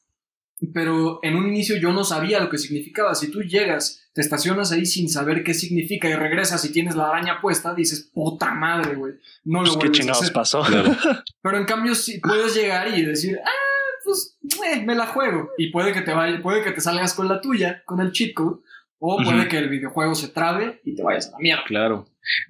[0.73, 3.15] pero en un inicio yo no sabía lo que significaba.
[3.15, 7.09] Si tú llegas, te estacionas ahí sin saber qué significa y regresas y tienes la
[7.09, 9.15] araña puesta, dices, puta madre, güey.
[9.43, 10.33] No lo Pues, ¿Qué vuelves a chingados hacer.
[10.33, 10.63] pasó?
[11.41, 13.64] Pero en cambio, sí puedes llegar y decir, ah,
[14.05, 15.49] pues eh, me la juego.
[15.57, 18.33] Y puede que te vaya, puede que te salgas con la tuya, con el cheat
[18.33, 18.61] code,
[18.99, 21.63] o puede que el videojuego se trabe y te vayas a la mierda.
[21.65, 22.07] Claro.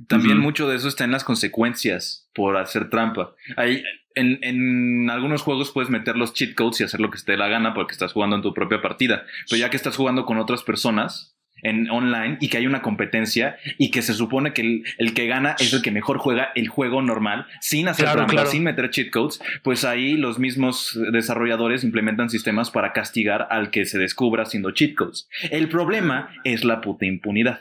[0.08, 3.34] También mucho de eso está en las consecuencias por hacer trampa.
[3.58, 3.84] Hay,
[4.14, 7.38] en, en algunos juegos puedes meter los cheat codes y hacer lo que te dé
[7.38, 9.26] la gana porque estás jugando en tu propia partida.
[9.50, 11.35] Pero ya que estás jugando con otras personas
[11.66, 15.28] en online y que hay una competencia y que se supone que el, el que
[15.28, 18.50] gana es el que mejor juega el juego normal sin hacer Claro, trampa, claro.
[18.50, 23.86] sin meter cheat codes, pues ahí los mismos desarrolladores implementan sistemas para castigar al que
[23.86, 25.28] se descubra haciendo cheat codes.
[25.52, 27.60] El problema es la puta impunidad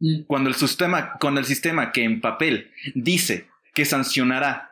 [0.00, 0.22] Mm.
[0.28, 4.70] cuando el sistema, con el sistema que en papel dice que sancionará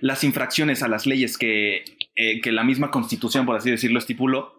[0.00, 1.84] las infracciones a las leyes que,
[2.14, 4.54] eh, que la misma constitución, por así decirlo, estipuló,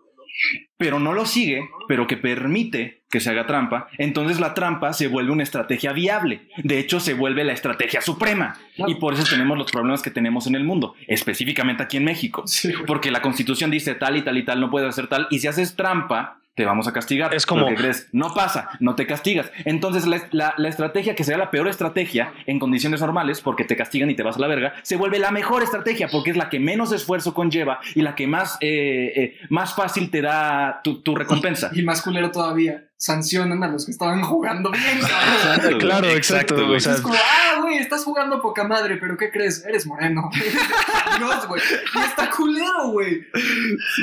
[0.78, 5.08] pero no lo sigue, pero que permite que se haga trampa, entonces la trampa se
[5.08, 6.42] vuelve una estrategia viable.
[6.58, 8.58] De hecho, se vuelve la estrategia suprema.
[8.76, 8.92] Claro.
[8.92, 12.44] Y por eso tenemos los problemas que tenemos en el mundo, específicamente aquí en México.
[12.46, 12.74] Sí.
[12.86, 15.48] Porque la constitución dice tal y tal y tal, no puedes hacer tal, y si
[15.48, 17.34] haces trampa, te vamos a castigar.
[17.34, 18.08] Es como- Pero ¿qué crees?
[18.14, 19.52] No pasa, no te castigas.
[19.66, 23.76] Entonces la, la- la estrategia que sería la peor estrategia en condiciones normales, porque te
[23.76, 26.50] castigan y te vas a la verga, se vuelve la mejor estrategia, porque es la
[26.50, 31.02] que menos esfuerzo conlleva y la que más, eh, eh, más fácil te da tu,
[31.02, 31.72] tu recompensa.
[31.74, 35.80] Y más culero todavía, sancionan a los que estaban jugando bien, cabrón.
[35.80, 36.18] Claro, güey.
[36.18, 36.78] exacto, güey.
[36.78, 39.64] o sea, Es como, ah, güey, estás jugando poca madre, pero ¿qué crees?
[39.66, 40.30] Eres moreno.
[41.20, 41.62] Dios, güey.
[41.96, 43.22] Y está culero, güey.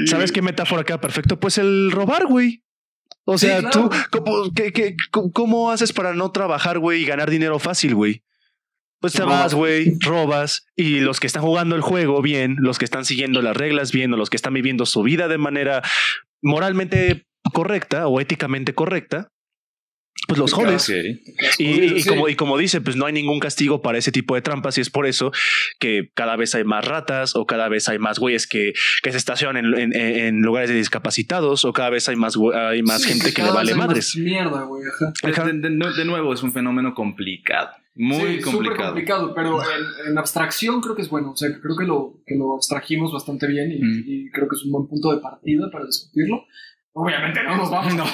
[0.06, 1.38] ¿Sabes qué metáfora queda perfecto?
[1.40, 2.62] Pues el robar, güey.
[3.24, 3.88] O Sí, sea, claro.
[3.90, 4.96] tú, ¿cómo, qué- qué-
[5.32, 8.22] cómo- haces para no trabajar, güey, y ganar dinero fácil, güey?
[9.00, 9.40] Pues te Robas.
[9.40, 13.42] vas, güey, robas, y los que están jugando el juego bien, los que están siguiendo
[13.42, 15.82] las reglas bien, o los que están viviendo su vida de manera
[16.40, 19.28] moralmente correcta o éticamente correcta,
[20.28, 20.88] pues los jodes.
[20.88, 20.94] Ok.
[21.58, 21.64] Y,
[21.96, 22.08] y- Sí.
[22.08, 24.80] como, y como dice, pues no hay ningún castigo para ese tipo de trampas y
[24.80, 25.32] es por eso
[25.80, 29.18] que cada vez hay más ratas o cada vez hay más güeyes que, que se
[29.18, 33.08] estacionan en, en- en lugares de discapacitados o cada vez hay más, hay más Sí,
[33.08, 34.14] gente que le vale madres.
[34.16, 34.84] Mierda, güey.
[34.84, 37.70] De, de- de- nuevo, es un fenómeno complicado.
[37.94, 38.88] Muy Sí, súper complicado.
[38.92, 41.32] complicado, pero en, en abstracción creo que es bueno.
[41.32, 44.04] O sea, creo que lo, que lo abstrajimos bastante bien y, Mm.
[44.06, 46.44] y creo que es un buen punto de partida para discutirlo.
[46.94, 48.04] Obviamente no nos vamos No,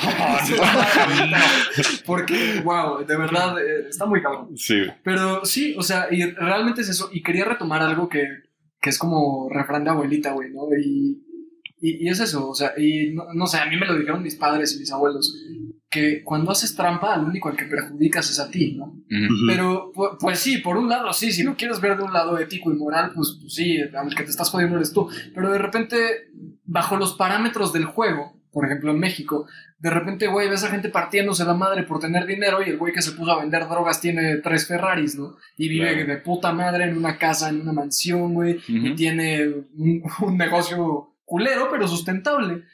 [2.07, 4.57] Porque, wow, de verdad, eh, está muy cabrón.
[4.57, 4.83] Sí.
[5.03, 7.11] Pero sí, o sea, y realmente es eso.
[7.13, 8.25] Y quería retomar algo que,
[8.81, 10.63] que es como refrán de abuelita, güey, ¿no?
[10.81, 11.23] Y,
[11.81, 14.23] y, y es eso, o sea, y no, no sé, a mí me lo dijeron
[14.23, 15.33] mis padres y mis abuelos,
[15.91, 18.87] que cuando haces trampa, al único al que perjudicas es a ti, ¿no?
[18.87, 19.47] Ujú.
[19.47, 22.37] Pero, pu- pues sí, por un lado sí, si lo quieres ver de un lado
[22.39, 25.09] ético y moral, pues, pues sí, al que te estás jodiendo eres tú.
[25.35, 25.97] Pero de repente,
[26.65, 29.47] bajo los parámetros del juego, por ejemplo en México,
[29.79, 32.93] de repente, güey, ves a gente partiéndose la madre por tener dinero y el güey
[32.93, 35.37] que se puso a vender drogas tiene tres Ferraris, ¿no?
[35.57, 36.07] Y vive Claro.
[36.09, 38.95] de puta madre en una casa, en una mansión, güey, y Ujú.
[38.97, 42.65] tiene un, un negocio culero, pero sustentable.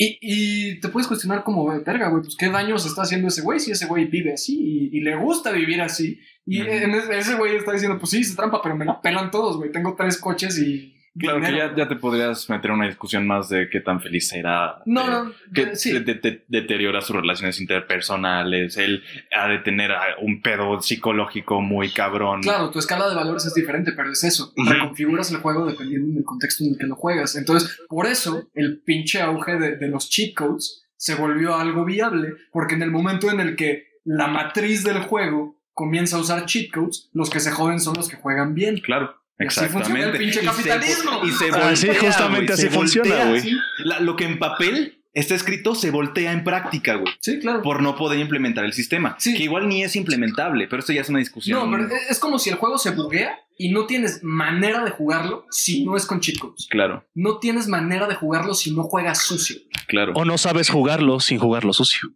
[0.00, 3.58] Y, y te puedes cuestionar como, verga, güey, pues qué daños está haciendo ese güey
[3.58, 4.56] si ese güey vive así
[4.92, 6.20] y, y le gusta vivir así.
[6.44, 6.70] Y Ujú.
[6.70, 9.56] en ese, ese güey está diciendo, pues sí, se trampa, pero me la pelan todos,
[9.56, 9.72] güey.
[9.72, 10.94] Tengo tres coches y.
[11.18, 11.70] Claro que dinero".
[11.70, 14.82] ya, ya te podrías meter en una discusión más de qué tan feliz será.
[14.86, 15.92] No, eh, no, que sí.
[15.98, 19.02] de- de- deteriora sus relaciones interpersonales, él
[19.34, 22.42] ha de tener ah, un pedo psicológico muy cabrón.
[22.42, 24.52] Claro, tu escala de valores es diferente, pero es eso.
[24.56, 27.36] Reconfiguras el juego dependiendo del contexto en el que lo juegas.
[27.36, 32.32] Entonces, por eso, el pinche auge de, de los cheat codes se volvió algo viable,
[32.52, 36.72] porque en el momento en el que la matriz del juego comienza a usar cheat
[36.72, 38.78] codes, los que se joden son los que juegan bien.
[38.78, 40.18] Claro, Y así funciona el exactamente.
[40.18, 41.20] pinche Y se- capitalismo.
[41.24, 43.56] Y se, Ah, sí, voltea, justamente güey, así se funciona, güey.
[44.00, 47.12] Lo que en papel está escrito se voltea en práctica, güey.
[47.20, 47.62] sí, claro.
[47.62, 49.16] Por no poder implementar el sistema.
[49.18, 49.34] Sí.
[49.34, 51.58] Que igual ni es implementable, pero esto ya es una discusión.
[51.58, 54.90] No, pero es- es como si el juego se buguea y no tienes manera de
[54.90, 56.66] jugarlo si no es con cheat codes.
[56.70, 59.56] Claro, No tienes manera de jugarlo si no juegas sucio.
[59.88, 60.12] claro.
[60.14, 62.10] O no sabes jugarlo sin jugarlo sucio.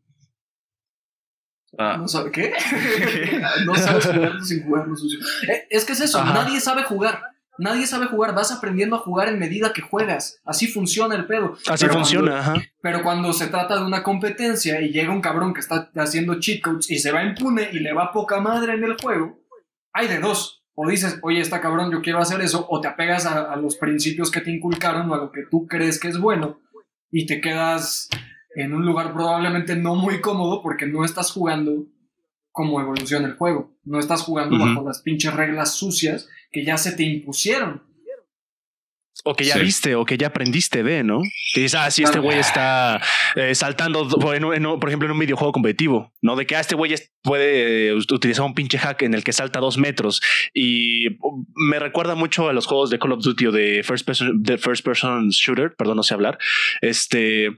[1.78, 2.52] Ah, ¿No sabe qué?
[3.66, 5.18] no sabes jugarlo sin jugarlo sucio.
[5.48, 6.34] Eh, es que es eso, Ajá.
[6.34, 7.22] nadie sabe jugar.
[7.58, 10.40] Nadie sabe jugar, vas aprendiendo a jugar en medida que juegas.
[10.44, 11.56] Así funciona el pedo.
[11.68, 12.62] Así Pero funciona, cuando- ajá.
[12.80, 16.62] pero cuando se trata de una competencia y llega un cabrón que está haciendo cheat
[16.62, 19.38] codes y se va impune y le va poca madre en el juego,
[19.92, 20.64] hay de dos.
[20.74, 23.76] O dices, oye, está cabrón, yo quiero hacer eso, o te apegas a, a los
[23.76, 26.58] principios que te inculcaron o a lo que tú crees que es bueno
[27.10, 28.08] y te quedas
[28.54, 31.86] en un lugar probablemente no muy cómodo porque no estás jugando
[32.50, 33.70] como evoluciona el juego.
[33.84, 37.82] No estás jugando bajo las pinches reglas sucias que ya se te impusieron.
[39.24, 39.60] O que ya Sí.
[39.60, 41.20] viste o que ya aprendiste de, ¿no?
[41.54, 43.00] Que dices, ah, sí, este güey está
[43.36, 46.34] eh, saltando, en un- en un- por ejemplo, en un videojuego competitivo, ¿no?
[46.36, 49.60] De que ah, este güey puede eh, utilizar un pinche hack en el que salta
[49.60, 50.20] dos metros
[50.52, 51.06] y
[51.54, 54.58] me recuerda mucho a los juegos de Call of Duty o de First Person, de
[54.58, 56.38] first person Shooter, perdón, no sé hablar.
[56.80, 57.50] Este,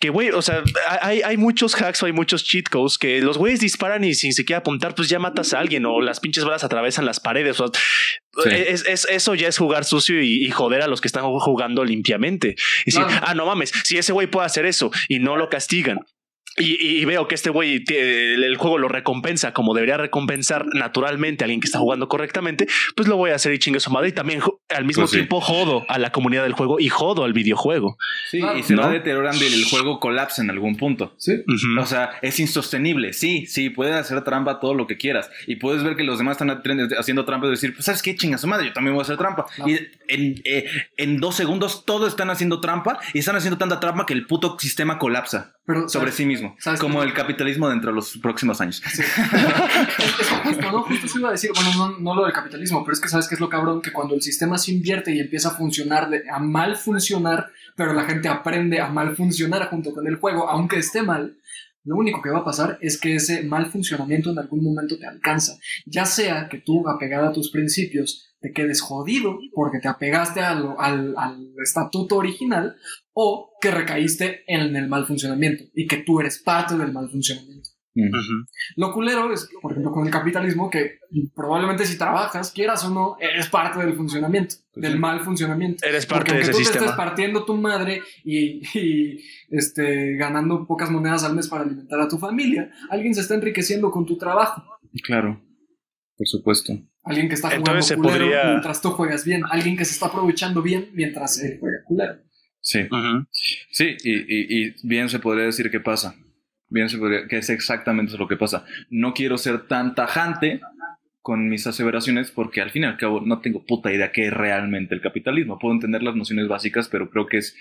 [0.00, 0.62] que güey, o sea,
[1.02, 4.32] hay, hay muchos hacks o hay muchos cheat codes que los güeyes disparan y sin
[4.32, 7.60] siquiera apuntar, pues ya matas a alguien o las pinches balas atravesan las paredes.
[7.60, 7.70] O
[8.44, 8.48] Sí.
[8.50, 11.84] es, es- eso ya es jugar sucio y, y joder a los que están jugando
[11.84, 12.54] limpiamente.
[12.86, 15.98] Y decir, ah, no mames, si ese güey puede hacer eso y no lo castigan.
[16.58, 21.46] Y, y veo que este güey, el, juego lo recompensa como debería recompensar naturalmente a
[21.46, 24.08] alguien que está jugando correctamente, pues lo voy a hacer y chingue su madre.
[24.08, 25.16] Y también al mismo Pues sí.
[25.18, 27.96] tiempo jodo a la comunidad del juego y jodo al videojuego.
[28.30, 28.58] Sí, Claro.
[28.58, 31.14] y se va deteriorando y el juego colapsa en algún punto.
[31.18, 31.42] Sí.
[31.80, 33.12] O sea, es insostenible.
[33.12, 35.30] Sí, sí, puedes hacer trampa todo lo que quieras.
[35.46, 36.50] Y puedes ver que los demás están
[36.98, 38.14] haciendo trampa y decir, pues, ¿sabes qué?
[38.14, 39.46] Chinga su madre, yo también voy a hacer trampa.
[39.58, 39.68] No.
[39.68, 40.66] Y en, eh,
[40.96, 44.58] en dos segundos todos están haciendo trampa y están haciendo tanta trampa que el puto
[44.58, 46.14] sistema colapsa Pero, sobre ¿sabes?
[46.16, 46.56] sí mismo.
[46.58, 48.82] ¿Sabes Como el capitalismo dentro de los próximos años.
[48.92, 49.02] Sí.
[49.98, 50.82] es, es justo, ¿no?
[50.82, 53.28] Justo eso iba a decir, bueno, no, no lo del capitalismo, pero es que sabes
[53.28, 56.24] que es lo cabrón, que cuando el sistema se invierte y empieza a funcionar, de-
[56.30, 60.78] a mal funcionar, pero la gente aprende a mal funcionar junto con el juego, aunque
[60.78, 61.36] esté mal,
[61.84, 65.06] lo único que va a pasar es que ese mal funcionamiento en algún momento te
[65.06, 65.54] alcanza.
[65.86, 70.54] Ya sea que tú, apegada a tus principios, te quedes jodido porque te apegaste a
[70.54, 72.76] lo- al, al estatuto original,
[73.14, 77.70] o que recaíste en el mal funcionamiento y que tú eres parte del mal funcionamiento.
[77.94, 78.08] Mm.
[78.08, 78.46] Ujú.
[78.76, 80.98] Lo culero es, por ejemplo, con el capitalismo, que
[81.34, 84.98] probablemente si trabajas, quieras o no, eres parte del funcionamiento, Pues del sí.
[84.98, 85.86] mal funcionamiento.
[85.86, 86.84] Eres Porque parte de aunque ese tú te sistema.
[86.86, 89.20] estés partiendo tu madre y, y,
[89.50, 93.90] este, ganando pocas monedas al mes para alimentar a tu familia, alguien se está enriqueciendo
[93.90, 94.62] con tu trabajo.
[95.04, 95.38] Claro,
[96.22, 96.72] por supuesto.
[97.02, 99.42] Alguien que está jugando Entonces culero podría- mientras tú juegas bien.
[99.50, 102.14] Alguien que se está aprovechando bien mientras él juega culero.
[102.60, 102.78] Sí,
[103.72, 106.14] sí, y, y- y bien se podría decir que pasa.
[106.68, 108.64] Bien se podría, que es exactamente lo que pasa.
[108.88, 110.60] No quiero ser tan tajante
[111.20, 114.32] con mis aseveraciones porque al fin y al cabo no tengo puta idea qué es
[114.32, 115.58] realmente el capitalismo.
[115.58, 117.56] Puedo entender las nociones básicas, pero creo que es,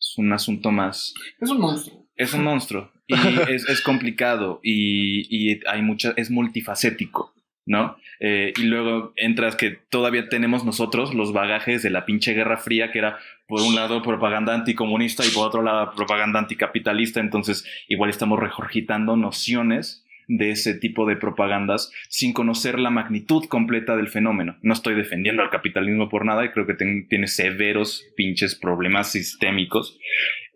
[0.00, 1.14] es un asunto más...
[1.40, 2.08] Es un monstruo.
[2.16, 3.14] Es un monstruo y
[3.54, 7.34] es, es complicado y, y hay mucha, es multifacético,
[7.70, 7.96] ¿no?
[8.18, 12.90] Eh, y luego entras que todavía tenemos nosotros los bagajes de la pinche Guerra Fría,
[12.90, 18.10] que era por un lado propaganda anticomunista y por otro lado propaganda anticapitalista, entonces igual
[18.10, 24.56] estamos regurgitando nociones de ese tipo de propagandas sin conocer la magnitud completa del fenómeno.
[24.62, 29.96] No estoy defendiendo al capitalismo por nada y creo que tiene severos pinches problemas sistémicos,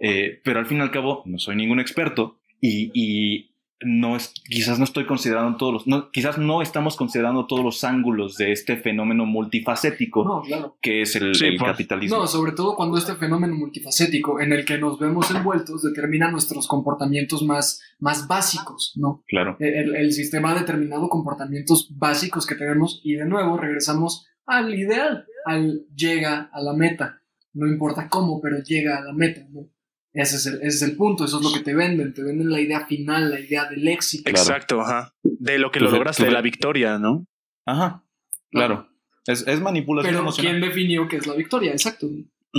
[0.01, 3.54] eh, pero al fin y al cabo no soy ningún experto y
[3.85, 7.85] no es, quizás no estoy considerando todos los, no, quizás no estamos considerando todos los
[7.85, 10.77] ángulos de este fenómeno multifacético No, claro.
[10.81, 12.17] que es el, Sí, el por- capitalismo.
[12.19, 16.67] No, sobre todo cuando este fenómeno multifacético en el que nos vemos envueltos determina nuestros
[16.69, 19.23] comportamientos más, más básicos, ¿no?
[19.27, 19.57] Claro.
[19.61, 25.27] El, el sistema ha determinado comportamientos básicos que tenemos y de nuevo regresamos al ideal,
[25.47, 27.21] al llega a la meta.
[27.53, 29.69] No importa cómo, pero llega a la meta, ¿no?
[30.15, 32.49] Ese es, el, ese es el punto, eso es lo que te venden, te venden
[32.49, 34.31] la idea final, la idea del éxito.
[34.31, 35.13] Exacto, ajá.
[35.25, 37.27] De lo que lo lograste, de la victoria, ¿no?
[37.67, 38.05] Ajá.
[38.53, 38.89] Claro.
[39.27, 40.53] Es, es manipulación Pero emocional.
[40.53, 41.73] ¿quién definió qué es la victoria?
[41.73, 42.09] Exacto.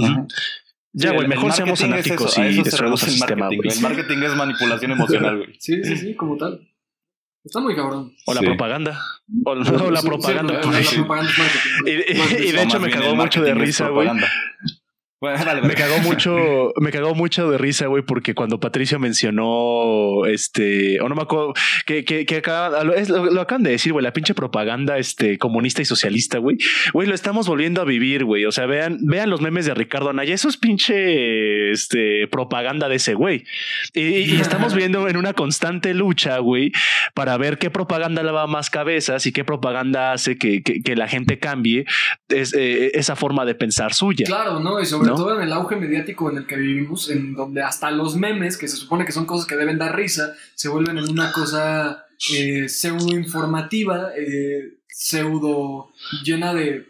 [0.03, 0.27] Ajá.
[0.91, 3.69] Ya, güey, mejor seamos marketing es y destruimos reduce el sistema, marketing.
[3.71, 5.55] El marketing es manipulación emocional, güey.
[5.59, 6.67] Sí, sí, sí, como tal.
[7.43, 8.11] Está muy cabrón.
[8.25, 8.45] O la Sí.
[8.47, 8.99] propaganda.
[9.45, 10.61] O, no, la propaganda.
[10.63, 10.95] sí, la, la Sí.
[10.95, 11.69] propaganda es marketing.
[11.85, 14.09] Y- y- de hecho me cagó mucho de risa, güey.
[15.19, 15.21] Propaganda.
[15.21, 20.25] Bueno, dale, Me cagó mucho, me cagó mucho de risa, güey, porque cuando Patricio mencionó
[20.25, 21.53] este, o no me acuerdo,
[21.85, 24.97] que, que, que acá, lo, es- lo- lo acaban de decir, güey, la pinche propaganda
[24.97, 26.57] este, comunista y socialista, güey.
[26.93, 28.45] Güey, lo estamos volviendo a vivir, güey.
[28.45, 30.33] O sea, vean, vean los memes de Ricardo Anaya.
[30.33, 33.43] Eso es pinche este, propaganda de ese güey.
[33.93, 36.71] Y, y estamos viendo en una constante lucha, güey,
[37.13, 41.07] para ver qué propaganda lava más cabezas y qué propaganda hace que, que, que la
[41.07, 41.85] gente cambie
[42.29, 44.25] es, eh, esa forma de pensar suya.
[44.25, 44.79] Claro, ¿no?
[44.81, 45.15] Y sobre ¿No?
[45.15, 48.67] todo en el auge mediático en el que vivimos, en donde hasta los memes, que
[48.67, 52.67] se supone que son cosas que deben dar risa, se vuelven en una cosa eh,
[52.69, 55.89] pseudo informativa, eh, pseudo
[56.23, 56.85] llena de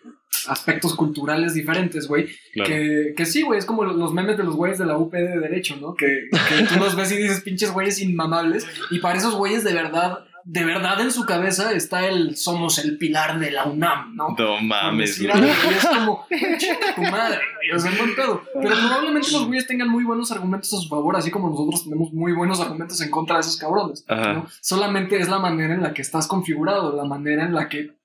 [0.48, 2.28] aspectos culturales diferentes, güey.
[2.54, 2.70] Claro.
[2.70, 5.40] Que, que sí, güey, es como los memes de los güeyes de la UP de
[5.40, 5.96] Derecho, ¿no?
[5.96, 8.68] Que, que tú los ves y dices pinches güeyes inmamables.
[8.92, 13.00] Y para esos güeyes de verdad, de verdad en su cabeza está el somos el
[13.00, 14.36] pilar de la UNAM, ¿no?
[14.38, 15.34] No mames, güey.
[15.50, 18.44] es como, "Chinga tu madre, güey", o sea, no pedo.
[18.54, 22.14] Pero probablemente los güeyes tengan muy buenos argumentos a su favor, así como nosotros tenemos
[22.14, 24.06] muy buenos argumentos en contra de esos cabrones.
[24.08, 24.34] Ajá.
[24.34, 24.48] ¿no?
[24.62, 27.96] Solamente es la manera en la que estás configurado, la manera en la que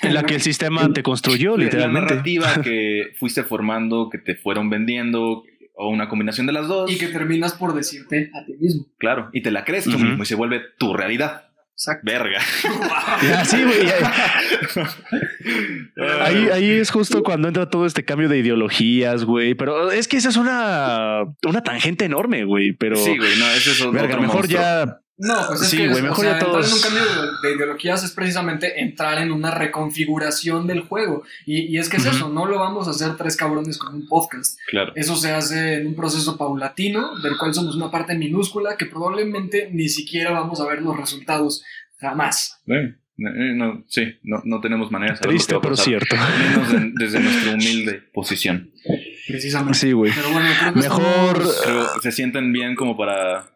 [0.00, 2.00] En la que el sistema te construyó, literalmente.
[2.00, 5.42] La narrativa que fuiste formando, que te fueron vendiendo,
[5.74, 6.90] o una combinación de las dos.
[6.90, 8.86] Y que terminas por decirte a ti mismo.
[8.96, 11.48] Claro, y te la crees tú mismo y se vuelve tu realidad.
[11.74, 12.02] Exacto.
[12.04, 12.38] Verga.
[13.40, 13.88] Así, güey.
[16.20, 19.54] Ahí, ahí es justo cuando entra todo este cambio de ideologías, güey.
[19.54, 22.72] Pero es que esa es una, una tangente enorme, güey.
[22.72, 22.96] Pero.
[22.96, 24.60] Sí, güey, no, eso es otro Verga, mejor monstruo.
[24.60, 25.00] ya.
[25.16, 27.22] No, pues es Sí, que güey, o mejor sea, ya todos- entrar en un cambio
[27.42, 31.22] de, de ideologías es precisamente entrar en una reconfiguración del juego.
[31.46, 34.08] Y, y es que es eso, no lo vamos a hacer tres cabrones con un
[34.08, 34.58] podcast.
[34.68, 34.92] Claro.
[34.96, 39.68] Eso se hace en un proceso paulatino, del cual somos una parte minúscula que probablemente
[39.72, 41.62] ni siquiera vamos a ver los resultados
[41.98, 42.60] jamás.
[42.66, 45.62] Eh, eh, no, sí, no, no tenemos manera de saber lo que Triste, va a
[45.62, 46.16] pero cierto.
[46.16, 48.72] Menos de- desde nuestra humilde posición.
[49.28, 49.78] Precisamente.
[49.78, 50.12] Sí, güey.
[50.12, 53.48] Pero bueno, creo que Mejor- estamos- Pero se sienten bien como para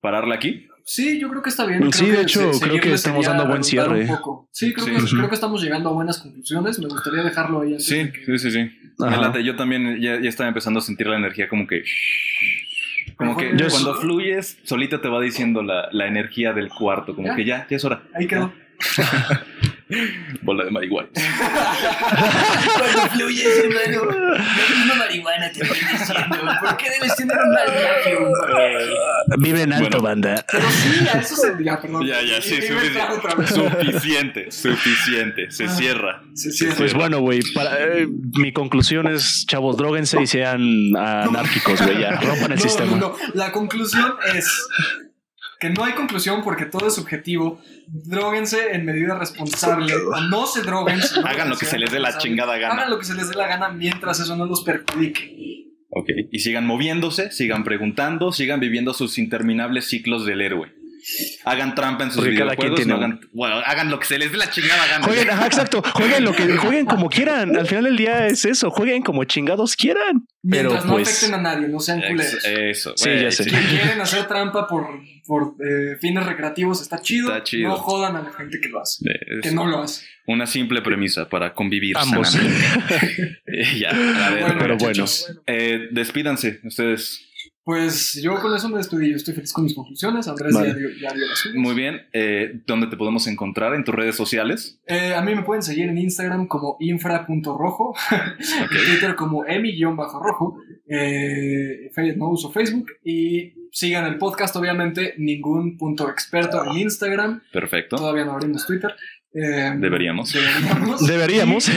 [0.00, 0.66] pararla aquí.
[0.84, 1.92] Sí, yo creo que está bien.
[1.92, 4.06] Sí, Creo de que hecho, se- creo que estamos dando buen cierre.
[4.50, 4.90] Sí, creo, Sí.
[4.92, 5.16] que, Ujú.
[5.16, 6.78] creo que estamos llegando a buenas conclusiones.
[6.80, 8.70] Me gustaría dejarlo ahí antes Sí, de que- sí, sí, sí.
[8.98, 9.44] Late.
[9.44, 11.82] Yo también ya, ya estaba empezando a sentir la energía como que...
[13.16, 17.14] Como que cuando fluyes, solita te va diciendo la, la energía del cuarto.
[17.14, 17.36] Como Ya.
[17.36, 18.02] que ya, ya es hora.
[18.14, 18.52] Ahí quedó.
[20.42, 21.08] Bola de marihuana.
[22.78, 26.36] Cuando fluyes, hermano, la misma marihuana te estoy diciendo.
[26.60, 28.18] ¿Por qué debes tener un mal viaje?
[29.38, 30.02] Vive en alto, Bueno.
[30.02, 30.44] banda.
[30.50, 31.64] Pero sí, a eso se.
[31.64, 32.06] Ya, perdón.
[32.06, 33.46] Ya, ya, sí, suficiente.
[33.46, 35.50] Suficiente, suficiente.
[35.50, 35.68] Se Ah.
[35.68, 36.22] cierra.
[36.34, 38.06] Sí, sí, Pues bueno, güey, eh,
[38.38, 40.60] mi conclusión es, chavos, droguense y sean
[40.96, 42.90] anárquicos, güey, ya, rompan el No, sistema.
[42.92, 43.16] no, no.
[43.34, 44.68] La conclusión es
[45.60, 47.60] que no hay conclusión porque todo es subjetivo.
[47.86, 49.94] Dróguense en medida responsable.
[49.94, 51.02] O no se droguen.
[51.02, 52.74] si no Hagan lo que se les dé la chingada gana.
[52.74, 55.68] Hagan lo que se les dé la gana mientras eso no los perjudique.
[55.90, 56.08] Ok.
[56.32, 60.72] Y sigan moviéndose, sigan preguntando, sigan viviendo sus interminables ciclos del héroe.
[61.44, 62.76] Hagan trampa en sus Porque cada quien videojuegos.
[62.76, 65.04] tiene no hagan, bueno, hagan lo que se les dé la chingada gana.
[65.04, 67.56] Jueguen, ajá, exacto, jueguen lo que jueguen como quieran.
[67.56, 70.26] Al final del día es eso, jueguen como chingados quieran.
[70.42, 72.44] Pero Mientras no pues, afecten a nadie, no sean culeros.
[72.44, 72.92] Eso.
[72.96, 73.44] Sí, güey, ya sé.
[73.44, 74.86] Si quieren hacer trampa por,
[75.26, 77.28] por eh, fines recreativos, está chido.
[77.28, 77.68] Está chido.
[77.68, 79.04] No jodan a la gente que lo hace.
[79.04, 80.04] Es Que no lo hace.
[80.26, 82.30] una simple premisa para convivir ambos.
[82.30, 83.38] sanamente.
[83.78, 85.04] Ya, a ver, pero bueno.
[85.46, 87.26] eh, despídanse ustedes.
[87.70, 89.10] Pues yo con eso me despedí.
[89.10, 90.26] Yo estoy feliz con mis conclusiones.
[90.26, 90.70] Andrés Vale.
[90.70, 91.56] ya dio, ya dio las suyas.
[91.56, 92.00] Muy bien.
[92.12, 93.74] Eh, ¿Dónde te podemos encontrar?
[93.74, 94.80] ¿En tus redes sociales?
[94.88, 97.90] Eh, a mí me pueden seguir en Instagram como infra.rojo,
[98.64, 98.72] Ok.
[98.72, 106.10] en Twitter como emi-rojo, eh, no uso Facebook y sigan el podcast, obviamente, ningún punto
[106.10, 107.94] experto en Instagram, Perfecto.
[107.98, 108.92] todavía no abrimos Twitter.
[109.32, 110.32] Eh, Deberíamos.
[110.32, 111.06] Deberíamos.
[111.06, 111.70] Deberíamos.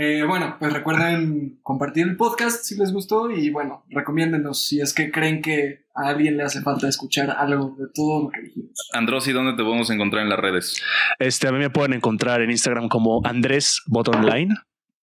[0.00, 4.80] Y, eh, bueno, pues recuerden compartir el podcast si les gustó y bueno, recomiéndenos si
[4.80, 8.40] es que creen que a alguien le hace falta escuchar algo de todo lo que
[8.42, 8.70] dijimos.
[8.94, 10.82] Androsi, ¿dónde te podemos encontrar en las redes?
[11.18, 14.54] Este, a mí me pueden encontrar en Instagram como Andrés Botonline.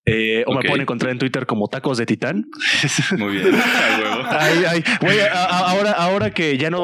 [0.10, 2.46] Eh, o me pueden encontrar en Twitter como Tacos de Titán.
[3.18, 3.54] Muy bien.
[3.56, 4.24] A huevo.
[4.30, 6.82] Ay, ay, güey, a- a- ahora, ahora que ya no,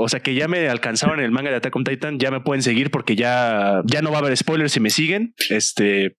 [0.00, 2.62] o sea, que ya me alcanzaron el manga de Attack on Titan, ya me pueden
[2.64, 5.34] seguir porque ya, ya no va a haber spoilers si me siguen.
[5.50, 6.16] Este,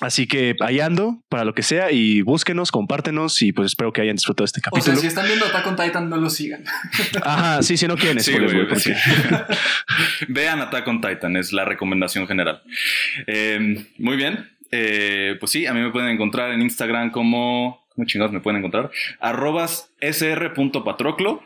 [0.00, 4.00] así que ahí ando para lo que sea y búsquenos, compártenos y pues espero que
[4.02, 4.96] hayan disfrutado este O sea, capítulo.
[4.96, 6.64] si están viendo Attack on Titan, no lo sigan.
[7.22, 8.84] Ajá, sí, si no quieren Sí, spoilers,
[10.28, 12.62] Vean Attack on Titan, es la recomendación general.
[13.26, 14.50] Eh, muy bien.
[14.72, 17.85] Eh, pues sí, a mí me pueden encontrar en Instagram como.
[17.96, 18.90] ¿Cómo chingados me pueden encontrar?
[19.20, 21.42] Arrobas sr.patroclo.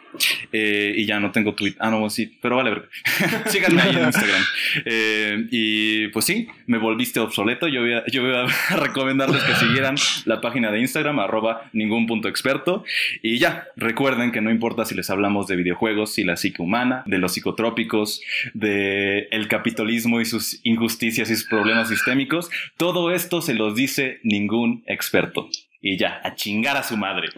[0.51, 1.77] Eh, y ya no tengo tweet.
[1.79, 2.89] Ah, no, sí, pero vale, ver.
[3.47, 4.43] Síganme ahí en Instagram.
[4.85, 7.69] Eh, y pues sí, me volviste obsoleto.
[7.69, 8.47] Yo voy, a, yo voy a
[8.77, 12.85] recomendarles que siguieran la página de Instagram, arroba ningún punto experto.
[13.23, 17.03] Y ya, recuerden que no importa si les hablamos de videojuegos, si la psique humana,
[17.07, 18.23] de los psicotrópicos,
[18.55, 24.21] de el capitalismo y sus injusticias y sus problemas sistémicos, todo esto se los dice
[24.23, 25.49] ningún experto.
[25.81, 27.29] Y ya, a chingar a su madre.